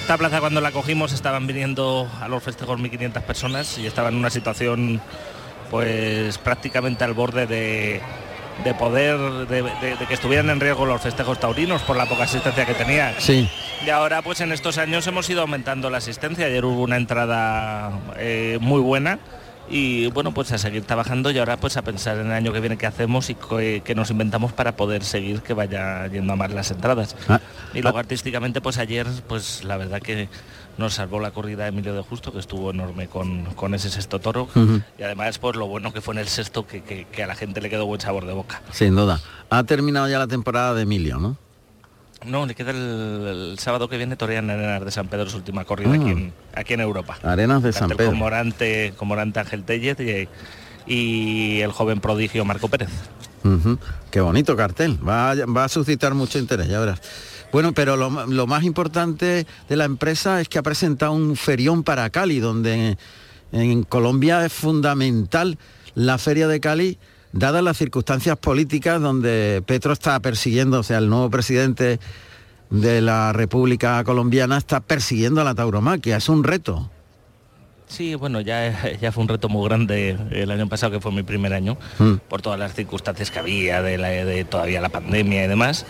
Esta 0.00 0.16
plaza 0.16 0.40
cuando 0.40 0.60
la 0.62 0.72
cogimos 0.72 1.12
estaban 1.12 1.46
viniendo 1.46 2.10
a 2.20 2.28
los 2.28 2.42
festejos 2.42 2.80
1.500 2.80 3.22
personas 3.22 3.76
y 3.78 3.86
estaba 3.86 4.08
en 4.08 4.14
una 4.16 4.30
situación 4.30 5.00
pues 5.70 6.38
prácticamente 6.38 7.04
al 7.04 7.12
borde 7.12 7.46
de, 7.46 8.00
de 8.64 8.74
poder, 8.74 9.18
de, 9.46 9.62
de- 9.62 9.96
de 9.96 10.06
que 10.06 10.14
estuvieran 10.14 10.48
en 10.48 10.60
riesgo 10.60 10.86
los 10.86 11.02
festejos 11.02 11.38
taurinos 11.38 11.82
por 11.82 11.96
la 11.96 12.06
poca 12.06 12.22
asistencia 12.24 12.64
que 12.64 12.72
tenía. 12.72 13.14
Sí. 13.20 13.50
Y 13.84 13.90
ahora 13.90 14.22
pues 14.22 14.40
en 14.40 14.50
estos 14.52 14.78
años 14.78 15.06
hemos 15.06 15.28
ido 15.28 15.42
aumentando 15.42 15.90
la 15.90 15.98
asistencia. 15.98 16.46
Ayer 16.46 16.64
hubo 16.64 16.80
una 16.82 16.96
entrada 16.96 17.90
eh, 18.16 18.56
muy 18.62 18.80
buena 18.80 19.18
y 19.70 20.06
bueno 20.08 20.32
pues 20.32 20.50
a 20.52 20.58
seguir 20.58 20.84
trabajando 20.84 21.30
y 21.30 21.38
ahora 21.38 21.56
pues 21.58 21.76
a 21.76 21.82
pensar 21.82 22.18
en 22.18 22.26
el 22.26 22.32
año 22.32 22.52
que 22.52 22.60
viene 22.60 22.78
qué 22.78 22.86
hacemos 22.86 23.28
y 23.30 23.34
qué, 23.34 23.82
qué 23.84 23.94
nos 23.94 24.10
inventamos 24.10 24.52
para 24.52 24.76
poder 24.76 25.04
seguir 25.04 25.42
que 25.42 25.52
vaya 25.54 26.06
yendo 26.08 26.32
a 26.32 26.36
más 26.36 26.52
las 26.52 26.70
entradas. 26.70 27.16
Ah, 27.28 27.40
Y 27.74 27.82
luego 27.82 27.98
artísticamente 27.98 28.60
pues 28.60 28.78
ayer 28.78 29.06
pues 29.28 29.64
la 29.64 29.76
verdad 29.76 30.00
que 30.00 30.28
nos 30.78 30.94
salvó 30.94 31.18
la 31.20 31.32
corrida 31.32 31.64
de 31.64 31.70
Emilio 31.70 31.92
de 31.94 32.02
Justo 32.02 32.32
que 32.32 32.38
estuvo 32.38 32.70
enorme 32.70 33.08
con, 33.08 33.44
con 33.56 33.74
ese 33.74 33.90
sexto 33.90 34.20
toro 34.20 34.48
y 34.98 35.02
además 35.02 35.38
pues 35.38 35.56
lo 35.56 35.66
bueno 35.66 35.92
que 35.92 36.00
fue 36.00 36.14
en 36.14 36.20
el 36.20 36.28
sexto 36.28 36.66
que, 36.66 36.82
que- 36.82 37.04
que 37.06 37.22
a 37.24 37.26
la 37.26 37.34
gente 37.34 37.60
le 37.60 37.68
quedó 37.68 37.84
buen 37.86 38.00
sabor 38.00 38.26
de 38.26 38.32
boca. 38.32 38.62
Sin 38.72 38.94
duda. 38.94 39.20
Ha 39.50 39.64
terminado 39.64 40.08
ya 40.08 40.18
la 40.18 40.26
temporada 40.28 40.74
de 40.74 40.82
Emilio, 40.82 41.18
¿no? 41.18 41.36
No, 42.26 42.46
le 42.46 42.54
queda 42.54 42.72
el, 42.72 42.76
el 43.52 43.58
sábado 43.58 43.88
que 43.88 43.96
viene 43.96 44.16
Torean 44.16 44.44
en 44.50 44.58
Arenas 44.58 44.84
de 44.84 44.90
San 44.90 45.08
Pedro 45.08 45.30
su 45.30 45.36
última 45.36 45.64
corrida 45.64 45.90
Ah. 45.92 45.94
aquí, 45.94 46.10
en, 46.10 46.32
aquí 46.54 46.74
en 46.74 46.80
Europa. 46.80 47.18
Arenas 47.22 47.62
de 47.62 47.72
Tanto 47.72 47.88
San 47.90 47.96
Pedro. 47.96 48.10
Comorante, 48.10 48.92
Comorante 48.96 49.40
Ángel 49.40 49.62
Tellez 49.64 49.96
y, 50.00 50.92
y 50.92 51.60
el 51.60 51.70
joven 51.72 52.00
prodigio 52.00 52.44
Marco 52.44 52.68
Pérez. 52.68 52.90
Qué 54.10 54.20
bonito 54.20 54.56
cartel. 54.56 54.98
Va, 55.06 55.30
a- 55.30 55.46
va 55.46 55.64
a 55.64 55.68
suscitar 55.68 56.12
mucho 56.14 56.38
interés, 56.38 56.68
ya 56.68 56.80
verás. 56.80 57.00
Bueno, 57.52 57.72
pero 57.72 57.96
lo 57.96 58.46
más 58.46 58.64
importante 58.64 59.46
de 59.68 59.76
la 59.76 59.84
empresa 59.86 60.40
es 60.40 60.48
que 60.50 60.58
ha 60.58 60.62
presentado 60.62 61.12
un 61.12 61.34
ferión 61.34 61.82
para 61.82 62.10
Cali, 62.10 62.40
donde 62.40 62.98
en 63.52 63.82
Colombia 63.84 64.44
es 64.44 64.52
fundamental 64.52 65.56
la 65.94 66.18
feria 66.18 66.46
de 66.46 66.60
Cali, 66.60 66.98
dadas 67.32 67.62
las 67.62 67.76
circunstancias 67.76 68.36
políticas 68.38 69.00
donde 69.00 69.62
Petro 69.66 69.92
está 69.92 70.18
persiguiendo, 70.20 70.80
o 70.80 70.82
sea, 70.82 70.98
el 70.98 71.08
nuevo 71.08 71.30
presidente 71.30 72.00
de 72.70 73.00
la 73.00 73.32
República 73.32 74.02
Colombiana 74.04 74.58
está 74.58 74.80
persiguiendo 74.80 75.40
a 75.40 75.44
la 75.44 75.54
tauromaquia. 75.54 76.16
Es 76.16 76.28
un 76.28 76.44
reto. 76.44 76.90
Sí, 77.88 78.14
bueno, 78.14 78.40
ya, 78.42 78.92
ya 79.00 79.12
fue 79.12 79.22
un 79.22 79.28
reto 79.28 79.48
muy 79.48 79.66
grande 79.68 80.16
el 80.30 80.50
año 80.50 80.68
pasado, 80.68 80.92
que 80.92 81.00
fue 81.00 81.10
mi 81.10 81.22
primer 81.22 81.52
año, 81.54 81.76
Mm. 81.98 82.14
por 82.28 82.42
todas 82.42 82.58
las 82.58 82.74
circunstancias 82.74 83.30
que 83.30 83.38
había, 83.38 83.82
de, 83.82 83.96
la- 83.98 84.08
de 84.10 84.44
todavía 84.44 84.80
la 84.80 84.90
pandemia 84.90 85.44
y 85.44 85.48
demás. 85.48 85.86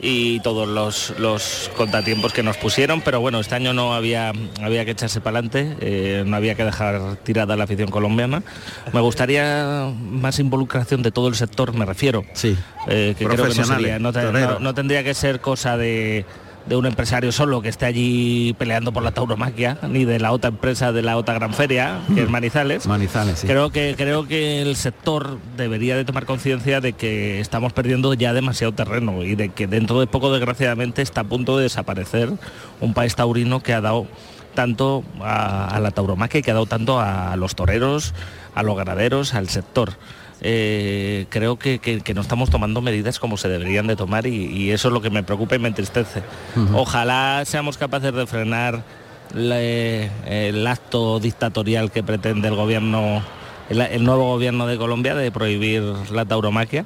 Y 0.00 0.40
todos 0.40 0.68
los, 0.68 1.14
los 1.18 1.70
contratiempos 1.76 2.32
que 2.32 2.42
nos 2.42 2.56
pusieron, 2.58 3.00
pero 3.00 3.20
bueno, 3.20 3.40
este 3.40 3.54
año 3.54 3.72
no 3.72 3.94
había, 3.94 4.32
había 4.62 4.84
que 4.84 4.92
echarse 4.92 5.20
para 5.20 5.38
adelante, 5.38 5.76
eh, 5.80 6.22
no 6.26 6.36
había 6.36 6.54
que 6.54 6.64
dejar 6.64 7.16
tirada 7.24 7.56
la 7.56 7.64
afición 7.64 7.90
colombiana. 7.90 8.42
Me 8.92 9.00
gustaría 9.00 9.90
más 9.98 10.38
involucración 10.38 11.02
de 11.02 11.10
todo 11.10 11.28
el 11.28 11.34
sector, 11.34 11.72
me 11.74 11.84
refiero. 11.86 12.24
Sí. 12.34 12.56
Eh, 12.88 13.14
que 13.18 13.24
creo 13.24 13.30
que 13.30 13.36
no, 13.36 13.42
Profesionales, 13.44 13.82
sería, 13.82 13.98
no, 13.98 14.12
te- 14.12 14.20
toreros. 14.22 14.52
no- 14.54 14.58
no 14.60 14.74
tendría 14.74 15.02
que 15.02 15.14
ser 15.14 15.40
cosa 15.40 15.76
de, 15.76 16.24
de 16.68 16.76
un 16.76 16.86
empresario 16.86 17.32
solo 17.32 17.62
que 17.62 17.68
esté 17.68 17.86
allí 17.86 18.54
peleando 18.58 18.92
por 18.92 19.02
la 19.02 19.12
tauromaquia, 19.12 19.78
ni 19.88 20.04
de 20.04 20.20
la 20.20 20.32
otra 20.32 20.50
empresa 20.50 20.92
de 20.92 21.02
la 21.02 21.16
otra 21.16 21.34
gran 21.34 21.54
feria, 21.54 22.00
que 22.14 22.22
es 22.22 22.30
Manizales. 22.38 22.86
Manizales, 22.86 23.40
sí. 23.40 23.46
Creo 23.46 23.70
que 23.70 23.94
creo 23.96 24.28
que 24.28 24.62
el 24.62 24.76
sector 24.76 25.38
debería 25.56 25.96
de 25.96 26.04
tomar 26.04 26.26
conciencia 26.26 26.80
de 26.80 26.92
que 26.92 27.40
estamos 27.40 27.72
perdiendo 27.72 28.12
ya 28.14 28.32
demasiado 28.32 28.72
terreno 28.72 29.22
y 29.22 29.34
de 29.34 29.48
que 29.48 29.66
dentro 29.66 30.00
de 30.00 30.06
poco 30.06 30.32
desgraciadamente 30.32 31.02
está 31.02 31.22
a 31.22 31.24
punto 31.24 31.56
de 31.56 31.64
desaparecer 31.64 32.32
un 32.80 32.94
país 32.94 33.14
taurino 33.14 33.60
que 33.60 33.72
ha 33.72 33.80
dado 33.80 34.06
tanto 34.54 35.04
a, 35.20 35.68
a 35.68 35.80
la 35.80 35.90
tauromaquia 35.90 36.40
y 36.40 36.42
que 36.42 36.50
ha 36.50 36.54
dado 36.54 36.66
tanto 36.66 37.00
a 37.00 37.36
los 37.36 37.54
toreros, 37.54 38.12
a 38.54 38.62
los 38.62 38.76
ganaderos, 38.76 39.34
al 39.34 39.48
sector. 39.48 39.94
Eh, 40.40 41.26
creo 41.30 41.58
que, 41.58 41.78
que- 41.80 42.00
que 42.00 42.14
no 42.14 42.20
estamos 42.20 42.48
tomando 42.50 42.80
medidas 42.80 43.18
como 43.18 43.36
se 43.36 43.48
deberían 43.48 43.86
de 43.88 43.96
tomar 43.96 44.26
y, 44.26 44.46
y 44.46 44.70
eso 44.70 44.88
es 44.88 44.94
lo 44.94 45.00
que 45.02 45.10
me 45.10 45.22
preocupa 45.22 45.56
y 45.56 45.58
me 45.58 45.68
entristece. 45.68 46.22
Ojalá 46.74 47.42
seamos 47.44 47.76
capaces 47.76 48.12
de 48.14 48.26
frenar 48.26 48.84
le- 49.34 50.10
el 50.26 50.66
acto 50.66 51.18
dictatorial 51.20 51.90
que 51.90 52.02
pretende 52.02 52.48
el 52.48 52.54
gobierno, 52.54 53.22
el, 53.68 53.80
el 53.80 54.04
nuevo 54.04 54.26
gobierno 54.28 54.66
de 54.66 54.78
Colombia 54.78 55.14
de 55.14 55.30
prohibir 55.32 55.82
la 56.12 56.24
tauromaquia, 56.24 56.84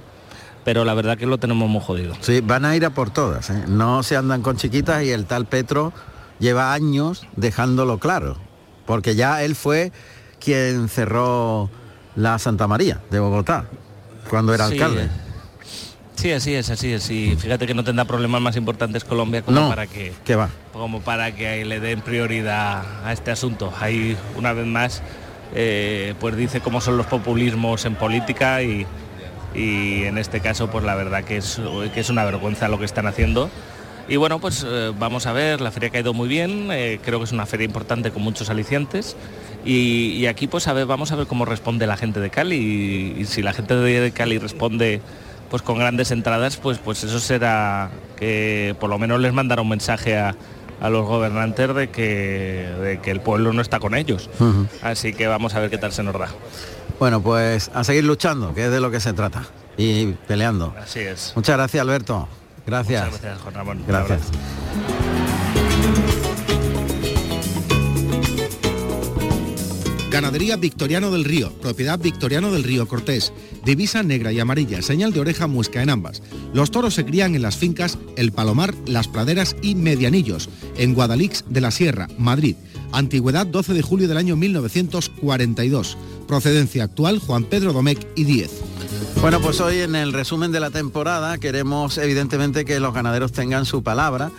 pero 0.65 0.85
la 0.85 0.95
verdad 0.95 1.19
que 1.19 1.27
lo 1.27 1.39
tenemos 1.39 1.69
muy 1.69 1.83
jodido. 1.83 2.15
Sí, 2.21 2.41
van 2.41 2.65
a 2.65 2.75
ir 2.75 2.85
a 2.87 2.91
por 2.91 3.11
todas. 3.11 3.51
¿eh? 3.51 3.65
No 3.69 4.03
se 4.03 4.17
andan 4.17 4.43
con 4.43 4.57
chiquitas 4.57 5.03
y 5.05 5.11
el 5.11 5.27
tal 5.27 5.45
Petro 5.47 5.93
lleva 6.39 6.73
años 6.73 7.27
dejándolo 7.37 7.99
claro. 7.99 8.39
Porque 8.87 9.15
ya 9.15 9.43
él 9.45 9.55
fue 9.55 9.93
quien 10.41 10.89
cerró 10.89 11.69
la 12.17 12.39
Santa 12.39 12.67
María 12.67 13.01
de 13.11 13.19
Bogotá 13.21 13.65
cuando 14.29 14.55
era 14.55 14.67
Sí, 14.69 14.75
alcalde. 14.75 15.09
Sí, 16.15 16.31
así 16.31 16.55
es, 16.55 16.71
así 16.71 16.93
es. 16.93 17.11
Y 17.11 17.35
fíjate 17.37 17.67
que 17.67 17.75
no 17.75 17.83
tendrá 17.83 18.05
problemas 18.05 18.41
más 18.41 18.57
importantes 18.57 19.03
Colombia 19.05 19.43
como 19.43 19.59
No, 19.61 19.69
para 19.69 19.87
que 19.87 20.13
que 20.25 20.37
va. 20.37 20.51
como 20.73 21.01
para 21.01 21.35
que 21.35 21.65
le 21.65 21.81
den 21.81 22.01
prioridad 22.01 22.85
a 23.05 23.13
este 23.13 23.31
asunto. 23.31 23.73
Ahí 23.81 24.17
una 24.37 24.53
vez 24.53 24.67
más 24.67 25.03
eh, 25.55 26.15
pues 26.21 26.37
dice 26.37 26.61
cómo 26.61 26.81
son 26.81 26.97
los 26.97 27.07
populismos 27.07 27.85
en 27.87 27.97
política 27.97 28.63
y, 28.63 28.87
y 29.55 30.05
en 30.05 30.17
este 30.19 30.41
caso 30.41 30.71
pues 30.71 30.85
la 30.85 30.95
verdad 30.95 31.25
que 31.25 31.39
es, 31.39 31.61
que 31.93 32.01
es 32.01 32.09
una 32.11 32.25
vergüenza 32.25 32.69
lo 32.69 32.79
que 32.79 32.85
están 32.85 33.07
haciendo. 33.07 33.51
Y 34.09 34.17
bueno, 34.17 34.39
pues 34.41 34.65
eh, 34.67 34.93
vamos 34.99 35.27
a 35.27 35.33
ver, 35.33 35.61
la 35.61 35.71
feria 35.71 35.89
ha 35.89 35.93
caído 35.93 36.13
muy 36.13 36.29
bien, 36.29 36.69
eh, 36.73 37.01
creo 37.05 37.19
que 37.19 37.25
es 37.25 37.33
una 37.33 37.47
feria 37.47 37.65
importante 37.65 38.11
con 38.11 38.23
muchos 38.23 38.51
alicientes 38.51 39.17
y, 39.65 40.13
y 40.19 40.27
aquí 40.27 40.47
pues 40.47 40.69
a 40.69 40.73
ver, 40.73 40.87
vamos 40.87 41.13
a 41.13 41.17
ver 41.17 41.27
cómo 41.27 41.45
responde 41.45 41.87
la 41.87 41.97
gente 41.97 42.21
de 42.21 42.31
Cali 42.31 42.57
y, 42.57 43.21
y 43.21 43.25
si 43.27 43.43
la 43.43 43.53
gente 43.53 43.75
de 43.75 44.11
Cali 44.13 44.39
responde 44.39 45.01
pues 45.51 45.63
con 45.63 45.79
grandes 45.79 46.11
entradas, 46.11 46.57
pues, 46.57 46.79
pues 46.79 47.05
eso 47.05 47.21
será 47.21 47.91
que 48.17 48.75
por 48.81 48.89
lo 48.89 48.99
menos 48.99 49.21
les 49.21 49.35
mandará 49.35 49.61
un 49.61 49.69
mensaje 49.69 50.17
a, 50.17 50.35
a 50.81 50.89
los 50.89 51.07
gobernantes 51.07 51.75
de 51.75 51.91
que, 51.91 52.69
de 52.81 53.01
que 53.03 53.11
el 53.11 53.21
pueblo 53.21 53.53
no 53.53 53.61
está 53.61 53.79
con 53.79 53.95
ellos. 53.95 54.31
Así 54.81 55.13
que 55.13 55.27
vamos 55.27 55.55
a 55.55 55.61
ver 55.61 55.69
qué 55.69 55.77
tal 55.77 55.93
se 55.93 56.03
nos 56.03 56.19
da. 56.19 56.29
Bueno, 56.99 57.21
pues 57.21 57.71
a 57.75 57.85
seguir 57.85 58.05
luchando, 58.05 58.55
que 58.55 58.65
es 58.65 58.71
de 58.71 58.81
lo 58.81 58.91
que 58.91 59.01
se 59.01 59.13
trata. 59.13 59.43
Y 59.77 60.07
peleando. 60.27 60.75
Así 60.83 61.01
es. 61.01 61.33
Muchas 61.37 61.57
gracias, 61.57 61.83
Alberto. 61.83 62.29
Gracias. 62.67 63.05
Muchas 63.05 63.21
gracias, 63.21 63.43
Juan 63.43 63.55
Ramón. 63.55 63.79
Un 63.79 63.87
Gracias. 63.87 64.23
Ganadería 70.13 70.57
Victoriano 70.57 71.11
del 71.11 71.25
Río, 71.25 71.51
propiedad 71.63 71.99
Victoriano 71.99 72.53
del 72.53 72.65
Río 72.65 72.87
Cortés, 72.87 73.33
divisa 73.65 74.03
negra 74.03 74.31
y 74.31 74.41
amarilla, 74.41 74.83
señal 74.83 75.11
de 75.15 75.21
oreja 75.21 75.47
muesca 75.47 75.83
en 75.83 75.89
ambas. 75.89 76.23
Los 76.53 76.71
toros 76.71 76.93
se 76.93 77.07
crían 77.07 77.35
en 77.35 77.41
las 77.41 77.57
fincas 77.57 77.97
El 78.17 78.31
Palomar, 78.31 78.75
Las 78.85 79.09
Praderas 79.09 79.57
y 79.63 79.75
Medianillos, 79.75 80.51
en 80.77 80.93
Guadalix 80.93 81.47
de 81.49 81.63
la 81.63 81.71
Sierra, 81.71 82.09
Madrid. 82.19 82.57
Antigüedad 82.93 83.47
12 83.47 83.73
de 83.73 83.81
julio 83.81 84.07
del 84.07 84.19
año 84.19 84.37
1942. 84.37 85.97
Procedencia 86.29 86.85
actual 86.85 87.19
Juan 87.19 87.45
Pedro 87.45 87.73
Domecq 87.73 88.07
y 88.15 88.25
10. 88.25 88.51
Bueno, 89.23 89.41
pues 89.41 89.63
hoy 89.63 89.79
en 89.79 89.95
el 89.95 90.13
resumen 90.13 90.53
de 90.53 90.61
la 90.61 90.69
temporada 90.69 91.39
queremos 91.39 91.97
evidentemente 91.97 92.67
que 92.67 92.81
los 92.81 92.93
ganaderos 92.93 93.33
tengan 93.33 93.65
su 93.65 93.83
palabra 93.83 94.31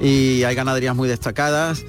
y 0.00 0.44
hay 0.44 0.54
ganaderías 0.54 0.96
muy 0.96 1.10
destacadas 1.10 1.84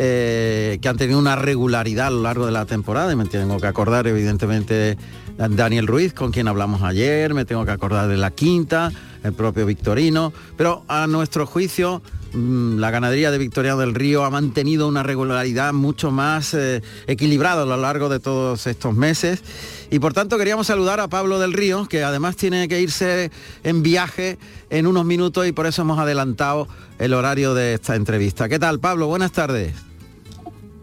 eh, 0.00 0.78
que 0.80 0.88
han 0.88 0.96
tenido 0.96 1.18
una 1.18 1.34
regularidad 1.34 2.06
a 2.06 2.10
lo 2.10 2.22
largo 2.22 2.46
de 2.46 2.52
la 2.52 2.66
temporada 2.66 3.12
y 3.12 3.16
me 3.16 3.24
tengo 3.24 3.58
que 3.58 3.66
acordar 3.66 4.06
evidentemente 4.06 4.72
de 4.72 4.96
Daniel 5.36 5.88
Ruiz 5.88 6.12
con 6.12 6.30
quien 6.30 6.46
hablamos 6.46 6.82
ayer, 6.82 7.34
me 7.34 7.44
tengo 7.44 7.64
que 7.64 7.72
acordar 7.72 8.06
de 8.06 8.16
la 8.16 8.30
quinta, 8.30 8.92
el 9.24 9.32
propio 9.32 9.66
Victorino, 9.66 10.32
pero 10.56 10.84
a 10.86 11.08
nuestro 11.08 11.46
juicio 11.46 12.00
mm, 12.32 12.78
la 12.78 12.92
ganadería 12.92 13.32
de 13.32 13.38
Victoriano 13.38 13.80
del 13.80 13.92
Río 13.92 14.24
ha 14.24 14.30
mantenido 14.30 14.86
una 14.86 15.02
regularidad 15.02 15.72
mucho 15.72 16.12
más 16.12 16.54
eh, 16.54 16.80
equilibrada 17.08 17.64
a 17.64 17.66
lo 17.66 17.76
largo 17.76 18.08
de 18.08 18.20
todos 18.20 18.68
estos 18.68 18.94
meses. 18.94 19.42
Y 19.90 19.98
por 19.98 20.12
tanto 20.12 20.38
queríamos 20.38 20.68
saludar 20.68 21.00
a 21.00 21.08
Pablo 21.08 21.40
del 21.40 21.54
Río, 21.54 21.86
que 21.88 22.04
además 22.04 22.36
tiene 22.36 22.68
que 22.68 22.80
irse 22.80 23.32
en 23.64 23.82
viaje 23.82 24.38
en 24.70 24.86
unos 24.86 25.04
minutos 25.04 25.44
y 25.44 25.50
por 25.50 25.66
eso 25.66 25.82
hemos 25.82 25.98
adelantado 25.98 26.68
el 27.00 27.14
horario 27.14 27.54
de 27.54 27.74
esta 27.74 27.96
entrevista. 27.96 28.48
¿Qué 28.48 28.60
tal, 28.60 28.78
Pablo? 28.78 29.08
Buenas 29.08 29.32
tardes. 29.32 29.87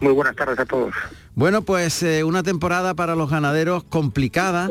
Muy 0.00 0.12
buenas 0.12 0.36
tardes 0.36 0.58
a 0.58 0.64
todos. 0.66 0.94
Bueno, 1.34 1.62
pues 1.62 2.02
eh, 2.02 2.22
una 2.22 2.42
temporada 2.42 2.94
para 2.94 3.14
los 3.16 3.30
ganaderos 3.30 3.84
complicada 3.84 4.70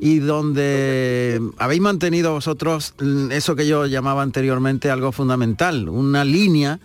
y 0.00 0.18
donde 0.18 1.40
habéis 1.58 1.80
mantenido 1.80 2.32
vosotros 2.32 2.94
eso 3.30 3.54
que 3.54 3.66
yo 3.66 3.86
llamaba 3.86 4.22
anteriormente 4.22 4.90
algo 4.90 5.12
fundamental, 5.12 5.88
una 5.88 6.24
línea 6.24 6.80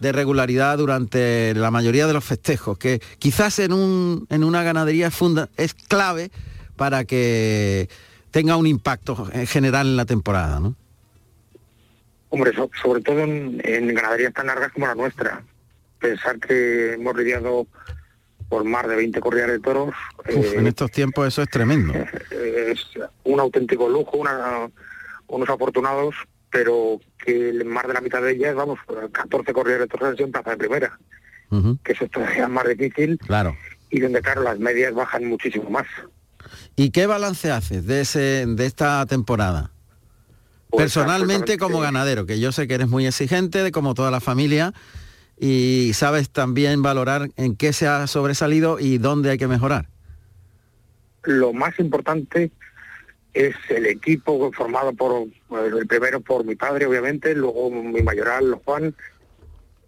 de 0.00 0.12
regularidad 0.12 0.78
durante 0.78 1.54
la 1.54 1.70
mayoría 1.70 2.06
de 2.06 2.12
los 2.12 2.24
festejos, 2.24 2.78
que 2.78 3.00
quizás 3.18 3.58
en, 3.58 3.72
un, 3.72 4.26
en 4.30 4.44
una 4.44 4.62
ganadería 4.62 5.08
es, 5.08 5.14
funda, 5.14 5.48
es 5.56 5.74
clave 5.74 6.30
para 6.76 7.04
que 7.04 7.88
tenga 8.30 8.56
un 8.56 8.66
impacto 8.66 9.28
en 9.32 9.46
general 9.46 9.86
en 9.86 9.96
la 9.96 10.04
temporada, 10.04 10.58
¿no? 10.60 10.74
Hombre, 12.30 12.52
so- 12.54 12.70
sobre 12.82 13.00
todo 13.00 13.20
en, 13.20 13.60
en 13.64 13.94
ganaderías 13.94 14.34
tan 14.34 14.46
largas 14.48 14.72
como 14.72 14.86
la 14.88 14.94
nuestra. 14.96 15.42
Pensar 16.04 16.38
que 16.38 16.92
hemos 16.92 17.16
lidiado 17.16 17.66
por 18.50 18.62
más 18.62 18.86
de 18.86 18.94
20 18.94 19.20
corridas 19.20 19.48
de 19.48 19.58
toros 19.58 19.94
Uf, 20.18 20.28
eh, 20.28 20.56
en 20.58 20.66
estos 20.66 20.90
tiempos 20.90 21.26
eso 21.26 21.40
es 21.40 21.48
tremendo. 21.48 21.94
es 21.94 22.84
un 23.24 23.40
auténtico 23.40 23.88
lujo, 23.88 24.18
una- 24.18 24.68
unos 25.28 25.48
afortunados, 25.48 26.14
pero 26.50 27.00
que 27.24 27.48
en 27.48 27.66
más 27.68 27.86
de 27.86 27.94
la 27.94 28.02
mitad 28.02 28.20
de 28.20 28.32
ellas, 28.32 28.54
vamos, 28.54 28.78
14 29.12 29.54
corridas 29.54 29.80
de 29.80 29.86
toros 29.86 30.10
han 30.10 30.16
sido 30.16 30.26
en 30.26 30.32
plaza 30.32 30.50
de 30.50 30.56
primera, 30.58 30.98
que 31.82 31.92
eso 31.92 32.04
es 32.04 32.10
todavía 32.10 32.48
más 32.48 32.68
difícil 32.68 33.16
Claro. 33.26 33.56
y 33.88 34.00
donde, 34.00 34.20
claro, 34.20 34.42
las 34.42 34.58
medias 34.58 34.92
bajan 34.92 35.24
muchísimo 35.24 35.70
más. 35.70 35.86
¿Y 36.76 36.90
qué 36.90 37.06
balance 37.06 37.50
haces 37.50 37.86
de, 37.86 38.02
ese, 38.02 38.44
de 38.46 38.66
esta 38.66 39.06
temporada? 39.06 39.70
Pues, 40.68 40.82
Personalmente 40.82 41.56
como 41.56 41.80
ganadero, 41.80 42.26
que 42.26 42.38
yo 42.40 42.52
sé 42.52 42.68
que 42.68 42.74
eres 42.74 42.88
muy 42.88 43.06
exigente, 43.06 43.62
de 43.62 43.72
como 43.72 43.94
toda 43.94 44.10
la 44.10 44.20
familia, 44.20 44.74
y 45.38 45.92
sabes 45.94 46.30
también 46.30 46.82
valorar 46.82 47.30
en 47.36 47.56
qué 47.56 47.72
se 47.72 47.86
ha 47.86 48.06
sobresalido 48.06 48.78
y 48.78 48.98
dónde 48.98 49.30
hay 49.30 49.38
que 49.38 49.48
mejorar. 49.48 49.88
Lo 51.24 51.52
más 51.52 51.78
importante 51.78 52.50
es 53.32 53.56
el 53.68 53.86
equipo 53.86 54.52
formado 54.52 54.92
por, 54.92 55.26
el 55.64 55.86
primero 55.86 56.20
por 56.20 56.44
mi 56.44 56.54
padre, 56.54 56.86
obviamente, 56.86 57.34
luego 57.34 57.70
mi 57.70 58.02
mayoral, 58.02 58.60
Juan, 58.64 58.94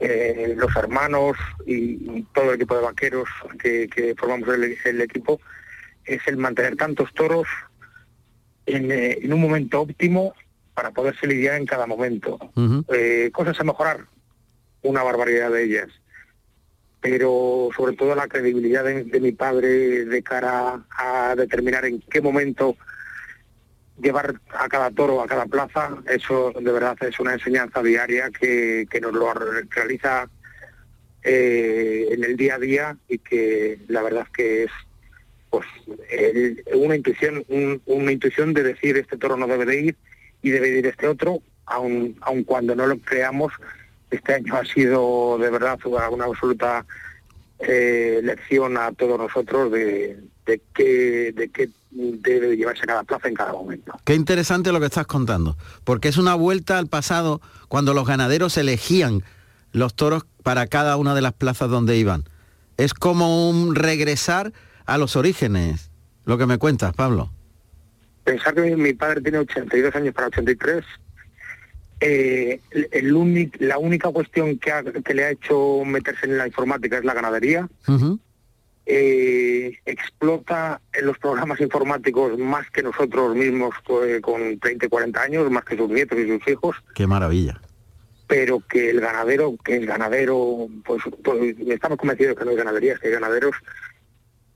eh, 0.00 0.54
los 0.56 0.74
hermanos 0.76 1.36
y, 1.64 1.74
y 1.74 2.26
todo 2.34 2.50
el 2.50 2.56
equipo 2.56 2.76
de 2.76 2.82
vaqueros 2.82 3.28
que, 3.58 3.88
que 3.88 4.14
formamos 4.16 4.48
el, 4.48 4.76
el 4.84 5.00
equipo, 5.00 5.40
es 6.04 6.20
el 6.26 6.36
mantener 6.36 6.76
tantos 6.76 7.12
toros 7.14 7.46
en, 8.66 8.90
eh, 8.90 9.18
en 9.22 9.32
un 9.32 9.40
momento 9.40 9.80
óptimo 9.80 10.34
para 10.74 10.90
poderse 10.90 11.26
lidiar 11.26 11.54
en 11.56 11.66
cada 11.66 11.86
momento. 11.86 12.38
Eh, 12.92 13.30
cosas 13.32 13.58
a 13.58 13.64
mejorar, 13.64 14.06
una 14.86 15.02
barbaridad 15.02 15.50
de 15.50 15.64
ellas. 15.64 15.88
Pero 17.00 17.68
sobre 17.76 17.94
todo 17.94 18.14
la 18.14 18.26
credibilidad 18.26 18.82
de, 18.84 19.20
mi 19.20 19.32
padre 19.32 20.04
de 20.06 20.22
cara 20.22 20.82
a 20.90 21.34
determinar 21.36 21.84
en 21.84 22.00
qué 22.00 22.20
momento 22.20 22.76
llevar 24.00 24.40
a 24.58 24.68
cada 24.68 24.90
toro, 24.90 25.22
a 25.22 25.26
cada 25.26 25.46
plaza, 25.46 25.96
eso 26.06 26.52
de 26.52 26.72
verdad 26.72 26.96
es 27.02 27.18
una 27.20 27.34
enseñanza 27.34 27.82
diaria 27.82 28.30
que, 28.30 28.86
que 28.90 29.00
nos 29.00 29.12
lo 29.12 29.32
realiza 29.32 30.28
eh, 31.22 32.08
en 32.10 32.24
el 32.24 32.36
día 32.36 32.56
a 32.56 32.58
día 32.58 32.96
y 33.08 33.18
que 33.18 33.78
la 33.88 34.02
verdad 34.02 34.26
que 34.34 34.64
es 34.64 34.70
pues 35.50 35.66
una 36.74 36.96
intuición 36.96 37.44
un- 37.48 37.80
una 37.86 38.12
intuición 38.12 38.52
de 38.52 38.62
decir 38.62 38.96
este 38.96 39.16
toro 39.16 39.36
no 39.36 39.46
debe 39.46 39.64
de 39.64 39.80
ir 39.80 39.96
y 40.42 40.50
debe 40.50 40.70
de 40.70 40.78
ir 40.80 40.86
este 40.86 41.06
otro 41.08 41.40
aun, 41.64 42.16
aun 42.20 42.44
cuando 42.44 42.74
no 42.74 42.86
lo 42.86 42.98
creamos 42.98 43.52
este 44.10 44.34
año 44.34 44.56
ha 44.56 44.64
sido 44.64 45.38
de 45.38 45.50
verdad 45.50 45.78
una, 45.84 46.24
absoluta 46.24 46.84
eh, 47.58 48.20
lección 48.22 48.76
a 48.76 48.92
todos 48.92 49.18
nosotros 49.18 49.72
de, 49.72 50.20
de 50.44 50.60
qué 50.74 51.32
de 51.34 51.48
qué 51.48 51.68
debe 51.90 52.48
de 52.48 52.56
llevarse 52.56 52.86
cada 52.86 53.02
plaza 53.04 53.28
en 53.28 53.34
cada 53.34 53.52
momento 53.52 53.98
Qué 54.04 54.14
interesante 54.14 54.70
lo 54.72 54.80
que 54.80 54.86
estás 54.86 55.06
contando, 55.06 55.56
porque 55.84 56.08
es 56.08 56.18
una 56.18 56.34
vuelta 56.34 56.78
al 56.78 56.88
pasado 56.88 57.40
cuando 57.68 57.94
los 57.94 58.06
ganaderos 58.06 58.56
elegían 58.58 59.22
los 59.72 59.94
toros 59.94 60.26
para 60.42 60.66
cada 60.66 60.96
una 60.96 61.14
de 61.14 61.22
las 61.22 61.32
plazas 61.32 61.68
donde 61.68 61.96
iban. 61.96 62.24
Es 62.76 62.94
como 62.94 63.48
un 63.48 63.74
regresar 63.74 64.52
a 64.84 64.98
los 64.98 65.16
orígenes, 65.16 65.90
lo 66.24 66.38
que 66.38 66.46
me 66.46 66.58
cuentas, 66.58 66.94
Pablo. 66.94 67.30
pensar 68.24 68.54
que 68.54 68.60
mi, 68.62 68.76
mi 68.76 68.92
padre 68.92 69.22
tiene 69.22 69.38
82 69.38 69.94
años 69.94 70.14
para 70.14 70.28
83 70.28 70.84
eh, 72.00 72.60
el, 72.70 72.88
el 72.92 73.50
la 73.60 73.78
única 73.78 74.10
cuestión 74.10 74.58
que, 74.58 74.70
ha- 74.72 74.82
que 74.84 75.14
le 75.14 75.24
ha 75.24 75.30
hecho 75.30 75.82
meterse 75.84 76.26
en 76.26 76.36
la 76.38 76.46
informática 76.46 76.98
es 76.98 77.04
la 77.04 77.14
ganadería. 77.14 77.68
Eh, 78.88 79.78
explota 79.84 80.80
en 80.92 81.06
los 81.06 81.18
programas 81.18 81.60
informáticos 81.60 82.38
más 82.38 82.70
que 82.70 82.84
nosotros 82.84 83.34
mismos 83.34 83.74
eh, 84.04 84.20
con 84.20 84.60
30 84.60 84.86
y 84.86 84.88
40 84.88 85.20
años, 85.22 85.50
más 85.50 85.64
que 85.64 85.76
sus 85.76 85.88
nietos 85.90 86.16
y 86.18 86.28
sus 86.28 86.46
hijos, 86.46 86.76
Qué 86.94 87.04
maravilla. 87.04 87.60
pero 88.28 88.60
que 88.60 88.90
el 88.90 89.00
ganadero, 89.00 89.56
que 89.64 89.76
es 89.78 89.86
ganadero, 89.86 90.68
pues, 90.84 91.02
pues 91.24 91.56
estamos 91.66 91.98
convencidos 91.98 92.36
que 92.36 92.44
no 92.44 92.52
hay 92.52 92.56
ganaderías, 92.56 93.00
que 93.00 93.08
hay 93.08 93.14
ganaderos, 93.14 93.56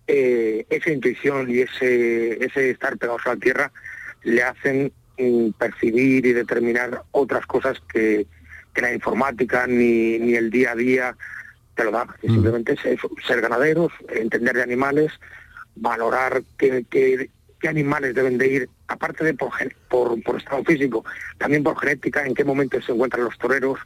esa 0.06 0.90
intuición 0.90 1.50
y 1.50 1.60
ese, 1.60 2.44
ese 2.44 2.70
estar 2.70 2.96
pegados 2.98 3.22
a 3.26 3.30
la 3.34 3.40
tierra 3.40 3.72
le 4.22 4.42
hacen 4.44 4.92
mm, 5.20 5.52
percibir 5.52 6.26
y 6.26 6.32
determinar 6.32 7.02
otras 7.12 7.46
cosas 7.46 7.78
que, 7.92 8.26
que 8.74 8.80
la 8.82 8.92
informática 8.94 9.66
ni, 9.66 10.18
ni 10.18 10.34
el 10.34 10.50
día 10.50 10.72
a 10.72 10.76
día 10.76 11.16
te 11.74 11.84
lo 11.84 11.90
da. 11.92 12.06
Y 12.22 12.28
simplemente 12.28 12.76
eso, 12.84 13.10
ser 13.26 13.40
ganaderos, 13.40 13.92
entender 14.08 14.54
de 14.56 14.62
animales, 14.62 15.12
valorar 15.76 16.42
qué, 16.58 16.84
qué- 16.90 17.30
qué 17.60 17.68
animales 17.68 18.14
deben 18.14 18.38
de 18.38 18.48
ir, 18.48 18.68
aparte 18.88 19.22
de 19.22 19.34
por, 19.34 19.50
por, 19.88 20.22
por 20.22 20.36
estado 20.38 20.64
físico, 20.64 21.04
también 21.36 21.62
por 21.62 21.78
genética, 21.78 22.24
en 22.24 22.34
qué 22.34 22.42
momento 22.42 22.80
se 22.80 22.92
encuentran 22.92 23.24
los 23.24 23.36
toreros, 23.38 23.78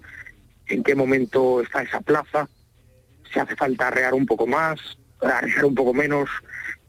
en 0.69 0.85
qué 0.85 0.95
momento 0.95 1.61
está 1.61 1.83
esa 1.83 2.01
plaza, 2.01 2.49
si 3.33 3.41
hace 3.41 3.57
falta 3.57 3.89
arrear 3.89 4.15
un 4.15 4.27
poco 4.27 4.47
más, 4.47 4.79
arrear 5.21 5.65
un 5.65 5.75
poco 5.75 5.93
menos. 5.93 6.31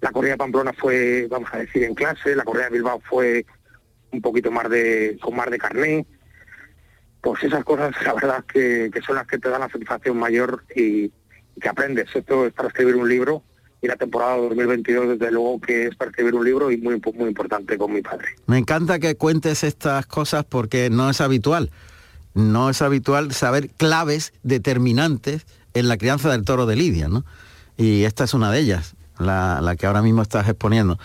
La 0.02 0.12
corrida 0.12 0.34
de 0.34 0.38
Pamplona 0.38 0.74
fue, 0.74 1.26
vamos 1.28 1.50
a 1.54 1.58
decir, 1.58 1.84
en 1.84 1.96
clase, 1.96 2.36
la 2.36 2.44
corrida 2.44 2.66
de 2.66 2.72
Bilbao 2.74 3.02
fue 3.10 3.46
un 4.16 4.22
poquito 4.22 4.52
más 4.52 4.70
de, 4.70 5.18
con 5.22 5.36
más 5.36 5.50
de 5.50 5.58
carné. 5.58 6.06
Pues 7.22 7.44
esas 7.44 7.64
cosas, 7.64 7.94
la 8.06 8.14
verdad, 8.14 8.46
que, 8.46 8.90
que 8.94 9.02
son 9.02 9.16
las 9.16 9.28
que 9.28 9.38
te 9.38 9.50
dan 9.50 9.62
la 9.62 9.70
satisfacción 9.70 10.18
mayor 10.18 10.64
y, 10.76 11.06
y 11.56 11.60
que 11.62 11.70
aprendes. 11.70 12.08
Esto 12.14 12.46
es 12.48 12.54
para 12.54 12.70
escribir 12.70 12.96
un 12.96 13.08
libro 13.08 13.44
y 13.82 13.88
la 13.88 13.96
temporada 13.96 14.38
2022, 14.38 15.20
desde 15.20 15.32
luego, 15.32 15.62
que 15.62 15.88
es 15.88 15.96
para 15.96 16.10
escribir 16.10 16.34
un 16.36 16.44
libro 16.44 16.72
y 16.72 16.78
muy, 16.78 17.00
muy 17.14 17.28
importante 17.28 17.78
con 17.78 17.94
mi 17.94 18.02
padre. 18.02 18.30
Me 18.48 18.58
encanta 18.58 19.00
que 19.00 19.16
cuentes 19.16 19.64
estas 19.64 20.06
cosas 20.08 20.44
porque 20.44 20.90
no 20.90 21.10
es 21.10 21.22
habitual. 21.22 21.72
No 22.34 22.70
es 22.70 22.82
habitual 22.82 23.32
saber 23.32 23.70
claves 23.70 24.34
determinantes 24.44 25.46
en 25.74 25.88
la 25.88 25.98
crianza 25.98 26.32
del 26.32 26.44
toro 26.44 26.66
de 26.66 26.76
Lidia, 26.76 27.08
¿no? 27.08 27.26
Y 27.78 28.04
esta 28.04 28.24
es 28.24 28.34
una 28.34 28.52
de 28.52 28.60
ellas, 28.60 28.96
la, 29.20 29.62
la 29.62 29.76
que 29.76 29.86
ahora 29.86 30.02
mismo 30.02 30.22
estás 30.22 30.48
exponiendo. 30.48 30.98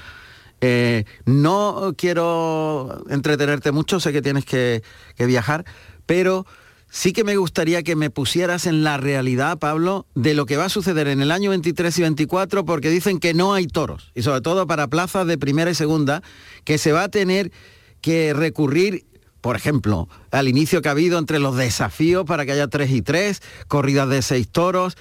Eh, 0.60 1.04
no 1.24 1.94
quiero 1.96 3.04
entretenerte 3.08 3.72
mucho, 3.72 4.00
sé 4.00 4.12
que 4.12 4.22
tienes 4.22 4.44
que, 4.44 4.82
que 5.16 5.26
viajar, 5.26 5.64
pero 6.06 6.46
sí 6.90 7.12
que 7.12 7.24
me 7.24 7.36
gustaría 7.36 7.82
que 7.82 7.96
me 7.96 8.10
pusieras 8.10 8.66
en 8.66 8.84
la 8.84 8.96
realidad, 8.98 9.58
Pablo, 9.58 10.06
de 10.14 10.34
lo 10.34 10.44
que 10.44 10.56
va 10.56 10.66
a 10.66 10.68
suceder 10.68 11.08
en 11.08 11.22
el 11.22 11.30
año 11.30 11.50
23 11.50 11.98
y 11.98 12.02
24, 12.02 12.64
porque 12.64 12.90
dicen 12.90 13.20
que 13.20 13.32
no 13.32 13.54
hay 13.54 13.66
toros, 13.66 14.10
y 14.14 14.22
sobre 14.22 14.40
todo 14.40 14.66
para 14.66 14.88
plazas 14.88 15.26
de 15.26 15.38
primera 15.38 15.70
y 15.70 15.74
segunda, 15.74 16.22
que 16.64 16.78
se 16.78 16.92
va 16.92 17.04
a 17.04 17.08
tener 17.08 17.52
que 18.00 18.34
recurrir, 18.34 19.06
por 19.40 19.56
ejemplo, 19.56 20.08
al 20.30 20.48
inicio 20.48 20.82
que 20.82 20.88
ha 20.88 20.92
habido 20.92 21.18
entre 21.18 21.38
los 21.38 21.56
desafíos 21.56 22.24
para 22.26 22.44
que 22.44 22.52
haya 22.52 22.68
tres 22.68 22.90
y 22.90 23.02
tres, 23.02 23.40
corridas 23.68 24.08
de 24.08 24.22
seis 24.22 24.48
toros, 24.50 24.96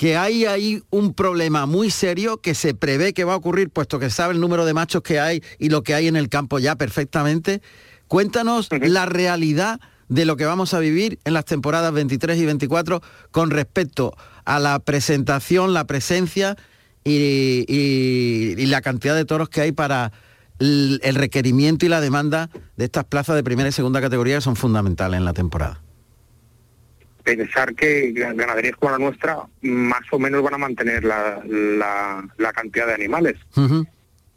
que 0.00 0.16
hay 0.16 0.46
ahí 0.46 0.82
un 0.88 1.12
problema 1.12 1.66
muy 1.66 1.90
serio 1.90 2.38
que 2.40 2.54
se 2.54 2.72
prevé 2.72 3.12
que 3.12 3.24
va 3.24 3.34
a 3.34 3.36
ocurrir, 3.36 3.68
puesto 3.68 3.98
que 3.98 4.08
sabe 4.08 4.32
el 4.32 4.40
número 4.40 4.64
de 4.64 4.72
machos 4.72 5.02
que 5.02 5.20
hay 5.20 5.42
y 5.58 5.68
lo 5.68 5.82
que 5.82 5.92
hay 5.92 6.08
en 6.08 6.16
el 6.16 6.30
campo 6.30 6.58
ya 6.58 6.74
perfectamente. 6.74 7.60
Cuéntanos 8.08 8.68
la 8.80 9.04
realidad 9.04 9.78
de 10.08 10.24
lo 10.24 10.38
que 10.38 10.46
vamos 10.46 10.72
a 10.72 10.78
vivir 10.78 11.18
en 11.26 11.34
las 11.34 11.44
temporadas 11.44 11.92
23 11.92 12.38
y 12.38 12.46
24 12.46 13.02
con 13.30 13.50
respecto 13.50 14.16
a 14.46 14.58
la 14.58 14.78
presentación, 14.78 15.74
la 15.74 15.84
presencia 15.86 16.56
y, 17.04 17.66
y- 17.68 18.54
y 18.56 18.66
la 18.68 18.80
cantidad 18.80 19.14
de 19.14 19.26
toros 19.26 19.50
que 19.50 19.60
hay 19.60 19.72
para 19.72 20.12
el, 20.60 21.00
el 21.04 21.14
requerimiento 21.14 21.84
y 21.84 21.90
la 21.90 22.00
demanda 22.00 22.48
de 22.78 22.86
estas 22.86 23.04
plazas 23.04 23.36
de 23.36 23.44
primera 23.44 23.68
y 23.68 23.72
segunda 23.72 24.00
categoría 24.00 24.36
que 24.36 24.40
son 24.40 24.56
fundamentales 24.56 25.18
en 25.18 25.26
la 25.26 25.34
temporada. 25.34 25.82
Pensar 27.22 27.74
que 27.74 28.12
ganaderías 28.12 28.76
como 28.76 28.92
la 28.92 28.98
nuestra 28.98 29.38
más 29.62 30.02
o 30.10 30.18
menos 30.18 30.42
van 30.42 30.54
a 30.54 30.58
mantener 30.58 31.04
la, 31.04 31.42
la, 31.46 32.28
la 32.38 32.52
cantidad 32.52 32.86
de 32.86 32.94
animales, 32.94 33.36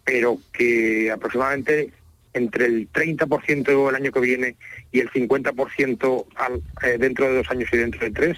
pero 0.03 0.37
que 0.51 1.11
aproximadamente 1.11 1.91
entre 2.33 2.65
el 2.65 2.91
30% 2.91 3.89
el 3.89 3.95
año 3.95 4.11
que 4.11 4.19
viene 4.19 4.55
y 4.91 4.99
el 4.99 5.09
50% 5.11 6.25
al, 6.35 6.61
eh, 6.83 6.97
dentro 6.99 7.27
de 7.27 7.35
dos 7.37 7.49
años 7.51 7.69
y 7.71 7.77
dentro 7.77 8.01
de 8.01 8.11
tres 8.11 8.37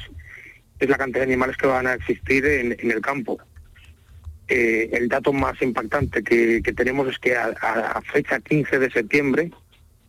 es 0.80 0.90
la 0.90 0.98
cantidad 0.98 1.20
de 1.26 1.32
animales 1.32 1.56
que 1.58 1.68
van 1.68 1.88
a 1.88 1.94
existir 1.94 2.46
en, 2.46 2.76
en 2.80 2.92
el 2.92 3.00
campo. 3.02 3.38
Eh, 4.48 4.90
el 4.94 5.08
dato 5.08 5.34
más 5.34 5.60
impactante 5.62 6.24
que, 6.24 6.62
que 6.62 6.74
tenemos 6.74 7.08
es 7.08 7.18
que 7.18 7.36
a, 7.36 7.46
a- 7.62 7.92
a 7.94 8.02
fecha 8.02 8.40
15 8.42 8.78
de 8.80 8.92
septiembre, 8.92 9.52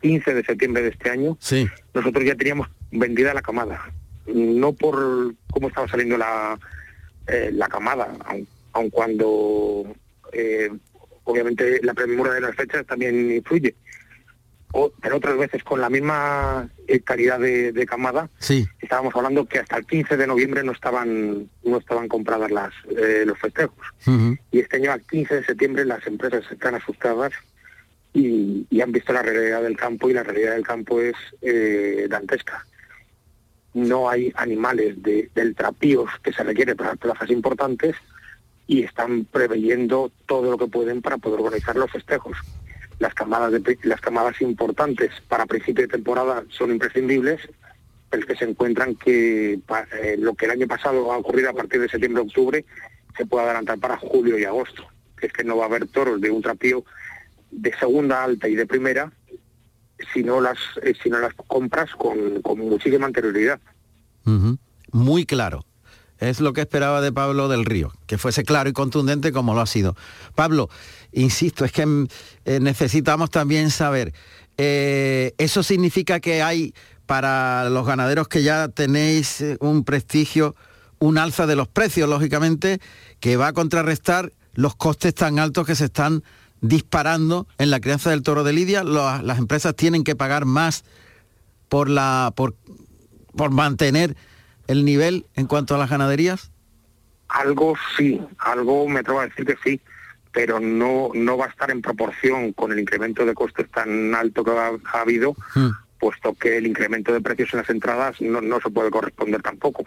15 0.02 0.34
de 0.34 0.44
septiembre 0.44 0.82
de 0.82 0.88
este 0.90 1.08
año, 1.08 1.38
Sí. 1.40 1.66
nosotros 1.94 2.24
ya 2.24 2.34
teníamos 2.34 2.68
vendida 2.90 3.32
la 3.32 3.40
camada. 3.42 3.90
No 4.34 4.72
por 4.72 5.34
cómo 5.50 5.68
estaba 5.68 5.88
saliendo 5.88 6.16
la, 6.18 6.58
eh, 7.28 7.50
la 7.52 7.68
camada, 7.68 8.14
aun, 8.26 8.46
aun 8.72 8.90
cuando 8.90 9.84
eh, 10.32 10.70
obviamente 11.24 11.80
la 11.82 11.94
premura 11.94 12.32
de 12.34 12.40
las 12.40 12.54
fechas 12.56 12.84
también 12.86 13.30
influye. 13.32 13.74
O, 14.72 14.92
pero 15.00 15.16
otras 15.16 15.38
veces 15.38 15.62
con 15.64 15.80
la 15.80 15.88
misma 15.88 16.68
eh, 16.86 17.00
calidad 17.00 17.38
de, 17.40 17.72
de 17.72 17.86
camada, 17.86 18.28
Sí. 18.40 18.66
estábamos 18.82 19.14
hablando 19.14 19.46
que 19.46 19.60
hasta 19.60 19.76
el 19.78 19.86
15 19.86 20.16
de 20.16 20.26
noviembre 20.26 20.62
no 20.64 20.72
estaban 20.72 21.48
no 21.64 21.78
estaban 21.78 22.08
compradas 22.08 22.50
las 22.50 22.72
eh, 22.96 23.22
los 23.24 23.38
festejos. 23.38 23.78
Y 24.50 24.58
este 24.58 24.76
año 24.76 24.92
al 24.92 25.00
15 25.02 25.36
de 25.36 25.44
septiembre 25.44 25.84
las 25.84 26.06
empresas 26.06 26.44
están 26.50 26.74
asustadas 26.74 27.32
y, 28.12 28.66
y 28.68 28.80
han 28.82 28.92
visto 28.92 29.12
la 29.12 29.22
realidad 29.22 29.62
del 29.62 29.76
campo 29.76 30.10
y 30.10 30.14
la 30.14 30.24
realidad 30.24 30.52
del 30.54 30.66
campo 30.66 31.00
es 31.00 31.14
dantesca. 32.10 32.66
No 33.76 34.08
hay 34.08 34.32
animales 34.36 35.02
de, 35.02 35.30
del 35.34 35.54
trapíos 35.54 36.08
que 36.22 36.32
se 36.32 36.42
requiere 36.42 36.74
para 36.74 36.96
plazas 36.96 37.28
importantes 37.28 37.94
y 38.66 38.84
están 38.84 39.26
preveyendo 39.26 40.10
todo 40.24 40.50
lo 40.50 40.56
que 40.56 40.66
pueden 40.66 41.02
para 41.02 41.18
poder 41.18 41.40
organizar 41.40 41.76
los 41.76 41.90
festejos. 41.90 42.38
Las 43.00 43.12
camadas, 43.12 43.52
de, 43.52 43.78
las 43.82 44.00
camadas 44.00 44.40
importantes 44.40 45.10
para 45.28 45.44
principio 45.44 45.82
de 45.82 45.92
temporada 45.92 46.44
son 46.48 46.70
imprescindibles, 46.70 47.42
pero 48.08 48.26
que 48.26 48.36
se 48.36 48.46
encuentran 48.46 48.94
que 48.94 49.60
eh, 49.92 50.16
lo 50.18 50.32
que 50.32 50.46
el 50.46 50.52
año 50.52 50.66
pasado 50.66 51.12
ha 51.12 51.18
ocurrido 51.18 51.50
a 51.50 51.52
partir 51.52 51.78
de 51.78 51.90
septiembre-octubre 51.90 52.64
se 53.14 53.26
puede 53.26 53.44
adelantar 53.44 53.78
para 53.78 53.98
julio 53.98 54.38
y 54.38 54.44
agosto, 54.44 54.86
es 55.20 55.30
que 55.34 55.44
no 55.44 55.58
va 55.58 55.64
a 55.64 55.68
haber 55.68 55.86
toros 55.86 56.18
de 56.18 56.30
un 56.30 56.40
trapío 56.40 56.82
de 57.50 57.76
segunda 57.76 58.24
alta 58.24 58.48
y 58.48 58.54
de 58.54 58.64
primera 58.64 59.12
si 60.12 60.22
no 60.22 60.40
las 60.40 60.58
eh, 60.82 60.94
si 61.02 61.10
no 61.10 61.18
las 61.18 61.34
compras 61.34 61.90
con, 61.96 62.42
con 62.42 62.58
muchísima 62.58 63.06
anterioridad. 63.06 63.60
Muy 64.92 65.26
claro. 65.26 65.64
Es 66.18 66.40
lo 66.40 66.54
que 66.54 66.62
esperaba 66.62 67.02
de 67.02 67.12
Pablo 67.12 67.48
del 67.48 67.66
Río, 67.66 67.92
que 68.06 68.16
fuese 68.16 68.42
claro 68.42 68.70
y 68.70 68.72
contundente 68.72 69.32
como 69.32 69.54
lo 69.54 69.60
ha 69.60 69.66
sido. 69.66 69.96
Pablo, 70.34 70.70
insisto, 71.12 71.64
es 71.64 71.72
que 71.72 71.84
mm, 71.84 72.06
eh, 72.46 72.60
necesitamos 72.60 73.30
también 73.30 73.70
saber, 73.70 74.14
eh, 74.56 75.34
¿eso 75.36 75.62
significa 75.62 76.18
que 76.20 76.42
hay 76.42 76.74
para 77.04 77.68
los 77.68 77.86
ganaderos 77.86 78.28
que 78.28 78.42
ya 78.42 78.68
tenéis 78.68 79.44
un 79.60 79.84
prestigio, 79.84 80.56
un 80.98 81.18
alza 81.18 81.46
de 81.46 81.56
los 81.56 81.68
precios, 81.68 82.08
lógicamente, 82.08 82.80
que 83.20 83.36
va 83.36 83.48
a 83.48 83.52
contrarrestar 83.52 84.32
los 84.54 84.74
costes 84.74 85.14
tan 85.14 85.38
altos 85.38 85.66
que 85.66 85.74
se 85.74 85.84
están 85.84 86.24
disparando 86.60 87.46
en 87.58 87.70
la 87.70 87.80
crianza 87.80 88.10
del 88.10 88.22
toro 88.22 88.44
de 88.44 88.52
Lidia? 88.52 88.82
Los- 88.84 89.22
las 89.22 89.38
empresas 89.38 89.74
tienen 89.76 90.04
que 90.04 90.16
pagar 90.16 90.44
más 90.44 90.84
por 91.68 91.88
la 91.88 92.32
por, 92.36 92.54
por 93.36 93.50
mantener 93.50 94.16
el 94.66 94.84
nivel 94.84 95.26
en 95.34 95.46
cuanto 95.46 95.74
a 95.74 95.78
las 95.78 95.90
ganaderías? 95.90 96.50
Algo 97.28 97.74
sí, 97.96 98.20
algo 98.38 98.88
me 98.88 99.00
atrevo 99.00 99.20
a 99.20 99.26
decir 99.26 99.44
que 99.44 99.56
sí, 99.64 99.80
pero 100.32 100.60
no 100.60 101.10
no 101.14 101.36
va 101.36 101.46
a 101.46 101.48
estar 101.48 101.70
en 101.70 101.82
proporción 101.82 102.52
con 102.52 102.72
el 102.72 102.78
incremento 102.78 103.24
de 103.26 103.34
costes 103.34 103.68
tan 103.70 104.14
alto 104.14 104.44
que 104.44 104.52
ha, 104.52 104.70
ha 104.92 105.00
habido, 105.00 105.34
puesto 105.98 106.34
que 106.34 106.56
el 106.58 106.66
incremento 106.66 107.12
de 107.12 107.20
precios 107.20 107.52
en 107.52 107.60
las 107.60 107.70
entradas 107.70 108.20
no, 108.20 108.40
no 108.40 108.60
se 108.60 108.70
puede 108.70 108.90
corresponder 108.90 109.42
tampoco. 109.42 109.84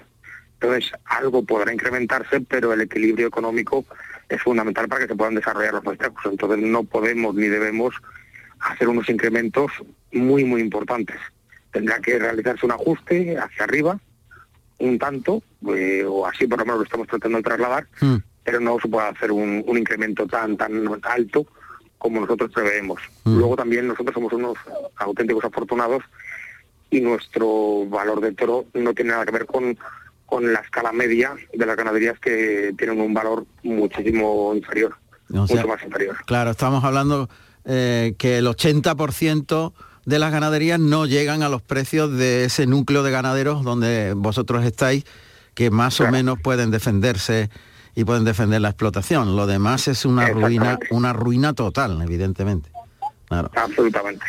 Entonces, 0.62 0.92
algo 1.06 1.44
podrá 1.46 1.72
incrementarse, 1.74 2.42
pero 2.42 2.74
el 2.74 2.82
equilibrio 2.82 3.28
económico 3.28 3.86
es 4.30 4.42
fundamental 4.42 4.88
para 4.88 5.02
que 5.02 5.08
se 5.08 5.16
puedan 5.16 5.36
desarrollar 5.36 5.74
los 5.74 5.84
festejos. 5.84 6.26
Entonces, 6.26 6.60
no 6.60 6.84
podemos 6.84 7.36
ni 7.36 7.48
debemos 7.48 7.96
hacer 8.60 8.88
unos 8.88 9.10
incrementos 9.10 9.72
muy, 10.12 10.44
muy 10.44 10.62
importantes. 10.62 11.18
Tendrá 11.72 12.00
que 12.00 12.18
realizarse 12.18 12.66
un 12.66 12.72
ajuste 12.72 13.38
hacia 13.38 13.64
arriba, 13.64 14.00
un 14.80 14.98
tanto, 14.98 15.44
eh, 15.76 16.06
o 16.08 16.26
así 16.26 16.48
por 16.48 16.60
lo 16.60 16.66
menos 16.66 16.80
lo 16.80 16.84
estamos 16.86 17.08
tratando 17.08 17.38
de 17.38 17.44
trasladar, 17.44 17.88
pero 18.44 18.60
no 18.60 18.78
se 18.80 18.88
puede 18.88 19.08
hacer 19.08 19.32
un, 19.32 19.64
un 19.68 19.78
incremento 19.78 20.26
tan 20.26 20.58
tan 20.58 20.88
alto 21.04 21.46
como 21.98 22.22
nosotros 22.22 22.52
preveemos. 22.54 23.02
Luego 23.26 23.56
también 23.56 23.88
nosotros 23.88 24.14
somos 24.14 24.34
unos 24.34 24.58
auténticos 24.96 25.44
afortunados 25.44 26.02
y 26.90 27.02
nuestro 27.02 27.86
valor 27.88 28.22
de 28.22 28.32
toro 28.34 28.66
no 28.74 28.94
tiene 28.94 29.12
nada 29.12 29.26
que 29.26 29.32
ver 29.32 29.46
con, 29.46 29.78
con 30.30 30.54
la 30.54 30.60
escala 30.60 30.92
media 30.92 31.36
de 31.54 31.66
las 31.66 31.76
ganaderías 31.76 32.20
que 32.20 32.74
tienen 32.78 33.02
un 33.02 33.14
valor 33.14 33.46
muchísimo 33.64 34.54
inferior, 34.56 34.96
O 35.30 35.48
sea, 35.48 35.56
mucho 35.58 35.68
más 35.68 35.84
inferior. 35.84 36.18
Claro, 36.26 36.52
estamos 36.52 36.84
hablando 36.84 37.30
eh, 37.66 38.14
que 38.18 38.38
el 38.38 38.48
80% 38.48 39.74
de 40.06 40.20
las 40.20 40.32
ganaderías 40.32 40.80
no 40.80 41.06
llegan 41.06 41.44
a 41.44 41.50
los 41.50 41.62
precios 41.62 42.12
de 42.12 42.46
ese 42.46 42.68
núcleo 42.68 43.04
de 43.04 43.12
ganaderos 43.12 43.64
donde 43.64 44.14
vosotros 44.16 44.64
estáis, 44.66 45.06
que 45.54 45.72
más 45.72 46.00
o 46.00 46.10
menos 46.10 46.40
pueden 46.40 46.72
defenderse 46.72 47.50
y 47.96 48.06
pueden 48.06 48.24
defender 48.24 48.62
la 48.62 48.70
explotación. 48.70 49.36
Lo 49.36 49.48
demás 49.48 49.88
es 49.88 50.06
una 50.06 50.28
ruina, 50.30 50.80
una 50.92 51.12
ruina 51.12 51.54
total, 51.54 52.02
evidentemente. 52.02 52.72
Claro. 53.28 53.52
Absolutamente. 53.56 54.26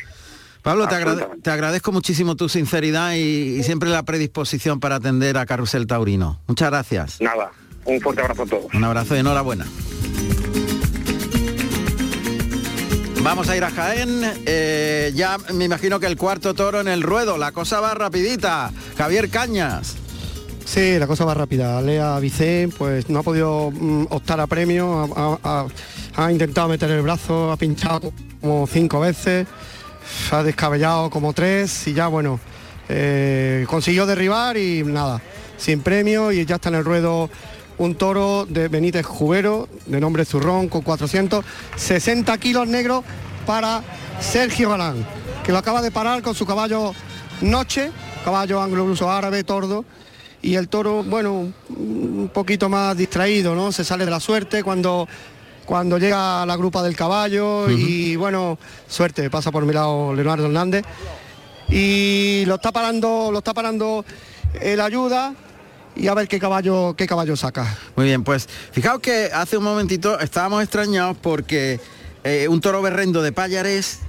Pablo, 0.62 0.86
te, 0.88 0.94
agrade- 0.94 1.10
Absolutamente. 1.12 1.42
te 1.42 1.50
agradezco 1.50 1.92
muchísimo 1.92 2.36
tu 2.36 2.48
sinceridad 2.48 3.14
y, 3.14 3.58
y 3.58 3.62
siempre 3.62 3.88
la 3.88 4.02
predisposición 4.02 4.78
para 4.80 4.96
atender 4.96 5.38
a 5.38 5.46
Carrusel 5.46 5.86
Taurino. 5.86 6.40
Muchas 6.46 6.70
gracias. 6.70 7.20
Nada, 7.20 7.50
un 7.86 8.00
fuerte 8.00 8.20
abrazo 8.22 8.42
a 8.42 8.46
todos. 8.46 8.66
Un 8.74 8.84
abrazo 8.84 9.16
y 9.16 9.20
enhorabuena. 9.20 9.66
Vamos 13.22 13.48
a 13.50 13.56
ir 13.56 13.64
a 13.64 13.70
Jaén. 13.70 14.22
eh, 14.46 15.12
ya 15.14 15.36
me 15.52 15.64
imagino 15.66 16.00
que 16.00 16.06
el 16.06 16.16
cuarto 16.16 16.54
toro 16.54 16.80
en 16.80 16.88
el 16.88 17.02
ruedo. 17.02 17.36
La 17.36 17.52
cosa 17.52 17.80
va 17.80 17.94
rapidita. 17.94 18.72
Javier 18.96 19.28
Cañas. 19.28 19.96
Sí, 20.64 20.98
la 20.98 21.06
cosa 21.06 21.24
va 21.24 21.34
rápida. 21.34 21.80
Lea 21.82 22.18
Vicente 22.18 22.74
pues 22.78 23.08
no 23.10 23.18
ha 23.18 23.22
podido 23.22 23.70
mm, 23.72 24.06
optar 24.10 24.40
a 24.40 24.46
premio, 24.46 25.12
ha, 25.16 25.38
ha- 25.44 25.66
ha- 26.16 26.24
ha 26.24 26.32
intentado 26.32 26.68
meter 26.68 26.90
el 26.90 27.02
brazo, 27.02 27.50
ha 27.52 27.56
pinchado 27.56 28.12
como 28.40 28.66
cinco 28.66 29.00
veces, 29.00 29.46
ha 30.30 30.42
descabellado 30.42 31.10
como 31.10 31.32
tres 31.32 31.86
y 31.86 31.94
ya 31.94 32.08
bueno, 32.08 32.40
eh, 32.88 33.64
consiguió 33.68 34.06
derribar 34.06 34.56
y 34.56 34.82
nada, 34.84 35.20
sin 35.56 35.80
premio 35.80 36.32
y 36.32 36.44
ya 36.44 36.56
está 36.56 36.68
en 36.68 36.76
el 36.76 36.84
ruedo 36.84 37.30
un 37.78 37.94
toro 37.94 38.46
de 38.46 38.68
Benítez 38.68 39.06
Jubero, 39.06 39.68
de 39.86 40.00
nombre 40.00 40.26
Zurrón, 40.26 40.68
con 40.68 40.82
460 40.82 42.36
kilos 42.38 42.68
negros 42.68 43.04
para 43.46 43.82
Sergio 44.20 44.68
Galán, 44.68 45.06
que 45.44 45.50
lo 45.52 45.58
acaba 45.58 45.80
de 45.80 45.90
parar 45.90 46.20
con 46.20 46.34
su 46.34 46.44
caballo 46.44 46.92
Noche, 47.40 47.90
caballo 48.22 48.60
anglo-luso 48.60 49.10
árabe, 49.10 49.44
tordo, 49.44 49.86
y 50.42 50.56
el 50.56 50.68
toro, 50.68 51.02
bueno, 51.02 51.52
un 51.70 52.30
poquito 52.32 52.68
más 52.68 52.96
distraído, 52.96 53.54
¿no? 53.54 53.72
Se 53.72 53.82
sale 53.82 54.04
de 54.04 54.10
la 54.10 54.20
suerte 54.20 54.62
cuando, 54.62 55.08
cuando 55.70 55.98
llega 55.98 56.44
la 56.46 56.56
grupa 56.56 56.82
del 56.82 56.96
caballo 56.96 57.70
y 57.70 58.16
bueno, 58.16 58.58
suerte, 58.88 59.30
pasa 59.30 59.52
por 59.52 59.64
mi 59.64 59.72
lado 59.72 60.12
Leonardo 60.12 60.46
Hernández. 60.46 60.84
Y 61.68 62.42
lo 62.46 62.56
está 62.56 62.72
parando, 62.72 63.30
lo 63.30 63.38
está 63.38 63.54
parando 63.54 64.04
el 64.60 64.80
ayuda 64.80 65.32
y 65.94 66.08
a 66.08 66.14
ver 66.14 66.26
qué 66.26 66.40
caballo, 66.40 66.96
qué 66.96 67.06
caballo 67.06 67.36
saca. 67.36 67.78
Muy 67.94 68.06
bien, 68.06 68.24
pues 68.24 68.48
fijaos 68.72 68.98
que 68.98 69.30
hace 69.32 69.58
un 69.58 69.62
momentito 69.62 70.18
estábamos 70.18 70.60
extrañados 70.64 71.16
porque 71.22 71.78
eh, 72.24 72.48
un 72.48 72.60
toro 72.60 72.82
berrendo 72.82 73.22
de 73.22 73.30
Payarés, 73.30 74.00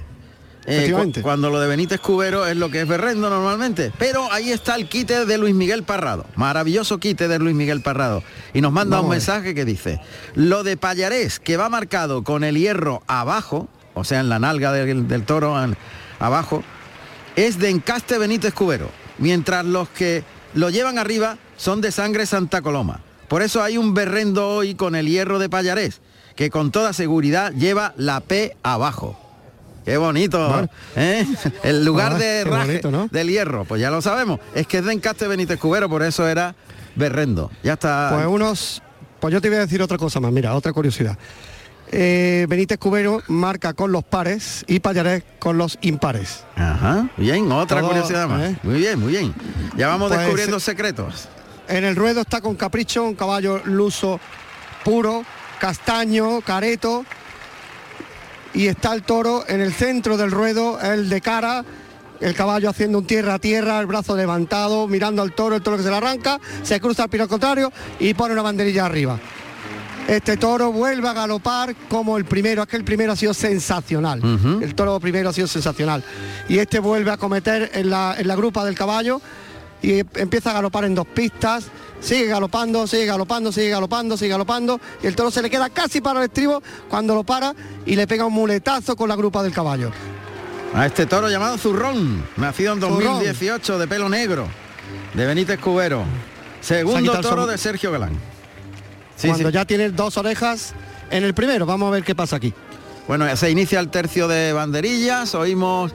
eh, 0.66 0.92
cu- 0.92 1.22
cuando 1.22 1.50
lo 1.50 1.60
de 1.60 1.66
Benítez 1.68 2.00
Cubero 2.00 2.46
es 2.46 2.56
lo 2.56 2.70
que 2.70 2.82
es 2.82 2.88
berrendo 2.88 3.28
normalmente. 3.30 3.92
Pero 3.98 4.30
ahí 4.32 4.50
está 4.52 4.74
el 4.76 4.88
quite 4.88 5.26
de 5.26 5.38
Luis 5.38 5.54
Miguel 5.54 5.82
Parrado, 5.82 6.26
maravilloso 6.36 6.98
quite 6.98 7.28
de 7.28 7.38
Luis 7.38 7.54
Miguel 7.54 7.80
Parrado. 7.82 8.22
Y 8.54 8.60
nos 8.60 8.72
manda 8.72 8.96
Vamos 8.96 9.08
un 9.10 9.10
mensaje 9.16 9.54
que 9.54 9.64
dice, 9.64 10.00
lo 10.34 10.62
de 10.62 10.76
Payarés, 10.76 11.40
que 11.40 11.56
va 11.56 11.68
marcado 11.68 12.22
con 12.24 12.44
el 12.44 12.56
hierro 12.56 13.02
abajo, 13.06 13.68
o 13.94 14.04
sea, 14.04 14.20
en 14.20 14.28
la 14.28 14.38
nalga 14.38 14.72
del, 14.72 15.08
del 15.08 15.24
toro 15.24 15.62
en- 15.62 15.76
abajo, 16.18 16.62
es 17.36 17.58
de 17.58 17.70
encaste 17.70 18.18
Benítez 18.18 18.54
Cubero, 18.54 18.90
mientras 19.18 19.64
los 19.64 19.88
que 19.88 20.22
lo 20.54 20.70
llevan 20.70 20.98
arriba 20.98 21.38
son 21.56 21.80
de 21.80 21.90
sangre 21.92 22.26
Santa 22.26 22.60
Coloma. 22.62 23.00
Por 23.28 23.40
eso 23.42 23.62
hay 23.62 23.78
un 23.78 23.94
berrendo 23.94 24.48
hoy 24.48 24.74
con 24.74 24.94
el 24.94 25.06
hierro 25.08 25.38
de 25.38 25.48
Payarés, 25.48 26.00
que 26.36 26.50
con 26.50 26.70
toda 26.70 26.92
seguridad 26.92 27.52
lleva 27.52 27.94
la 27.96 28.20
P 28.20 28.56
abajo. 28.62 29.18
Qué 29.84 29.96
bonito. 29.96 30.68
¿eh? 30.96 31.26
El 31.64 31.84
lugar 31.84 32.12
Ah, 32.14 32.18
de 32.18 32.44
raje 32.44 32.66
bonito, 32.66 32.90
¿no? 32.90 33.08
del 33.10 33.28
hierro. 33.28 33.64
Pues 33.64 33.80
ya 33.80 33.90
lo 33.90 34.00
sabemos. 34.02 34.38
Es 34.54 34.66
que 34.66 34.78
es 34.78 34.84
de 34.84 34.92
Encaste 34.92 35.26
Benítez 35.26 35.58
Cubero, 35.58 35.88
por 35.88 36.02
eso 36.02 36.26
era 36.28 36.54
berrendo. 36.94 37.50
Ya 37.62 37.74
está. 37.74 38.10
Pues 38.14 38.26
unos, 38.26 38.82
pues 39.20 39.32
yo 39.32 39.40
te 39.40 39.48
voy 39.48 39.58
a 39.58 39.62
decir 39.62 39.82
otra 39.82 39.98
cosa 39.98 40.20
más, 40.20 40.32
mira, 40.32 40.54
otra 40.54 40.72
curiosidad. 40.72 41.16
Eh, 41.94 42.46
Benítez 42.48 42.78
Cubero 42.78 43.22
marca 43.28 43.74
con 43.74 43.92
los 43.92 44.02
pares 44.02 44.64
y 44.66 44.80
Payarés 44.80 45.24
con 45.38 45.58
los 45.58 45.78
impares. 45.82 46.44
Ajá, 46.56 47.08
bien, 47.18 47.50
otra 47.52 47.80
Todo, 47.80 47.90
curiosidad 47.90 48.28
más. 48.28 48.42
¿eh? 48.50 48.56
Muy 48.62 48.76
bien, 48.78 48.98
muy 48.98 49.12
bien. 49.12 49.34
Ya 49.76 49.88
vamos 49.88 50.08
Pues, 50.08 50.20
descubriendo 50.20 50.58
secretos. 50.58 51.28
En 51.68 51.84
el 51.84 51.94
ruedo 51.96 52.22
está 52.22 52.40
con 52.40 52.54
Capricho, 52.56 53.04
un 53.04 53.14
caballo 53.14 53.60
luso 53.64 54.20
puro, 54.84 55.24
castaño, 55.60 56.40
careto. 56.40 57.04
Y 58.54 58.66
está 58.66 58.92
el 58.94 59.02
toro 59.02 59.44
en 59.48 59.60
el 59.60 59.72
centro 59.72 60.16
del 60.16 60.30
ruedo, 60.30 60.80
el 60.80 61.08
de 61.08 61.20
cara, 61.20 61.64
el 62.20 62.34
caballo 62.34 62.70
haciendo 62.70 62.98
un 62.98 63.06
tierra 63.06 63.34
a 63.34 63.38
tierra, 63.38 63.80
el 63.80 63.86
brazo 63.86 64.16
levantado, 64.16 64.86
mirando 64.86 65.22
al 65.22 65.32
toro, 65.32 65.56
el 65.56 65.62
toro 65.62 65.76
que 65.78 65.82
se 65.82 65.90
le 65.90 65.96
arranca, 65.96 66.38
se 66.62 66.80
cruza 66.80 67.04
al 67.04 67.08
pino 67.08 67.26
contrario 67.28 67.72
y 67.98 68.14
pone 68.14 68.34
una 68.34 68.42
banderilla 68.42 68.86
arriba. 68.86 69.18
Este 70.08 70.36
toro 70.36 70.72
vuelve 70.72 71.08
a 71.08 71.12
galopar 71.12 71.74
como 71.88 72.18
el 72.18 72.24
primero, 72.24 72.62
es 72.62 72.68
que 72.68 72.76
el 72.76 72.84
primero 72.84 73.12
ha 73.12 73.16
sido 73.16 73.32
sensacional. 73.34 74.20
El 74.60 74.74
toro 74.74 74.98
primero 74.98 75.30
ha 75.30 75.32
sido 75.32 75.46
sensacional. 75.46 76.04
Y 76.48 76.58
este 76.58 76.80
vuelve 76.80 77.12
a 77.12 77.16
cometer 77.16 77.70
en 77.74 77.88
la, 77.88 78.16
en 78.18 78.26
la 78.26 78.34
grupa 78.34 78.64
del 78.64 78.74
caballo 78.74 79.20
y 79.82 79.98
empieza 80.14 80.50
a 80.50 80.54
galopar 80.54 80.84
en 80.84 80.94
dos 80.94 81.06
pistas, 81.06 81.64
sigue 82.00 82.26
galopando, 82.26 82.86
sigue 82.86 83.06
galopando, 83.06 83.52
sigue 83.52 83.70
galopando, 83.70 84.16
sigue 84.16 84.30
galopando, 84.30 84.80
y 85.02 85.06
el 85.08 85.16
toro 85.16 85.30
se 85.30 85.42
le 85.42 85.50
queda 85.50 85.68
casi 85.70 86.00
para 86.00 86.20
el 86.20 86.26
estribo 86.26 86.62
cuando 86.88 87.14
lo 87.14 87.24
para 87.24 87.54
y 87.84 87.96
le 87.96 88.06
pega 88.06 88.24
un 88.24 88.32
muletazo 88.32 88.96
con 88.96 89.08
la 89.08 89.16
grupa 89.16 89.42
del 89.42 89.52
caballo. 89.52 89.90
A 90.74 90.86
este 90.86 91.04
toro 91.04 91.28
llamado 91.28 91.58
Zurrón, 91.58 92.24
nacido 92.36 92.72
en 92.72 92.80
Zurrón. 92.80 93.02
2018, 93.02 93.78
de 93.78 93.88
pelo 93.88 94.08
negro, 94.08 94.46
de 95.14 95.26
Benítez 95.26 95.58
Cubero. 95.58 96.04
Segundo 96.60 97.20
toro 97.20 97.46
de 97.46 97.58
Sergio 97.58 97.90
Galán. 97.90 98.12
Sí, 99.16 99.28
cuando 99.28 99.48
sí. 99.48 99.54
ya 99.54 99.64
tiene 99.64 99.90
dos 99.90 100.16
orejas 100.16 100.74
en 101.10 101.24
el 101.24 101.34
primero, 101.34 101.66
vamos 101.66 101.88
a 101.88 101.90
ver 101.90 102.04
qué 102.04 102.14
pasa 102.14 102.36
aquí. 102.36 102.54
Bueno, 103.08 103.36
se 103.36 103.50
inicia 103.50 103.80
el 103.80 103.90
tercio 103.90 104.28
de 104.28 104.52
banderillas, 104.52 105.34
oímos 105.34 105.92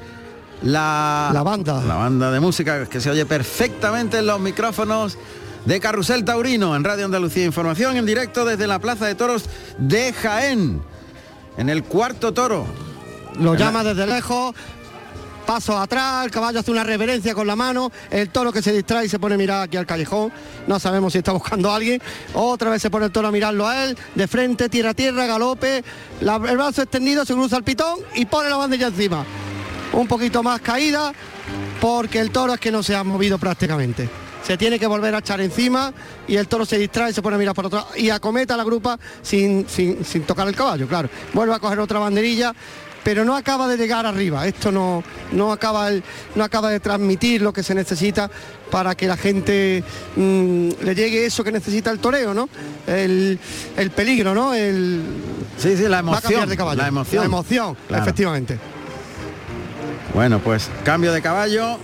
la, 0.64 1.30
La 1.34 1.44
banda. 1.44 1.82
La 1.84 1.96
banda 1.96 2.32
de 2.32 2.40
música 2.40 2.86
que 2.88 3.00
se 3.02 3.10
oye 3.10 3.26
perfectamente 3.26 4.20
en 4.20 4.26
los 4.28 4.40
micrófonos 4.40 5.18
de 5.66 5.80
Carrusel 5.80 6.24
Taurino 6.26 6.76
en 6.76 6.84
Radio 6.84 7.06
Andalucía 7.06 7.46
Información 7.46 7.98
en 7.98 8.06
directo 8.06 8.46
desde 8.46 8.68
la 8.68 8.80
Plaza 8.80 9.06
de 9.06 9.16
Toros 9.16 9.46
de 9.78 10.14
Jaén. 10.14 10.82
En 11.58 11.70
el 11.70 11.84
cuarto 11.84 12.34
toro. 12.34 12.66
Lo 13.40 13.54
En 13.54 13.60
la- 13.60 13.66
llama 13.66 13.84
desde 13.84 14.08
lejos, 14.08 14.56
paso 15.46 15.78
atrás, 15.78 16.26
el 16.26 16.32
caballo 16.32 16.60
hace 16.60 16.72
una 16.72 16.84
reverencia 16.84 17.34
con 17.36 17.48
la 17.48 17.56
mano, 17.56 17.92
el 18.12 18.30
toro 18.30 18.52
que 18.52 18.62
se 18.62 18.74
distrae 18.74 19.06
y 19.06 19.10
se 19.10 19.18
pone 19.20 19.36
a 19.36 19.38
mirar 19.38 19.64
aquí 19.64 19.78
al 19.78 19.86
callejón, 19.86 20.32
no 20.68 20.80
sabemos 20.80 21.14
si 21.14 21.20
está 21.20 21.32
buscando 21.32 21.72
a 21.72 21.76
alguien, 21.76 22.02
otra 22.34 22.70
vez 22.70 22.82
se 22.82 22.90
pone 22.90 23.06
el 23.06 23.12
toro 23.12 23.28
a 23.28 23.32
mirarlo 23.32 23.68
a 23.68 23.86
él, 23.86 23.98
de 24.16 24.28
frente, 24.28 24.70
tierra 24.70 24.90
a 24.92 24.94
tierra, 24.94 25.26
galope, 25.26 25.84
la- 26.22 26.36
el 26.36 26.58
brazo 26.58 26.82
extendido, 26.82 27.26
se 27.26 27.34
cruza 27.34 27.58
el 27.58 27.64
pitón 27.64 28.00
y 28.16 28.26
pone 28.26 28.50
la 28.50 28.58
bandilla 28.58 28.88
encima. 28.88 29.24
Un 29.94 30.08
poquito 30.08 30.44
más 30.44 30.62
caída, 30.62 31.14
porque 31.82 32.20
el 32.20 32.32
toro 32.32 32.54
es 32.54 32.60
que 32.60 32.72
no 32.72 32.84
se 32.84 32.96
ha 32.96 33.04
movido 33.04 33.38
prácticamente. 33.38 34.10
Se 34.44 34.58
tiene 34.58 34.80
que 34.80 34.88
volver 34.88 35.14
a 35.16 35.20
echar 35.20 35.42
encima 35.42 35.92
y 36.28 36.36
el 36.38 36.48
toro 36.48 36.66
se 36.66 36.78
distrae, 36.78 37.12
se 37.14 37.22
pone 37.22 37.36
a 37.36 37.40
mirar 37.40 37.54
por 37.56 37.66
otro 37.66 37.80
lado 37.80 37.90
y 37.98 38.10
acometa 38.10 38.54
a 38.54 38.58
la 38.58 38.64
grupa 38.64 38.98
sin, 39.22 39.68
sin, 39.68 40.06
sin 40.06 40.24
tocar 40.24 40.48
el 40.48 40.56
caballo, 40.56 40.88
claro. 40.88 41.10
Vuelve 41.34 41.54
a 41.56 41.60
coger 41.60 41.80
otra 41.80 42.00
banderilla, 42.00 42.54
pero 43.04 43.26
no 43.26 43.36
acaba 43.36 43.68
de 43.68 43.76
llegar 43.78 44.06
arriba. 44.06 44.48
Esto 44.48 44.72
no, 44.72 45.04
no, 45.34 45.52
acaba, 45.52 45.90
el- 45.90 46.04
no 46.36 46.44
acaba 46.46 46.70
de 46.70 46.80
transmitir 46.80 47.42
lo 47.42 47.52
que 47.52 47.62
se 47.64 47.74
necesita 47.76 48.30
para 48.72 48.96
que 48.96 49.08
la 49.08 49.18
gente 49.18 49.84
mm, 50.16 50.70
le 50.82 50.96
llegue 50.96 51.26
eso 51.26 51.44
que 51.44 51.52
necesita 51.52 51.92
el 51.92 52.00
toreo, 52.00 52.34
¿no? 52.34 52.48
El, 52.86 53.38
el 53.76 53.92
peligro, 53.92 54.34
¿no? 54.34 54.54
El, 54.54 55.02
Sí, 55.58 55.76
sí, 55.76 55.84
la 55.84 56.02
va 56.04 56.20
a 56.20 56.22
cambiar 56.22 56.44
emoción. 56.44 56.50
de 56.50 56.58
caballo. 56.58 56.82
La 56.82 56.88
emoción. 56.88 57.22
La 57.22 57.26
emoción, 57.26 57.78
Claro. 57.88 58.04
efectivamente. 58.04 58.60
Bueno, 60.14 60.40
pues 60.40 60.70
cambio 60.84 61.14
de 61.14 61.22
caballo 61.22 61.78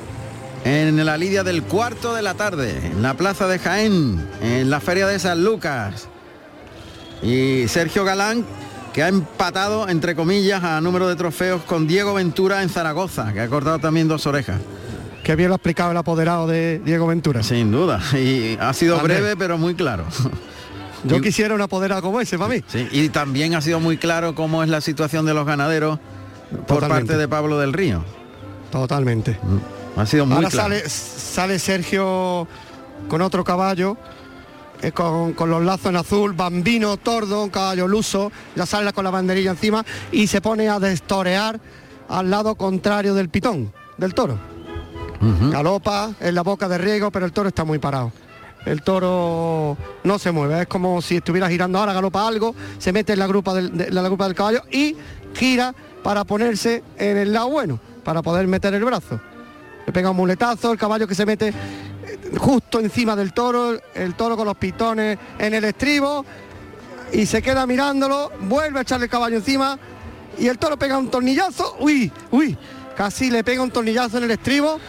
en 0.66 1.06
la 1.06 1.18
lidia 1.18 1.44
del 1.44 1.64
cuarto 1.64 2.14
de 2.14 2.22
la 2.22 2.34
tarde, 2.34 2.88
en 2.88 3.02
la 3.02 3.16
plaza 3.16 3.48
de 3.48 3.60
Jaén, 3.60 4.28
en 4.42 4.70
la 4.70 4.80
feria 4.80 5.08
de 5.08 5.20
San 5.20 5.44
Lucas. 5.44 6.08
Y 7.22 7.68
Sergio 7.68 8.06
Galán, 8.06 8.46
que 8.94 9.04
ha 9.04 9.08
empatado, 9.08 9.88
entre 9.88 10.16
comillas, 10.16 10.64
a 10.64 10.80
número 10.82 11.08
de 11.08 11.16
trofeos 11.16 11.64
con 11.64 11.88
Diego 11.88 12.14
Ventura 12.14 12.64
en 12.64 12.70
Zaragoza, 12.70 13.34
que 13.34 13.42
ha 13.42 13.48
cortado 13.48 13.80
también 13.80 14.08
dos 14.08 14.26
orejas. 14.26 14.60
Que 15.24 15.36
bien 15.36 15.50
lo 15.50 15.56
ha 15.56 15.58
explicado 15.58 15.92
el 15.92 15.98
apoderado 15.98 16.48
de 16.48 16.82
Diego 16.84 17.08
Ventura. 17.08 17.44
Sin 17.44 17.72
duda. 17.72 18.02
Y 18.14 18.58
ha 18.60 18.74
sido 18.74 19.00
breve, 19.00 19.36
pero 19.38 19.58
muy 19.58 19.76
claro. 19.76 20.06
Yo 21.06 21.20
quisiera 21.22 21.54
un 21.54 21.62
apoderado 21.62 22.02
como 22.02 22.22
ese 22.22 22.38
para 22.38 22.54
mí. 22.54 22.64
Sí, 22.68 22.88
y 22.92 23.10
también 23.10 23.56
ha 23.56 23.62
sido 23.62 23.82
muy 23.82 23.98
claro 23.98 24.36
cómo 24.36 24.64
es 24.64 24.70
la 24.70 24.80
situación 24.80 25.26
de 25.26 25.34
los 25.34 25.46
ganaderos 25.46 26.00
por 26.58 26.66
Totalmente. 26.80 27.08
parte 27.08 27.18
de 27.18 27.28
Pablo 27.28 27.58
del 27.60 27.74
Río. 27.74 28.04
Totalmente. 28.72 29.38
Ha 29.96 30.06
sido 30.06 30.26
muy 30.26 30.36
Ahora 30.38 30.50
claro. 30.50 30.76
sale, 30.76 30.90
sale 30.90 31.60
Sergio 31.60 32.48
con 33.08 33.22
otro 33.22 33.44
caballo, 33.44 33.98
eh, 34.82 34.92
con, 34.92 35.34
con 35.34 35.50
los 35.50 35.62
lazos 35.64 35.88
en 35.88 35.96
azul, 35.98 36.34
bambino, 36.34 36.98
tordo, 36.98 37.44
un 37.44 37.50
caballo 37.50 37.88
luso, 37.88 38.32
ya 38.56 38.66
sale 38.66 38.92
con 38.94 39.04
la 39.04 39.12
banderilla 39.12 39.52
encima 39.52 39.86
y 40.12 40.28
se 40.28 40.42
pone 40.42 40.70
a 40.70 40.80
destorear 40.80 41.60
al 42.10 42.30
lado 42.30 42.56
contrario 42.56 43.14
del 43.14 43.30
pitón, 43.30 43.72
del 43.98 44.14
toro. 44.14 44.38
Galopa 45.52 46.12
en 46.20 46.36
la 46.36 46.42
boca 46.42 46.68
de 46.68 46.78
riego, 46.78 47.10
pero 47.12 47.26
el 47.26 47.32
toro 47.32 47.48
está 47.48 47.64
muy 47.64 47.80
parado. 47.80 48.12
El 48.66 48.82
toro 48.82 49.78
no 50.04 50.20
se 50.20 50.32
mueve, 50.32 50.62
es 50.62 50.68
como 50.68 51.02
si 51.02 51.18
estuviera 51.18 51.50
girando 51.50 51.80
ahora, 51.80 51.94
galopa 51.94 52.28
algo, 52.28 52.56
se 52.78 52.92
mete 52.92 53.14
en 53.14 53.20
la 53.20 53.28
grupa 53.28 53.54
del, 53.54 53.78
de- 53.78 53.92
la 53.92 54.02
grupa 54.02 54.26
del 54.26 54.36
caballo 54.36 54.64
y 54.72 54.96
gira 55.34 55.74
para 56.04 56.24
ponerse 56.26 56.84
en 56.98 57.18
el 57.18 57.34
lado 57.34 57.50
bueno, 57.50 57.80
para 58.04 58.22
poder 58.22 58.46
meter 58.48 58.74
el 58.74 58.84
brazo. 58.84 59.20
Le 59.86 59.94
pega 59.94 60.12
un 60.12 60.18
muletazo, 60.18 60.72
el 60.72 60.78
caballo 60.78 61.08
que 61.08 61.16
se 61.16 61.26
mete 61.26 61.48
eh, 61.50 61.54
justo 62.38 62.80
encima 62.80 63.16
del 63.16 63.34
toro, 63.34 63.78
el 63.94 64.16
toro 64.16 64.38
con 64.38 64.46
los 64.46 64.58
pitones 64.58 65.18
en 65.40 65.54
el 65.54 65.64
estribo 65.64 66.26
y 67.12 67.26
se 67.26 67.42
queda 67.42 67.66
mirándolo, 67.66 68.32
vuelve 68.42 68.80
a 68.80 68.82
echarle 68.82 69.06
el 69.06 69.12
caballo 69.12 69.38
encima 69.38 69.78
y 70.38 70.48
el 70.48 70.58
toro 70.58 70.78
pega 70.78 70.98
un 70.98 71.10
tornillazo, 71.10 71.78
uy, 71.80 72.12
uy, 72.32 72.58
casi 72.96 73.30
le 73.30 73.44
pega 73.44 73.62
un 73.62 73.72
tornillazo 73.72 74.18
en 74.18 74.24
el 74.26 74.32
estribo, 74.32 74.80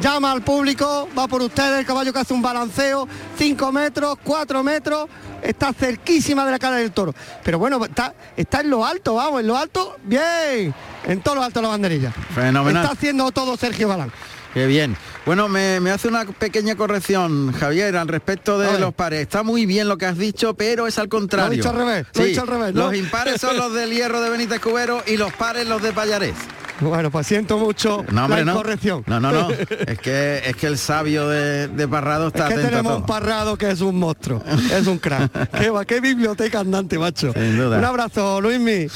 llama 0.00 0.32
al 0.32 0.42
público, 0.42 1.08
va 1.16 1.28
por 1.28 1.42
ustedes, 1.42 1.80
el 1.80 1.86
caballo 1.86 2.12
que 2.12 2.18
hace 2.18 2.34
un 2.34 2.42
balanceo, 2.42 3.08
5 3.36 3.72
metros, 3.72 4.16
4 4.22 4.62
metros, 4.62 5.08
está 5.42 5.72
cerquísima 5.72 6.44
de 6.44 6.52
la 6.52 6.58
cara 6.58 6.76
del 6.76 6.92
toro. 6.92 7.14
Pero 7.42 7.58
bueno, 7.58 7.84
está, 7.84 8.14
está 8.36 8.60
en 8.60 8.70
lo 8.70 8.84
alto, 8.84 9.14
vamos, 9.14 9.40
en 9.40 9.46
lo 9.46 9.56
alto, 9.56 9.96
bien, 10.04 10.74
en 11.06 11.20
todo 11.20 11.36
lo 11.36 11.42
alto 11.42 11.62
la 11.62 11.68
banderilla. 11.68 12.12
Fenomenal. 12.34 12.82
Está 12.82 12.94
haciendo 12.94 13.30
todo 13.30 13.56
Sergio 13.56 13.88
Galán. 13.88 14.12
Qué 14.52 14.66
bien. 14.66 14.96
Bueno, 15.26 15.48
me, 15.48 15.80
me 15.80 15.90
hace 15.90 16.06
una 16.06 16.24
pequeña 16.24 16.76
corrección, 16.76 17.52
Javier, 17.52 17.96
al 17.96 18.06
respecto 18.06 18.56
de 18.58 18.78
los 18.78 18.94
pares. 18.94 19.22
Está 19.22 19.42
muy 19.42 19.66
bien 19.66 19.88
lo 19.88 19.98
que 19.98 20.06
has 20.06 20.16
dicho, 20.16 20.54
pero 20.54 20.86
es 20.86 20.96
al 20.98 21.08
contrario. 21.08 21.48
Lo 21.48 21.54
he 21.54 21.56
dicho 21.56 21.70
al 21.70 21.76
revés, 21.76 22.06
lo 22.14 22.22
he 22.22 22.26
dicho 22.26 22.42
al 22.42 22.46
revés, 22.46 22.74
¿no? 22.74 22.84
Los 22.84 22.94
impares 22.94 23.40
son 23.40 23.56
los 23.56 23.72
del 23.72 23.90
hierro 23.90 24.20
de 24.20 24.30
Benítez 24.30 24.60
Cubero 24.60 25.02
y 25.06 25.16
los 25.16 25.32
pares 25.32 25.66
los 25.66 25.82
de 25.82 25.92
Payarés. 25.92 26.34
Bueno, 26.80 27.10
pues 27.10 27.26
siento 27.26 27.56
mucho 27.56 28.04
No, 28.10 28.24
hombre, 28.24 28.40
la 28.40 28.44
no. 28.46 28.52
incorrección. 28.52 29.04
No, 29.06 29.20
no, 29.20 29.30
no. 29.32 29.48
Es 29.86 29.98
que, 29.98 30.42
es 30.44 30.56
que 30.56 30.66
el 30.66 30.76
sabio 30.78 31.28
de, 31.28 31.68
de 31.68 31.88
Parrado 31.88 32.28
está 32.28 32.48
Es 32.48 32.54
que 32.54 32.54
atento 32.54 32.66
a 32.66 32.70
tenemos 32.70 32.92
todo. 32.92 33.00
un 33.00 33.06
parrado 33.06 33.56
que 33.56 33.70
es 33.70 33.80
un 33.80 33.98
monstruo, 33.98 34.42
es 34.72 34.86
un 34.86 34.98
crack. 34.98 35.50
qué, 35.58 35.72
qué 35.86 36.00
biblioteca 36.00 36.60
andante, 36.60 36.98
macho. 36.98 37.32
Sin 37.32 37.56
duda. 37.56 37.78
Un 37.78 37.84
abrazo, 37.84 38.40
Luismi. 38.40 38.72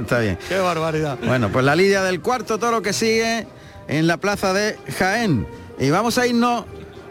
está 0.00 0.18
bien. 0.20 0.38
qué 0.48 0.58
barbaridad. 0.58 1.18
Bueno, 1.26 1.50
pues 1.50 1.64
la 1.64 1.76
lidia 1.76 2.02
del 2.02 2.20
cuarto 2.20 2.58
toro 2.58 2.80
que 2.82 2.92
sigue 2.92 3.46
en 3.88 4.06
la 4.06 4.16
plaza 4.16 4.52
de 4.52 4.78
Jaén. 4.98 5.46
Y 5.78 5.90
vamos 5.90 6.16
a 6.18 6.26
irnos 6.26 6.64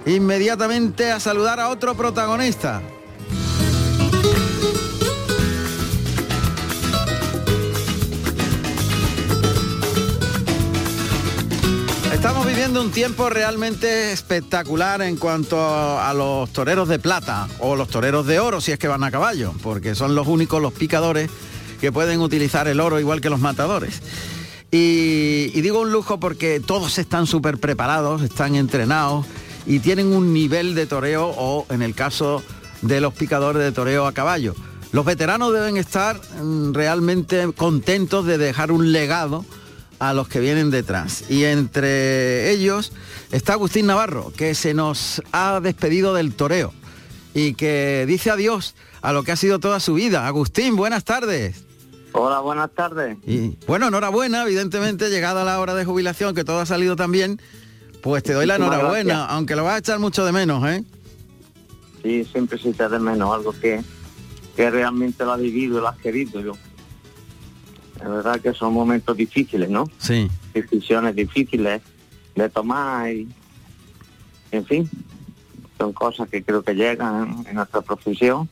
inmediatamente 0.05 1.11
a 1.11 1.19
saludar 1.19 1.59
a 1.59 1.69
otro 1.69 1.95
protagonista. 1.95 2.81
Estamos 12.31 12.47
viviendo 12.47 12.81
un 12.81 12.91
tiempo 12.91 13.29
realmente 13.29 14.13
espectacular 14.13 15.01
en 15.01 15.17
cuanto 15.17 15.59
a 15.59 16.13
los 16.13 16.49
toreros 16.53 16.87
de 16.87 16.97
plata 16.97 17.49
o 17.59 17.75
los 17.75 17.89
toreros 17.89 18.25
de 18.25 18.39
oro 18.39 18.61
si 18.61 18.71
es 18.71 18.79
que 18.79 18.87
van 18.87 19.03
a 19.03 19.11
caballo, 19.11 19.53
porque 19.61 19.95
son 19.95 20.15
los 20.15 20.27
únicos 20.27 20.61
los 20.61 20.71
picadores 20.71 21.29
que 21.81 21.91
pueden 21.91 22.21
utilizar 22.21 22.69
el 22.69 22.79
oro 22.79 23.01
igual 23.01 23.19
que 23.19 23.29
los 23.29 23.41
matadores. 23.41 24.01
Y, 24.71 25.51
y 25.53 25.61
digo 25.61 25.81
un 25.81 25.91
lujo 25.91 26.21
porque 26.21 26.61
todos 26.61 26.99
están 26.99 27.27
súper 27.27 27.57
preparados, 27.57 28.21
están 28.21 28.55
entrenados 28.55 29.25
y 29.65 29.79
tienen 29.79 30.07
un 30.07 30.31
nivel 30.31 30.73
de 30.73 30.85
toreo 30.85 31.33
o 31.35 31.65
en 31.69 31.81
el 31.81 31.93
caso 31.93 32.41
de 32.81 33.01
los 33.01 33.13
picadores 33.13 33.61
de 33.61 33.73
toreo 33.73 34.07
a 34.07 34.13
caballo. 34.13 34.55
Los 34.93 35.03
veteranos 35.03 35.51
deben 35.51 35.75
estar 35.75 36.21
mm, 36.41 36.71
realmente 36.71 37.51
contentos 37.57 38.25
de 38.25 38.37
dejar 38.37 38.71
un 38.71 38.93
legado 38.93 39.43
a 40.01 40.13
los 40.15 40.27
que 40.27 40.39
vienen 40.39 40.71
detrás. 40.71 41.25
Y 41.29 41.43
entre 41.43 42.49
ellos 42.49 42.91
está 43.31 43.53
Agustín 43.53 43.85
Navarro, 43.85 44.33
que 44.35 44.55
se 44.55 44.73
nos 44.73 45.21
ha 45.31 45.59
despedido 45.61 46.15
del 46.15 46.33
toreo 46.33 46.73
y 47.35 47.53
que 47.53 48.05
dice 48.07 48.31
adiós 48.31 48.73
a 49.03 49.13
lo 49.13 49.21
que 49.23 49.31
ha 49.31 49.35
sido 49.35 49.59
toda 49.59 49.79
su 49.79 49.93
vida. 49.93 50.25
Agustín, 50.25 50.75
buenas 50.75 51.03
tardes. 51.03 51.63
Hola, 52.13 52.39
buenas 52.39 52.71
tardes. 52.71 53.15
Y 53.27 53.55
bueno, 53.67 53.89
enhorabuena, 53.89 54.41
evidentemente, 54.41 55.11
llegada 55.11 55.43
la 55.45 55.59
hora 55.59 55.75
de 55.75 55.85
jubilación, 55.85 56.33
que 56.33 56.43
todo 56.43 56.59
ha 56.61 56.65
salido 56.65 56.95
tan 56.95 57.11
bien, 57.11 57.39
pues 58.01 58.23
te 58.23 58.33
doy 58.33 58.47
la 58.47 58.55
Muchísimas 58.55 58.79
enhorabuena, 58.79 59.13
gracias. 59.13 59.31
aunque 59.35 59.55
lo 59.55 59.63
vas 59.65 59.75
a 59.75 59.77
echar 59.77 59.99
mucho 59.99 60.25
de 60.25 60.31
menos, 60.31 60.67
¿eh? 60.67 60.83
Sí, 62.01 62.25
siempre 62.25 62.57
se 62.57 62.69
echa 62.69 62.89
de 62.89 62.97
menos 62.97 63.31
algo 63.31 63.53
que, 63.53 63.81
que 64.55 64.71
realmente 64.71 65.23
lo 65.23 65.33
has 65.33 65.39
vivido 65.39 65.77
y 65.77 65.81
lo 65.81 65.87
has 65.87 65.97
querido. 65.99 66.41
Yo. 66.41 66.53
La 68.01 68.09
verdad 68.09 68.41
que 68.41 68.53
son 68.53 68.73
momentos 68.73 69.15
difíciles, 69.15 69.69
¿no? 69.69 69.89
Sí. 69.97 70.29
Decisiones 70.53 71.15
difíciles 71.15 71.81
de 72.35 72.49
tomar 72.49 73.11
y, 73.11 73.27
en 74.51 74.65
fin, 74.65 74.89
son 75.77 75.93
cosas 75.93 76.29
que 76.29 76.43
creo 76.43 76.63
que 76.63 76.73
llegan 76.73 77.45
en 77.47 77.55
nuestra 77.55 77.81
profesión 77.81 78.49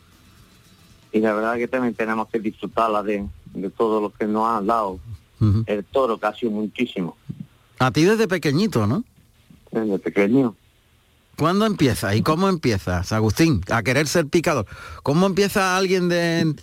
y 1.12 1.20
la 1.20 1.34
verdad 1.34 1.56
que 1.56 1.68
también 1.68 1.94
tenemos 1.94 2.28
que 2.30 2.40
disfrutarla 2.40 3.02
de, 3.04 3.28
de 3.54 3.70
todo 3.70 4.02
lo 4.02 4.12
que 4.12 4.26
nos 4.26 4.48
ha 4.48 4.62
dado 4.62 5.00
el 5.68 5.86
toro, 5.86 6.20
que 6.20 6.26
ha 6.26 6.36
sido 6.36 6.52
muchísimo 6.52 7.16
A 7.80 7.92
ti 7.92 8.04
desde 8.04 8.28
pequeñito, 8.28 8.86
¿no? 8.88 9.06
desde 9.72 10.00
pequeño. 10.00 10.56
¿Cuándo 11.38 11.66
empiezas 11.66 12.16
y 12.16 12.22
cómo 12.22 12.50
empiezas, 12.50 13.14
Agustín, 13.14 13.62
a 13.72 13.82
querer 13.82 14.08
ser 14.08 14.28
picador? 14.28 14.66
¿Cómo 15.04 15.26
empieza 15.26 15.78
alguien 15.78 16.10
de, 16.10 16.54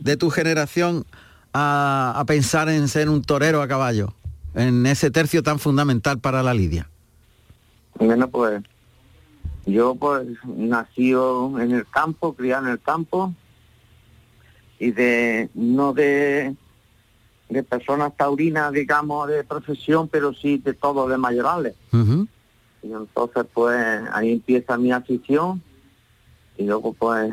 de 0.00 0.16
tu 0.16 0.30
generación 0.30 1.06
a, 1.54 2.12
a 2.16 2.24
pensar 2.26 2.68
en 2.68 2.88
ser 2.88 3.08
un 3.08 3.22
torero 3.22 3.62
a 3.62 3.68
caballo? 3.68 4.12
En 4.54 4.84
ese 4.86 5.10
tercio 5.10 5.42
tan 5.42 5.58
fundamental 5.58 6.18
para 6.20 6.42
la 6.42 6.52
lidia. 6.54 6.90
Bueno, 7.98 8.28
pues 8.28 8.62
yo 9.66 9.94
pues 9.94 10.26
nació 10.44 11.58
en 11.58 11.72
el 11.72 11.88
campo, 11.88 12.34
criado 12.34 12.66
en 12.66 12.72
el 12.72 12.80
campo 12.80 13.32
y 14.78 14.90
de 14.90 15.48
no 15.54 15.92
de 15.92 16.54
de 17.48 17.62
personas 17.62 18.16
taurinas, 18.16 18.72
digamos, 18.72 19.28
de 19.28 19.44
profesión, 19.44 20.08
pero 20.08 20.32
sí 20.34 20.58
de 20.58 20.74
todo 20.74 21.08
de 21.08 21.18
mayorales. 21.18 21.74
Y 22.82 22.92
entonces 22.92 23.46
pues 23.52 24.02
ahí 24.12 24.32
empieza 24.32 24.76
mi 24.76 24.92
afición 24.92 25.62
y 26.58 26.64
luego 26.64 26.92
pues 26.92 27.32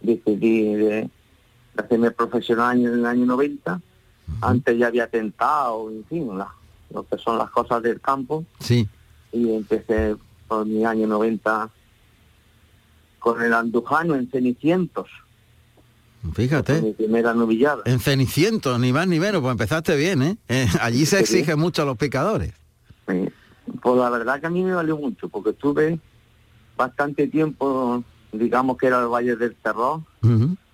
decidí 0.00 0.74
de, 0.74 1.10
de 1.74 1.82
hacerme 1.82 2.10
profesional 2.10 2.78
en 2.78 2.86
el 2.92 3.06
año 3.06 3.26
90. 3.26 3.80
Antes 4.40 4.78
ya 4.78 4.86
había 4.88 5.06
tentado, 5.08 5.90
en 5.90 6.04
fin, 6.06 6.36
la- 6.38 6.52
lo 6.90 7.02
que 7.04 7.16
son 7.18 7.38
las 7.38 7.50
cosas 7.50 7.82
del 7.82 8.00
campo 8.00 8.44
Sí. 8.60 8.88
y 9.32 9.50
empecé 9.54 10.16
por 10.48 10.66
mi 10.66 10.84
año 10.84 11.06
90 11.06 11.70
con 13.18 13.40
el 13.42 13.54
andujano 13.54 14.14
en 14.16 14.28
Cenicientos, 14.30 15.08
Fíjate. 16.34 16.82
mi 16.82 16.92
primera 16.92 17.32
novillada. 17.34 17.82
En 17.86 17.98
Cenicientos, 18.00 18.78
ni 18.78 18.92
más 18.92 19.06
ni 19.08 19.18
menos, 19.20 19.40
pues 19.40 19.52
empezaste 19.52 19.96
bien, 19.96 20.22
¿eh? 20.22 20.36
Eh, 20.48 20.66
allí 20.80 21.06
se 21.06 21.20
exige 21.20 21.56
mucho 21.56 21.82
a 21.82 21.84
los 21.84 21.96
picadores. 21.96 22.52
Sí. 23.08 23.28
Pues 23.80 23.96
la 23.98 24.10
verdad 24.10 24.40
que 24.40 24.46
a 24.46 24.50
mí 24.50 24.62
me 24.62 24.74
valió 24.74 24.96
mucho, 24.96 25.28
porque 25.28 25.50
estuve 25.50 25.98
bastante 26.76 27.26
tiempo, 27.28 28.02
digamos 28.32 28.76
que 28.76 28.86
era 28.88 29.00
el 29.00 29.06
Valle 29.08 29.36
del 29.36 29.54
Terror. 29.56 30.00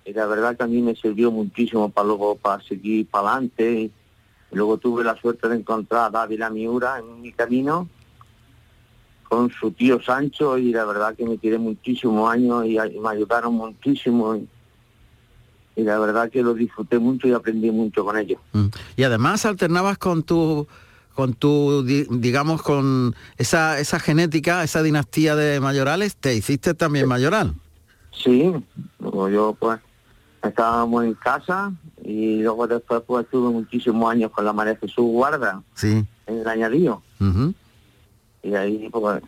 Y 0.09 0.13
la 0.13 0.25
verdad 0.25 0.57
que 0.57 0.63
a 0.63 0.67
mí 0.67 0.81
me 0.81 0.95
sirvió 0.95 1.31
muchísimo 1.31 1.89
para 1.89 2.07
luego 2.07 2.35
para 2.35 2.61
seguir 2.63 3.07
para 3.07 3.31
adelante. 3.33 3.91
Luego 4.51 4.77
tuve 4.77 5.03
la 5.03 5.15
suerte 5.19 5.47
de 5.47 5.57
encontrar 5.57 6.05
a 6.05 6.09
Dávila 6.09 6.49
Miura 6.49 6.97
en 6.99 7.21
mi 7.21 7.31
camino 7.31 7.87
con 9.27 9.51
su 9.51 9.71
tío 9.71 10.01
Sancho 10.01 10.57
y 10.57 10.71
la 10.71 10.85
verdad 10.85 11.15
que 11.15 11.23
me 11.25 11.37
tiré 11.37 11.59
muchísimos 11.59 12.31
años 12.31 12.65
y, 12.65 12.77
y 12.79 12.99
me 12.99 13.09
ayudaron 13.09 13.53
muchísimo 13.53 14.35
y, 14.35 14.47
y 15.75 15.83
la 15.83 15.99
verdad 15.99 16.31
que 16.31 16.41
lo 16.41 16.55
disfruté 16.55 16.97
mucho 16.97 17.27
y 17.27 17.33
aprendí 17.33 17.69
mucho 17.69 18.03
con 18.03 18.17
ellos. 18.17 18.39
Mm. 18.53 18.67
Y 18.97 19.03
además 19.03 19.45
alternabas 19.45 19.97
con 19.99 20.23
tu 20.23 20.67
con 21.13 21.33
tu 21.33 21.83
di- 21.83 22.07
digamos 22.09 22.63
con 22.63 23.13
esa 23.37 23.79
esa 23.79 23.99
genética, 23.99 24.63
esa 24.63 24.81
dinastía 24.81 25.35
de 25.35 25.59
mayorales, 25.59 26.15
te 26.15 26.33
hiciste 26.33 26.73
también 26.73 27.07
mayoral. 27.07 27.53
Sí, 28.11 28.51
luego 28.99 29.29
yo 29.29 29.55
pues 29.59 29.79
estábamos 30.43 31.03
en 31.03 31.13
casa 31.15 31.71
y 32.03 32.41
luego 32.41 32.67
después 32.67 33.01
pues 33.05 33.25
estuve 33.25 33.51
muchísimos 33.51 34.09
años 34.11 34.31
con 34.31 34.45
la 34.45 34.53
María 34.53 34.75
Jesús 34.77 35.05
Guarda 35.05 35.61
Sí. 35.73 36.05
en 36.27 36.37
el 36.39 36.47
añadido. 36.47 37.01
Y 38.41 38.53
ahí 38.55 38.89
pues 38.91 39.21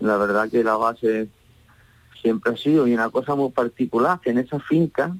la 0.00 0.16
verdad 0.16 0.48
que 0.50 0.62
la 0.62 0.76
base 0.76 1.28
siempre 2.20 2.52
ha 2.52 2.56
sido 2.56 2.86
y 2.86 2.94
una 2.94 3.10
cosa 3.10 3.34
muy 3.34 3.50
particular 3.50 4.20
que 4.20 4.30
en 4.30 4.38
esa 4.38 4.58
finca 4.60 5.14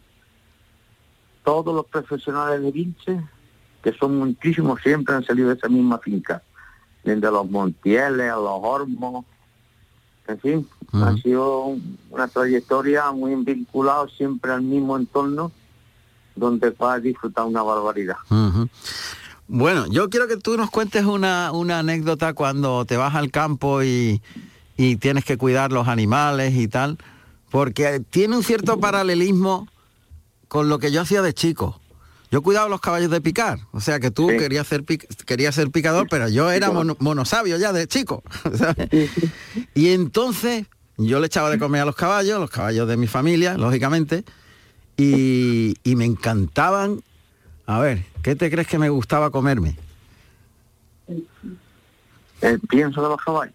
todos 1.43 1.75
los 1.75 1.87
profesionales 1.87 2.63
de 2.63 2.71
Vinche 2.71 3.21
que 3.83 3.93
son 3.93 4.17
muchísimos 4.19 4.81
siempre 4.83 5.15
han 5.15 5.25
salido 5.25 5.49
de 5.49 5.55
esa 5.57 5.69
misma 5.69 5.99
finca 5.99 6.43
desde 7.03 7.31
los 7.31 7.51
Montieles 7.51 8.31
a 8.33 8.37
los 8.37 8.59
Hormos 8.63 9.25
en 10.27 10.39
fin 10.41 10.69
ha 10.93 11.17
sido 11.17 11.65
un- 11.67 11.99
una 12.11 12.29
trayectoria 12.29 13.11
muy 13.13 13.35
vinculada 13.35 14.07
siempre 14.17 14.53
al 14.53 14.63
mismo 14.63 14.97
entorno 14.97 15.51
donde 16.37 16.71
a 16.95 16.99
disfrutar 17.01 17.45
una 17.47 17.63
barbaridad. 17.63 18.17
Bueno, 19.47 19.87
yo 19.91 20.09
quiero 20.09 20.27
que 20.27 20.37
tú 20.37 20.57
nos 20.57 20.71
cuentes 20.71 21.05
una, 21.05 21.53
una 21.53 21.81
anécdota 21.81 22.33
cuando 22.33 22.85
te 22.87 22.97
vas 22.97 23.15
al 23.15 23.31
campo 23.31 23.83
y, 23.83 24.23
y 24.77 24.97
tienes 24.97 25.25
que 25.25 25.37
cuidar 25.37 25.71
los 25.73 25.87
animales 25.89 26.55
y 26.55 26.67
tal, 26.69 26.99
porque 27.51 28.01
tiene 28.11 28.37
un 28.37 28.43
cierto 28.43 28.81
paralelismo 28.81 29.69
con 30.49 30.69
lo 30.69 30.79
que 30.79 30.91
yo 30.93 31.03
hacía 31.03 31.21
de 31.23 31.35
chico. 31.35 31.79
Yo 32.35 32.43
cuidaba 32.43 32.69
los 32.69 32.81
caballos 32.81 33.13
de 33.13 33.21
picar, 33.21 33.61
o 33.71 33.81
sea 33.81 34.01
que 34.01 34.11
tú 34.11 34.27
querías, 34.27 34.67
ser 34.67 34.83
pic- 34.83 35.07
querías 35.25 35.55
ser 35.55 35.71
picador, 35.71 36.09
pero 36.11 36.29
yo 36.29 36.51
era 36.51 36.73
mono- 36.73 36.97
monosabio 36.99 37.57
ya 37.59 37.73
de 37.73 37.87
chico. 37.87 38.25
¿sabes? 38.59 38.89
Y 39.73 39.91
entonces 39.91 40.67
yo 40.97 41.21
le 41.21 41.29
echaba 41.29 41.49
de 41.49 41.61
comer 41.61 41.83
a 41.83 41.85
los 41.85 41.95
caballos, 41.95 42.41
los 42.41 42.51
caballos 42.51 42.89
de 42.89 42.97
mi 42.97 43.07
familia, 43.07 43.57
lógicamente, 43.57 44.25
y, 44.97 45.77
y 45.85 45.95
me 45.95 46.07
encantaban. 46.07 47.05
A 47.67 47.79
ver, 47.79 48.05
¿qué 48.25 48.35
te 48.35 48.51
crees 48.51 48.67
que 48.67 48.79
me 48.81 48.89
gustaba 48.89 49.31
comerme? 49.31 49.77
el 52.41 52.59
pienso 52.69 53.01
de 53.01 53.09
los 53.11 53.21
caballos 53.25 53.55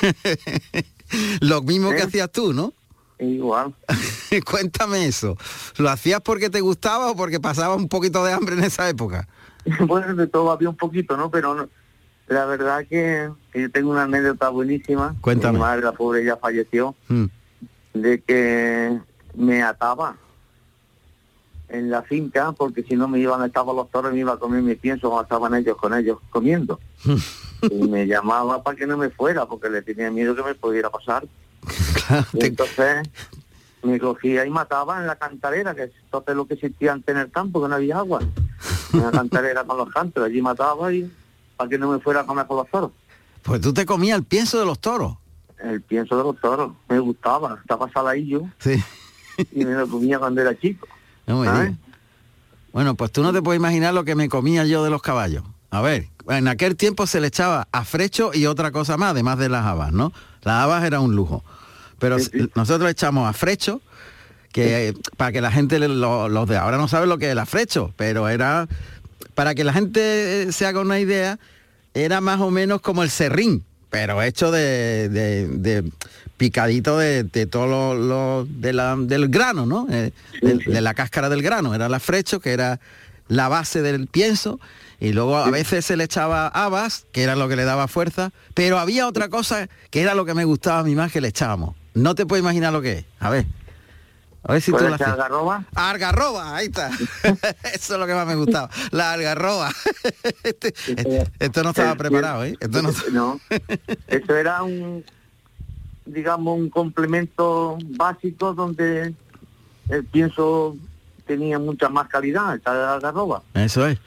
Lo 1.40 1.62
mismo 1.62 1.90
que 1.90 1.98
¿Eh? 1.98 2.02
hacías 2.02 2.32
tú, 2.32 2.52
¿no? 2.52 2.74
Igual 3.18 3.74
Cuéntame 4.50 5.06
eso. 5.06 5.36
¿Lo 5.78 5.88
hacías 5.90 6.20
porque 6.20 6.50
te 6.50 6.60
gustaba 6.60 7.10
o 7.10 7.16
porque 7.16 7.40
pasaba 7.40 7.74
un 7.74 7.88
poquito 7.88 8.24
de 8.24 8.32
hambre 8.32 8.54
en 8.56 8.64
esa 8.64 8.88
época? 8.88 9.26
bueno, 9.86 10.14
de 10.14 10.26
todo 10.26 10.50
había 10.50 10.68
un 10.68 10.76
poquito, 10.76 11.16
¿no? 11.16 11.30
Pero 11.30 11.54
no- 11.54 11.68
la 12.28 12.44
verdad 12.44 12.84
que, 12.88 13.30
que 13.52 13.62
yo 13.62 13.70
tengo 13.70 13.90
una 13.90 14.02
anécdota 14.02 14.50
buenísima. 14.50 15.14
Cuéntame. 15.22 15.54
Mi 15.54 15.60
madre, 15.60 15.82
la 15.82 15.92
pobre, 15.92 16.24
ya 16.24 16.36
falleció, 16.36 16.94
Mm. 17.08 17.24
de 17.94 18.20
que 18.20 18.98
me 19.34 19.62
ataba 19.62 20.16
en 21.70 21.90
la 21.90 22.02
finca, 22.02 22.52
porque 22.52 22.82
si 22.82 22.96
no 22.96 23.08
me 23.08 23.18
iban, 23.18 23.44
estaban 23.44 23.76
los 23.76 23.90
toros, 23.90 24.12
me 24.12 24.18
iba 24.20 24.32
a 24.34 24.38
comer 24.38 24.62
mi 24.62 24.74
pienso 24.74 25.08
cuando 25.10 25.22
estaban 25.24 25.54
ellos 25.54 25.76
con 25.76 25.92
ellos 25.94 26.18
comiendo. 26.30 26.78
y 27.62 27.88
me 27.88 28.06
llamaba 28.06 28.62
para 28.62 28.76
que 28.76 28.86
no 28.86 28.96
me 28.96 29.10
fuera, 29.10 29.46
porque 29.46 29.68
le 29.70 29.82
tenía 29.82 30.10
miedo 30.10 30.34
que 30.36 30.42
me 30.42 30.54
pudiera 30.54 30.90
pasar. 30.90 31.26
Y 32.34 32.44
entonces 32.46 33.08
me 33.82 33.98
cogía 34.00 34.44
y 34.44 34.50
mataba 34.50 34.98
en 35.00 35.06
la 35.06 35.16
cantarera, 35.16 35.74
que 35.74 35.84
es 35.84 35.90
entonces 36.04 36.34
lo 36.34 36.46
que 36.46 36.54
existía 36.54 36.92
antes 36.92 37.14
en 37.14 37.20
el 37.20 37.30
campo, 37.30 37.62
que 37.62 37.68
no 37.68 37.74
había 37.76 37.98
agua. 37.98 38.20
En 38.92 39.02
la 39.02 39.10
cantarera 39.10 39.64
con 39.64 39.76
los 39.78 39.88
cantos, 39.90 40.24
allí 40.24 40.42
mataba 40.42 40.92
y 40.92 41.10
para 41.56 41.70
que 41.70 41.78
no 41.78 41.90
me 41.90 41.98
fuera 42.00 42.20
a 42.20 42.26
comer 42.26 42.46
con 42.46 42.56
los 42.58 42.68
toros. 42.70 42.90
Pues 43.42 43.60
tú 43.60 43.72
te 43.72 43.86
comías 43.86 44.18
el 44.18 44.24
pienso 44.24 44.58
de 44.58 44.66
los 44.66 44.78
toros. 44.80 45.16
El 45.62 45.80
pienso 45.82 46.16
de 46.16 46.22
los 46.24 46.40
toros, 46.40 46.72
me 46.88 46.98
gustaba, 46.98 47.58
estaba 47.60 47.90
saladillo 47.92 48.42
Sí. 48.58 48.82
y 49.52 49.64
me 49.64 49.72
lo 49.74 49.88
comía 49.88 50.18
cuando 50.18 50.40
era 50.40 50.56
chico. 50.58 50.86
No 51.26 51.40
me 51.40 51.46
digas. 51.50 51.72
Bueno, 52.72 52.94
pues 52.94 53.10
tú 53.12 53.22
no 53.22 53.32
te 53.32 53.42
puedes 53.42 53.58
imaginar 53.58 53.94
lo 53.94 54.04
que 54.04 54.14
me 54.14 54.28
comía 54.28 54.64
yo 54.64 54.84
de 54.84 54.90
los 54.90 55.02
caballos. 55.02 55.42
A 55.70 55.80
ver, 55.80 56.08
en 56.28 56.48
aquel 56.48 56.76
tiempo 56.76 57.06
se 57.06 57.20
le 57.20 57.26
echaba 57.28 57.68
afrecho 57.72 58.30
y 58.32 58.46
otra 58.46 58.70
cosa 58.70 58.96
más, 58.96 59.10
además 59.12 59.38
de 59.38 59.48
las 59.48 59.64
habas, 59.66 59.92
¿no? 59.92 60.12
Las 60.42 60.62
habas 60.62 60.84
era 60.84 61.00
un 61.00 61.14
lujo. 61.16 61.44
Pero 61.98 62.16
nosotros 62.54 62.90
echamos 62.90 63.28
afrecho, 63.28 63.80
que 64.52 64.88
eh, 64.88 64.94
para 65.16 65.32
que 65.32 65.40
la 65.40 65.50
gente, 65.52 65.78
lo- 65.78 66.28
los 66.28 66.48
de 66.48 66.56
ahora 66.56 66.76
no 66.78 66.88
saben 66.88 67.08
lo 67.08 67.18
que 67.18 67.26
es 67.26 67.32
el 67.32 67.38
afrecho, 67.38 67.92
pero 67.96 68.28
era, 68.28 68.66
para 69.34 69.54
que 69.54 69.64
la 69.64 69.72
gente 69.72 70.42
eh, 70.44 70.52
se 70.52 70.66
haga 70.66 70.80
una 70.80 71.00
idea, 71.00 71.38
era 71.94 72.20
más 72.20 72.40
o 72.40 72.50
menos 72.50 72.80
como 72.80 73.02
el 73.02 73.10
serrín, 73.10 73.64
pero 73.90 74.22
hecho 74.22 74.50
de, 74.50 75.08
de- 75.08 75.48
de 75.48 75.90
picadito 76.36 76.96
de, 76.98 77.24
de 77.24 77.46
todo 77.46 77.66
lo, 77.66 77.94
lo- 77.94 78.46
de 78.48 78.72
la- 78.72 78.96
del 78.96 79.28
grano, 79.28 79.66
¿no? 79.66 79.86
Eh, 79.90 80.12
de, 80.40 80.54
de 80.58 80.80
la 80.80 80.94
cáscara 80.94 81.28
del 81.28 81.42
grano. 81.42 81.74
Era 81.74 81.86
el 81.86 81.94
afrecho, 81.94 82.38
que 82.40 82.52
era 82.52 82.78
la 83.26 83.48
base 83.48 83.82
del 83.82 84.06
pienso, 84.06 84.60
y 85.00 85.12
luego 85.12 85.36
a 85.36 85.50
veces 85.50 85.84
se 85.84 85.96
le 85.96 86.04
echaba 86.04 86.48
habas, 86.48 87.06
que 87.12 87.22
era 87.22 87.36
lo 87.36 87.48
que 87.48 87.56
le 87.56 87.64
daba 87.64 87.86
fuerza, 87.88 88.30
pero 88.54 88.78
había 88.78 89.06
otra 89.06 89.28
cosa 89.28 89.68
que 89.90 90.00
era 90.00 90.14
lo 90.14 90.24
que 90.24 90.34
me 90.34 90.44
gustaba 90.44 90.78
a 90.80 90.84
mí 90.84 90.94
más 90.94 91.12
que 91.12 91.20
le 91.20 91.28
echábamos. 91.28 91.76
No 91.94 92.14
te 92.14 92.26
puedes 92.26 92.42
imaginar 92.42 92.72
lo 92.72 92.80
que 92.82 92.92
es. 92.98 93.04
A 93.20 93.30
ver. 93.30 93.46
A 94.44 94.52
ver 94.52 94.62
si 94.62 94.70
tú 94.70 94.78
¿Puede 94.78 94.90
lo 94.90 94.96
ser 94.98 95.08
haces. 95.08 95.14
algarroba? 95.20 95.64
Algarroba, 95.74 96.56
ahí 96.56 96.66
está. 96.66 96.90
Eso 97.74 97.94
es 97.94 98.00
lo 98.00 98.06
que 98.06 98.14
más 98.14 98.26
me 98.26 98.36
gustaba. 98.36 98.70
La 98.92 99.12
algarroba. 99.12 99.70
Este- 100.42 100.74
esto 101.38 101.62
no 101.62 101.70
estaba 101.70 101.94
preparado, 101.96 102.44
¿eh? 102.44 102.56
Esto 102.60 102.82
no, 102.82 102.90
No, 103.12 103.40
eso 104.06 104.36
era 104.36 104.62
un, 104.62 105.04
digamos, 106.06 106.58
un 106.58 106.70
complemento 106.70 107.76
básico 107.96 108.54
donde 108.54 109.12
el 109.88 110.04
pienso 110.04 110.76
tenía 111.26 111.58
mucha 111.58 111.88
más 111.88 112.08
calidad, 112.08 112.54
esta 112.54 112.72
de 112.72 112.78
la 112.80 112.94
algarroba. 112.94 113.42
Eso 113.54 113.86
es. 113.86 113.98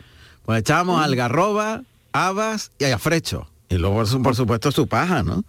Pues 0.45 0.59
echábamos 0.61 1.03
algarroba, 1.03 1.84
habas 2.13 2.71
y 2.79 2.86
afrecho. 2.86 3.47
Y 3.69 3.77
luego, 3.77 4.03
por 4.23 4.36
supuesto, 4.36 4.71
su 4.71 4.88
paja, 4.88 5.21
¿no? 5.23 5.43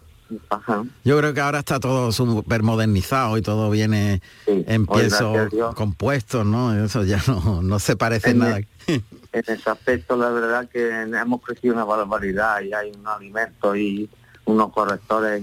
Yo 1.05 1.19
creo 1.19 1.35
que 1.35 1.41
ahora 1.41 1.61
está 1.61 1.81
todo 1.81 2.13
súper 2.13 2.63
modernizado 2.63 3.37
y 3.39 3.43
todo 3.43 3.71
viene 3.71 4.23
en 4.47 4.85
gracias 4.85 5.21
a 5.21 5.47
Dios. 5.47 5.75
compuestos, 5.75 6.47
¿no? 6.47 6.75
Eso 6.85 7.05
ya 7.05 7.23
no, 7.27 7.63
no 7.63 7.79
se 7.79 7.97
parece 7.97 8.31
en 8.31 8.37
En 8.37 8.39
nada. 8.39 8.61
En 8.87 9.45
ese 9.47 9.71
aspecto, 9.71 10.17
la 10.17 10.31
verdad 10.31 10.69
que 10.69 11.03
hemos 11.03 11.41
crecido 11.41 11.75
una 11.75 11.85
barbaridad 11.85 12.61
y 12.61 12.75
hay 12.75 12.93
un 12.99 13.07
alimento 13.07 13.75
y 13.75 14.09
unos 14.45 14.73
correctores 14.73 15.43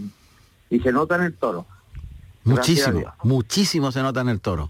y 0.69 0.79
se 0.79 0.91
nota 0.91 1.15
en 1.15 1.23
el 1.23 1.33
toro. 1.33 1.65
Muchísimo, 2.43 3.03
muchísimo 3.23 3.91
se 3.91 4.01
nota 4.01 4.21
en 4.21 4.29
el 4.29 4.39
toro. 4.39 4.69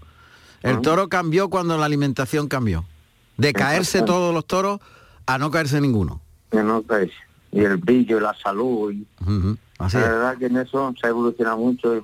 El 0.62 0.80
toro 0.80 1.08
cambió 1.08 1.48
cuando 1.48 1.78
la 1.78 1.86
alimentación 1.86 2.48
cambió. 2.48 2.84
De 3.36 3.52
caerse 3.52 4.02
todos 4.02 4.34
los 4.34 4.46
toros 4.46 4.80
a 5.26 5.38
no 5.38 5.50
caerse 5.50 5.80
ninguno. 5.80 6.20
Que 6.50 6.62
no 6.62 6.82
caes. 6.82 7.12
Y 7.52 7.60
el 7.60 7.78
brillo 7.78 8.18
y 8.18 8.20
la 8.20 8.34
salud. 8.34 8.92
Y, 8.92 9.06
Así 9.80 9.96
la 9.96 10.02
es. 10.04 10.08
verdad 10.10 10.38
que 10.38 10.46
en 10.46 10.56
eso 10.58 10.94
se 11.00 11.06
ha 11.06 11.10
evolucionado 11.10 11.58
mucho. 11.58 11.96
y- 11.96 12.02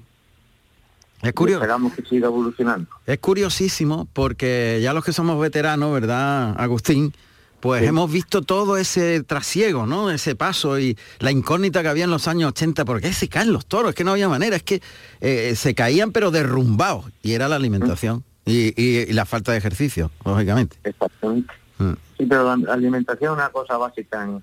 Es 1.23 1.33
curioso. 1.33 1.61
Esperamos 1.63 1.93
que 1.95 2.03
siga 2.03 2.27
evolucionando. 2.27 2.89
Es 3.07 3.19
curiosísimo 3.19 4.07
porque 4.13 4.81
ya 4.83 4.93
los 4.93 5.05
que 5.05 5.13
somos 5.13 5.41
veteranos, 5.41 5.93
¿verdad, 5.93 6.55
Agustín? 6.61 7.15
Pues 7.61 7.81
Sí. 7.81 7.87
hemos 7.89 8.13
visto 8.13 8.43
todo 8.43 8.77
ese 8.77 9.23
trasiego, 9.23 9.87
¿no? 9.87 10.11
Ese 10.11 10.37
paso 10.37 10.79
y 10.79 10.97
la 11.21 11.31
incógnita 11.33 11.81
que 11.83 11.89
había 11.89 12.05
en 12.05 12.11
los 12.11 12.29
años 12.29 12.51
80, 12.51 12.85
porque 12.85 13.13
se 13.15 13.29
caen 13.29 13.51
los 13.53 13.65
toros, 13.67 13.91
es 13.91 13.95
que 13.95 14.05
no 14.05 14.13
había 14.13 14.29
manera, 14.29 14.57
es 14.57 14.63
que 14.63 14.83
eh, 15.23 15.55
se 15.57 15.75
caían 15.75 16.13
pero 16.13 16.31
derrumbados, 16.31 17.07
y 17.23 17.33
era 17.33 17.49
la 17.49 17.57
alimentación 17.57 18.23
y, 18.45 18.75
y- 18.81 18.99
y 19.09 19.13
la 19.15 19.25
falta 19.25 19.53
de 19.53 19.59
ejercicio, 19.59 20.11
lógicamente. 20.25 20.77
Exactamente. 20.85 21.53
Mm. 21.79 21.93
Sí, 22.19 22.27
pero 22.27 22.57
la 22.57 22.73
alimentación 22.75 23.33
es 23.33 23.39
una 23.39 23.49
cosa 23.49 23.77
básica. 23.79 24.23
en- 24.23 24.43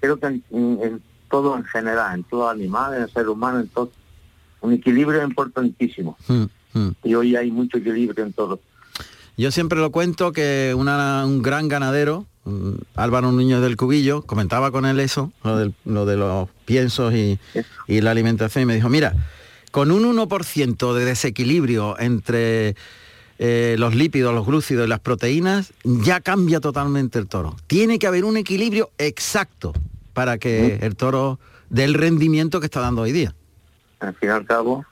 creo 0.00 0.18
que 0.18 0.26
en- 0.26 0.42
en 0.50 1.02
todo 1.30 1.56
en 1.56 1.64
general, 1.64 2.14
en 2.14 2.24
todo 2.24 2.48
animal, 2.48 2.94
en 2.94 3.02
el 3.02 3.10
ser 3.10 3.28
humano, 3.28 3.60
en 3.60 3.68
todo. 3.68 3.90
Un 4.60 4.72
equilibrio 4.72 5.22
importantísimo. 5.22 6.16
Mm, 6.26 6.44
mm. 6.74 6.90
Y 7.04 7.14
hoy 7.14 7.36
hay 7.36 7.50
mucho 7.50 7.78
equilibrio 7.78 8.24
en 8.24 8.32
todo. 8.32 8.60
Yo 9.36 9.52
siempre 9.52 9.78
lo 9.78 9.92
cuento 9.92 10.32
que 10.32 10.74
una- 10.76 11.24
un 11.24 11.42
gran 11.42 11.68
ganadero, 11.68 12.26
mm, 12.44 12.72
Álvaro 12.96 13.30
Niño 13.30 13.60
del 13.60 13.76
Cubillo, 13.76 14.22
comentaba 14.22 14.72
con 14.72 14.84
él 14.84 14.98
eso, 14.98 15.32
lo, 15.44 15.56
del- 15.56 15.74
lo 15.84 16.06
de 16.06 16.16
los 16.16 16.48
piensos 16.64 17.14
y, 17.14 17.38
y 17.86 18.00
la 18.00 18.10
alimentación, 18.10 18.62
y 18.62 18.66
me 18.66 18.74
dijo, 18.74 18.88
mira, 18.88 19.14
con 19.70 19.92
un 19.92 20.04
1% 20.06 20.94
de 20.94 21.04
desequilibrio 21.04 21.96
entre 22.00 22.74
eh, 23.38 23.76
los 23.78 23.94
lípidos, 23.94 24.34
los 24.34 24.44
glúcidos 24.44 24.86
y 24.86 24.88
las 24.88 24.98
proteínas, 24.98 25.72
ya 25.84 26.20
cambia 26.20 26.58
totalmente 26.58 27.20
el 27.20 27.28
toro. 27.28 27.54
Tiene 27.68 28.00
que 28.00 28.08
haber 28.08 28.24
un 28.24 28.36
equilibrio 28.36 28.90
exacto 28.98 29.72
para 30.18 30.36
que 30.38 30.80
el 30.82 30.96
toro 30.96 31.38
dé 31.70 31.84
el 31.84 31.94
rendimiento 31.94 32.58
que 32.58 32.66
está 32.66 32.80
dando 32.80 33.02
hoy 33.02 33.12
día. 33.12 33.36
Al 34.00 34.16
fin 34.16 34.30
y 34.30 34.32
al 34.32 34.44
cabo, 34.44 34.84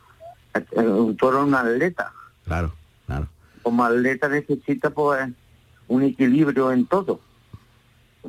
un 0.76 1.16
toro 1.16 1.40
es 1.40 1.48
un 1.48 1.54
atleta. 1.56 2.12
Claro, 2.44 2.72
claro. 3.06 3.26
Como 3.62 3.84
atleta 3.84 4.28
necesita 4.28 4.90
pues 4.90 5.28
un 5.88 6.04
equilibrio 6.04 6.70
en 6.70 6.86
todo. 6.86 7.18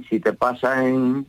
Si 0.09 0.19
te 0.19 0.33
pasa 0.33 0.87
en, 0.87 1.27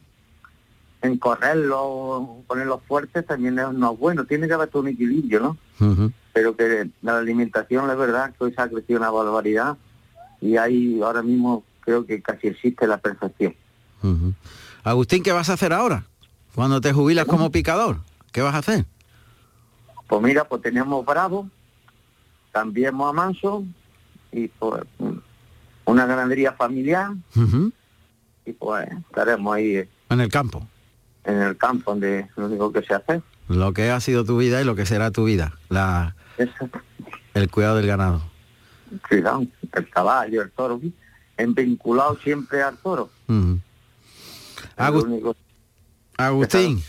en 1.02 1.18
correrlo, 1.18 2.42
ponerlo 2.46 2.80
fuerte, 2.88 3.22
también 3.22 3.58
es, 3.58 3.70
no 3.70 3.92
es 3.92 3.98
bueno. 3.98 4.24
Tiene 4.24 4.48
que 4.48 4.54
haber 4.54 4.70
todo 4.70 4.80
un 4.80 4.88
equilibrio, 4.88 5.40
¿no? 5.78 6.10
Pero 6.32 6.56
que 6.56 6.88
la 7.02 7.18
alimentación, 7.18 7.86
la 7.86 7.94
verdad, 7.94 8.32
que 8.38 8.44
hoy 8.44 8.54
se 8.54 8.62
ha 8.62 8.70
crecido 8.70 9.00
una 9.00 9.10
barbaridad 9.10 9.76
y 10.40 10.56
ahí 10.56 10.98
ahora 11.02 11.22
mismo 11.22 11.62
creo 11.80 12.06
que 12.06 12.22
casi 12.22 12.46
existe 12.46 12.86
la 12.86 12.96
perfección. 12.96 13.54
Agustín, 14.84 15.22
¿qué 15.22 15.32
vas 15.32 15.50
a 15.50 15.54
hacer 15.54 15.72
ahora? 15.72 16.04
Cuando 16.54 16.80
te 16.80 16.92
jubilas 16.92 17.26
como 17.26 17.50
picador, 17.50 17.98
¿qué 18.32 18.40
vas 18.42 18.54
a 18.54 18.58
hacer? 18.58 18.86
Pues 20.06 20.22
mira, 20.22 20.44
pues 20.44 20.62
teníamos 20.62 21.04
Bravo, 21.04 21.48
cambiamos 22.52 23.08
a 23.10 23.12
Manso 23.12 23.64
y 24.32 24.48
pues 24.48 24.82
una 25.84 26.06
ganadería 26.06 26.52
familiar 26.52 27.10
y 28.44 28.52
pues 28.52 28.88
estaremos 29.10 29.54
ahí 29.54 29.76
eh, 29.76 29.88
En 30.08 30.20
el 30.20 30.28
campo. 30.30 30.66
en 31.24 31.42
el 31.42 31.56
campo 31.56 31.90
donde 31.92 32.26
lo 32.36 32.46
único 32.46 32.72
que 32.72 32.82
se 32.82 32.94
hace. 32.94 33.22
Lo 33.48 33.72
que 33.72 33.90
ha 33.90 34.00
sido 34.00 34.24
tu 34.24 34.38
vida 34.38 34.60
y 34.60 34.64
lo 34.64 34.74
que 34.74 34.86
será 34.86 35.10
tu 35.10 35.24
vida. 35.24 35.52
La, 35.68 36.14
el 37.34 37.50
cuidado 37.50 37.76
del 37.76 37.86
ganado. 37.86 38.22
Cuidado, 39.08 39.46
el 39.74 39.90
caballo, 39.90 40.42
el 40.42 40.50
toro, 40.50 40.80
en 41.36 41.54
vinculado 41.54 42.16
siempre 42.22 42.62
al 42.62 42.76
toro. 42.78 43.10
Único- 45.04 45.36
Agustín, 46.16 46.82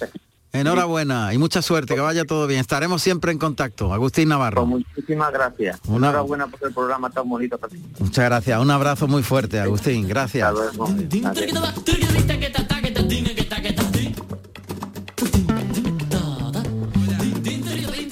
enhorabuena 0.51 1.33
y 1.33 1.37
mucha 1.37 1.61
suerte, 1.61 1.93
que 1.93 2.01
vaya 2.01 2.25
todo 2.25 2.47
bien. 2.47 2.59
Estaremos 2.59 3.01
siempre 3.01 3.31
en 3.31 3.37
contacto. 3.37 3.93
Agustín 3.93 4.29
Navarro. 4.29 4.65
Muchísimas 4.65 5.31
gracias. 5.31 5.79
Una- 5.87 6.07
Enhorabuena 6.07 6.47
por 6.47 6.67
el 6.67 6.73
programa 6.73 7.09
tan 7.11 7.29
bonito 7.29 7.57
para 7.57 7.71
ti. 7.71 7.83
Muchas 7.99 8.25
gracias. 8.25 8.59
Un 8.59 8.71
abrazo 8.71 9.07
muy 9.07 9.21
fuerte, 9.21 9.59
Agustín. 9.59 10.07
Gracias. 10.07 10.51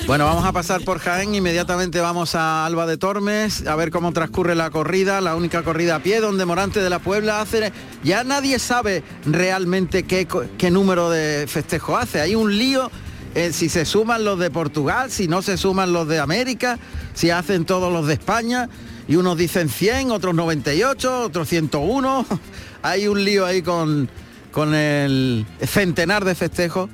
Bueno, 0.07 0.23
vamos 0.23 0.45
a 0.45 0.53
pasar 0.53 0.85
por 0.85 0.99
Jaén, 0.99 1.35
inmediatamente 1.35 1.99
vamos 1.99 2.33
a 2.33 2.65
Alba 2.65 2.85
de 2.85 2.95
Tormes 2.95 3.67
a 3.67 3.75
ver 3.75 3.91
cómo 3.91 4.13
transcurre 4.13 4.55
la 4.55 4.69
corrida, 4.69 5.19
la 5.19 5.35
única 5.35 5.63
corrida 5.63 5.97
a 5.97 5.99
pie 5.99 6.21
donde 6.21 6.45
Morante 6.45 6.79
de 6.79 6.89
la 6.89 6.99
Puebla 6.99 7.41
hace... 7.41 7.73
Ya 8.05 8.23
nadie 8.23 8.57
sabe 8.57 9.03
realmente 9.25 10.03
qué, 10.03 10.71
número 10.71 11.09
de 11.09 11.45
festejo 11.49 11.97
hace. 11.97 12.21
Hay 12.21 12.35
un 12.35 12.57
lío 12.57 12.89
eh, 13.35 13.51
si 13.51 13.67
se 13.67 13.83
suman 13.83 14.23
los 14.23 14.39
de 14.39 14.49
Portugal, 14.49 15.11
si 15.11 15.27
no 15.27 15.41
se 15.41 15.57
suman 15.57 15.91
los 15.91 16.07
de 16.07 16.19
América, 16.19 16.79
si 17.13 17.29
hacen 17.29 17.65
todos 17.65 17.91
los 17.91 18.07
de 18.07 18.13
España. 18.13 18.69
Y 19.09 19.17
unos 19.17 19.37
dicen 19.37 19.67
100, 19.67 20.11
otros 20.11 20.33
98, 20.33 21.23
otros 21.23 21.49
101. 21.49 22.25
Hay 22.81 23.09
un 23.09 23.25
lío 23.25 23.45
ahí 23.45 23.61
con, 23.61 24.09
con 24.53 24.73
el 24.73 25.45
centenar 25.65 26.23
de 26.23 26.33
festejos 26.33 26.89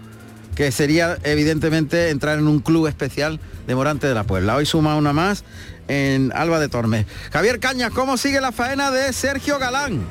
que 0.56 0.72
sería 0.72 1.18
evidentemente 1.24 2.10
entrar 2.10 2.38
en 2.40 2.48
un 2.48 2.60
club 2.60 2.88
especial 2.88 3.40
de 3.68 3.76
Morante 3.76 4.08
de 4.08 4.14
la 4.14 4.24
Puebla. 4.24 4.56
Hoy 4.56 4.66
suma 4.66 4.96
una 4.96 5.14
más 5.14 5.44
en 5.88 6.32
Alba 6.34 6.60
de 6.60 6.70
Tormes. 6.70 7.06
Javier 7.32 7.60
Cañas, 7.60 7.92
¿cómo 7.92 8.18
sigue 8.18 8.40
la 8.40 8.52
faena 8.52 8.92
de 8.92 9.12
Sergio 9.14 9.60
Galán? 9.60 10.02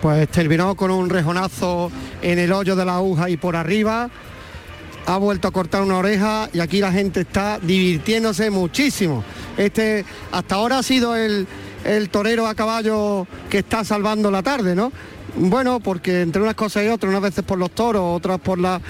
Pues 0.00 0.28
terminó 0.28 0.74
con 0.76 0.90
un 0.90 1.10
rejonazo 1.10 1.90
en 2.22 2.38
el 2.38 2.52
hoyo 2.52 2.76
de 2.76 2.84
la 2.84 2.96
aguja 2.96 3.28
y 3.30 3.36
por 3.36 3.56
arriba. 3.56 4.08
Ha 5.06 5.18
vuelto 5.18 5.46
a 5.48 5.52
cortar 5.52 5.82
una 5.82 5.98
oreja 5.98 6.48
y 6.52 6.60
aquí 6.60 6.80
la 6.80 6.90
gente 6.90 7.20
está 7.20 7.60
divirtiéndose 7.60 8.50
muchísimo. 8.50 9.24
Este 9.56 10.04
hasta 10.32 10.56
ahora 10.56 10.78
ha 10.78 10.82
sido 10.82 11.14
el, 11.14 11.46
el 11.84 12.08
torero 12.08 12.46
a 12.46 12.54
caballo 12.54 13.26
que 13.48 13.58
está 13.58 13.84
salvando 13.84 14.30
la 14.30 14.42
tarde, 14.42 14.74
¿no? 14.74 14.90
Bueno, 15.36 15.80
porque 15.80 16.22
entre 16.22 16.42
unas 16.42 16.54
cosas 16.54 16.84
y 16.84 16.88
otras, 16.88 17.10
unas 17.10 17.22
veces 17.22 17.44
por 17.44 17.58
los 17.58 17.70
toros, 17.70 18.02
otras 18.04 18.40
por 18.40 18.58
la, 18.58 18.80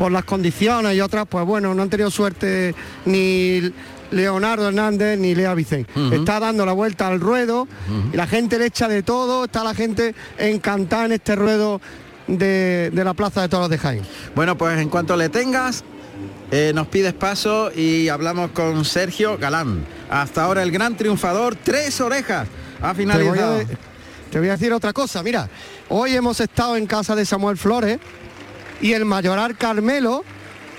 por 0.00 0.10
las 0.10 0.24
condiciones 0.24 0.96
y 0.96 1.00
otras, 1.02 1.26
pues 1.28 1.44
bueno, 1.44 1.74
no 1.74 1.82
han 1.82 1.90
tenido 1.90 2.10
suerte 2.10 2.74
ni 3.04 3.70
Leonardo 4.10 4.68
Hernández 4.68 5.18
ni 5.18 5.34
Lea 5.34 5.52
Vicente. 5.52 5.92
Está 6.10 6.40
dando 6.40 6.64
la 6.64 6.72
vuelta 6.72 7.06
al 7.06 7.20
ruedo 7.20 7.68
y 8.10 8.16
la 8.16 8.26
gente 8.26 8.58
le 8.58 8.64
echa 8.64 8.88
de 8.88 9.02
todo, 9.02 9.44
está 9.44 9.62
la 9.62 9.74
gente 9.74 10.14
encantada 10.38 11.04
en 11.04 11.12
este 11.12 11.36
ruedo 11.36 11.82
de, 12.26 12.90
de 12.94 13.04
la 13.04 13.12
Plaza 13.12 13.42
de 13.42 13.50
Toros 13.50 13.68
de 13.68 13.76
Jaén. 13.76 14.00
Bueno, 14.34 14.56
pues 14.56 14.78
en 14.78 14.88
cuanto 14.88 15.18
le 15.18 15.28
tengas, 15.28 15.84
eh, 16.50 16.72
nos 16.74 16.86
pides 16.86 17.12
paso 17.12 17.70
y 17.70 18.08
hablamos 18.08 18.52
con 18.52 18.86
Sergio 18.86 19.36
Galán. 19.36 19.84
Hasta 20.08 20.44
ahora 20.44 20.62
el 20.62 20.70
gran 20.70 20.96
triunfador, 20.96 21.56
tres 21.62 22.00
orejas. 22.00 22.48
Ha 22.80 22.94
Te 22.94 23.04
voy, 23.04 23.12
finalizado. 23.12 23.58
a, 23.58 23.64
te 24.30 24.38
voy 24.38 24.48
a 24.48 24.52
decir 24.52 24.72
otra 24.72 24.94
cosa, 24.94 25.22
mira, 25.22 25.50
hoy 25.90 26.14
hemos 26.16 26.40
estado 26.40 26.78
en 26.78 26.86
casa 26.86 27.14
de 27.14 27.26
Samuel 27.26 27.58
Flores 27.58 27.98
y 28.80 28.92
el 28.92 29.04
mayoral 29.04 29.56
Carmelo 29.56 30.24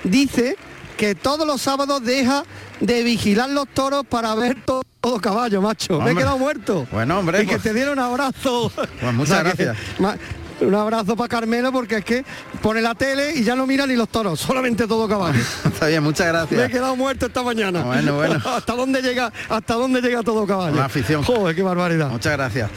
dice 0.04 0.56
que 0.98 1.16
todos 1.16 1.46
los 1.48 1.62
sábados 1.62 2.04
deja 2.04 2.44
de 2.80 3.04
vigilar 3.04 3.50
los 3.50 3.68
toros 3.70 4.06
para 4.08 4.34
ver 4.36 4.58
todo, 4.66 4.84
todo 5.00 5.20
caballo, 5.20 5.62
macho. 5.62 6.00
Me 6.02 6.12
he 6.12 6.16
quedado 6.16 6.38
muerto. 6.38 6.88
Bueno, 6.92 7.20
hombre, 7.20 7.44
Y 7.44 7.46
que 7.46 7.54
pues- 7.54 7.64
te 7.64 7.74
diera 7.74 7.92
un 7.92 8.00
abrazo. 8.00 8.72
Pues 8.76 9.14
muchas 9.14 9.40
O 9.40 9.44
sea, 9.44 9.52
que- 9.54 9.64
gracias. 9.66 10.00
ma- 10.00 10.16
un 10.62 10.76
abrazo 10.76 11.16
para 11.16 11.28
Carmelo 11.28 11.72
porque 11.72 11.98
es 11.98 12.06
que 12.06 12.24
pone 12.62 12.82
la 12.82 12.94
tele 12.94 13.34
y 13.36 13.44
ya 13.44 13.56
no 13.56 13.66
mira 13.66 13.88
ni 13.88 13.96
los 13.96 14.08
toros, 14.10 14.40
solamente 14.40 14.86
todo 14.86 15.08
caballo. 15.08 15.40
Está 15.66 15.88
bien, 15.88 16.04
muchas 16.04 16.28
Me 16.28 16.30
he 16.30 16.34
gracias. 16.34 16.72
quedado 16.72 16.96
muerto 16.96 17.26
esta 17.26 17.42
mañana. 17.42 17.82
Bueno, 17.84 18.16
bueno. 18.16 18.40
¿Hasta 18.46 18.74
dónde 18.76 19.02
llega, 19.02 19.34
hasta 19.50 19.74
dónde 19.74 20.02
llega 20.02 20.22
todo 20.22 20.46
caballo? 20.46 20.76
La 20.76 20.86
afición. 20.86 21.24
Joder, 21.24 21.56
qué 21.56 21.64
barbaridad. 21.64 22.10
Muchas 22.10 22.34
gracias. 22.34 22.70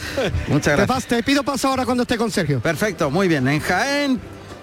Muchas 0.48 0.76
gracias. 0.78 1.06
te 1.06 1.22
pido 1.22 1.42
paso 1.42 1.68
ahora 1.68 1.84
cuando 1.84 2.04
esté 2.04 2.16
con 2.16 2.30
Sergio. 2.30 2.60
Perfecto, 2.60 3.10
muy 3.10 3.28
bien. 3.28 3.46
En 3.48 3.60
Jaén, 3.60 4.18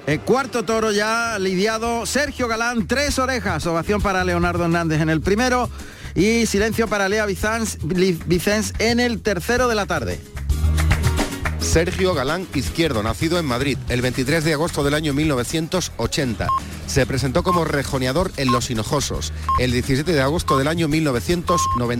el 0.07 0.19
cuarto 0.21 0.63
toro 0.63 0.91
ya 0.91 1.37
lidiado. 1.39 2.05
Sergio 2.05 2.47
Galán, 2.47 2.87
tres 2.87 3.19
orejas. 3.19 3.65
Ovación 3.65 4.01
para 4.01 4.23
Leonardo 4.23 4.65
Hernández 4.65 5.01
en 5.01 5.09
el 5.09 5.21
primero. 5.21 5.69
Y 6.15 6.45
silencio 6.45 6.87
para 6.87 7.07
Lea 7.07 7.25
Vicens 7.25 8.73
en 8.79 8.99
el 8.99 9.21
tercero 9.21 9.67
de 9.67 9.75
la 9.75 9.85
tarde. 9.85 10.19
Sergio 11.61 12.13
Galán 12.13 12.47
Izquierdo, 12.53 13.01
nacido 13.01 13.39
en 13.39 13.45
Madrid 13.45 13.77
el 13.87 14.01
23 14.01 14.43
de 14.43 14.53
agosto 14.53 14.83
del 14.83 14.93
año 14.93 15.13
1980. 15.13 16.47
Se 16.87 17.05
presentó 17.05 17.43
como 17.43 17.63
rejoneador 17.63 18.31
en 18.35 18.51
Los 18.51 18.69
Hinojosos 18.69 19.31
el 19.59 19.71
17 19.71 20.11
de 20.11 20.21
agosto 20.21 20.57
del 20.57 20.67
año 20.67 20.89
1990. 20.89 21.99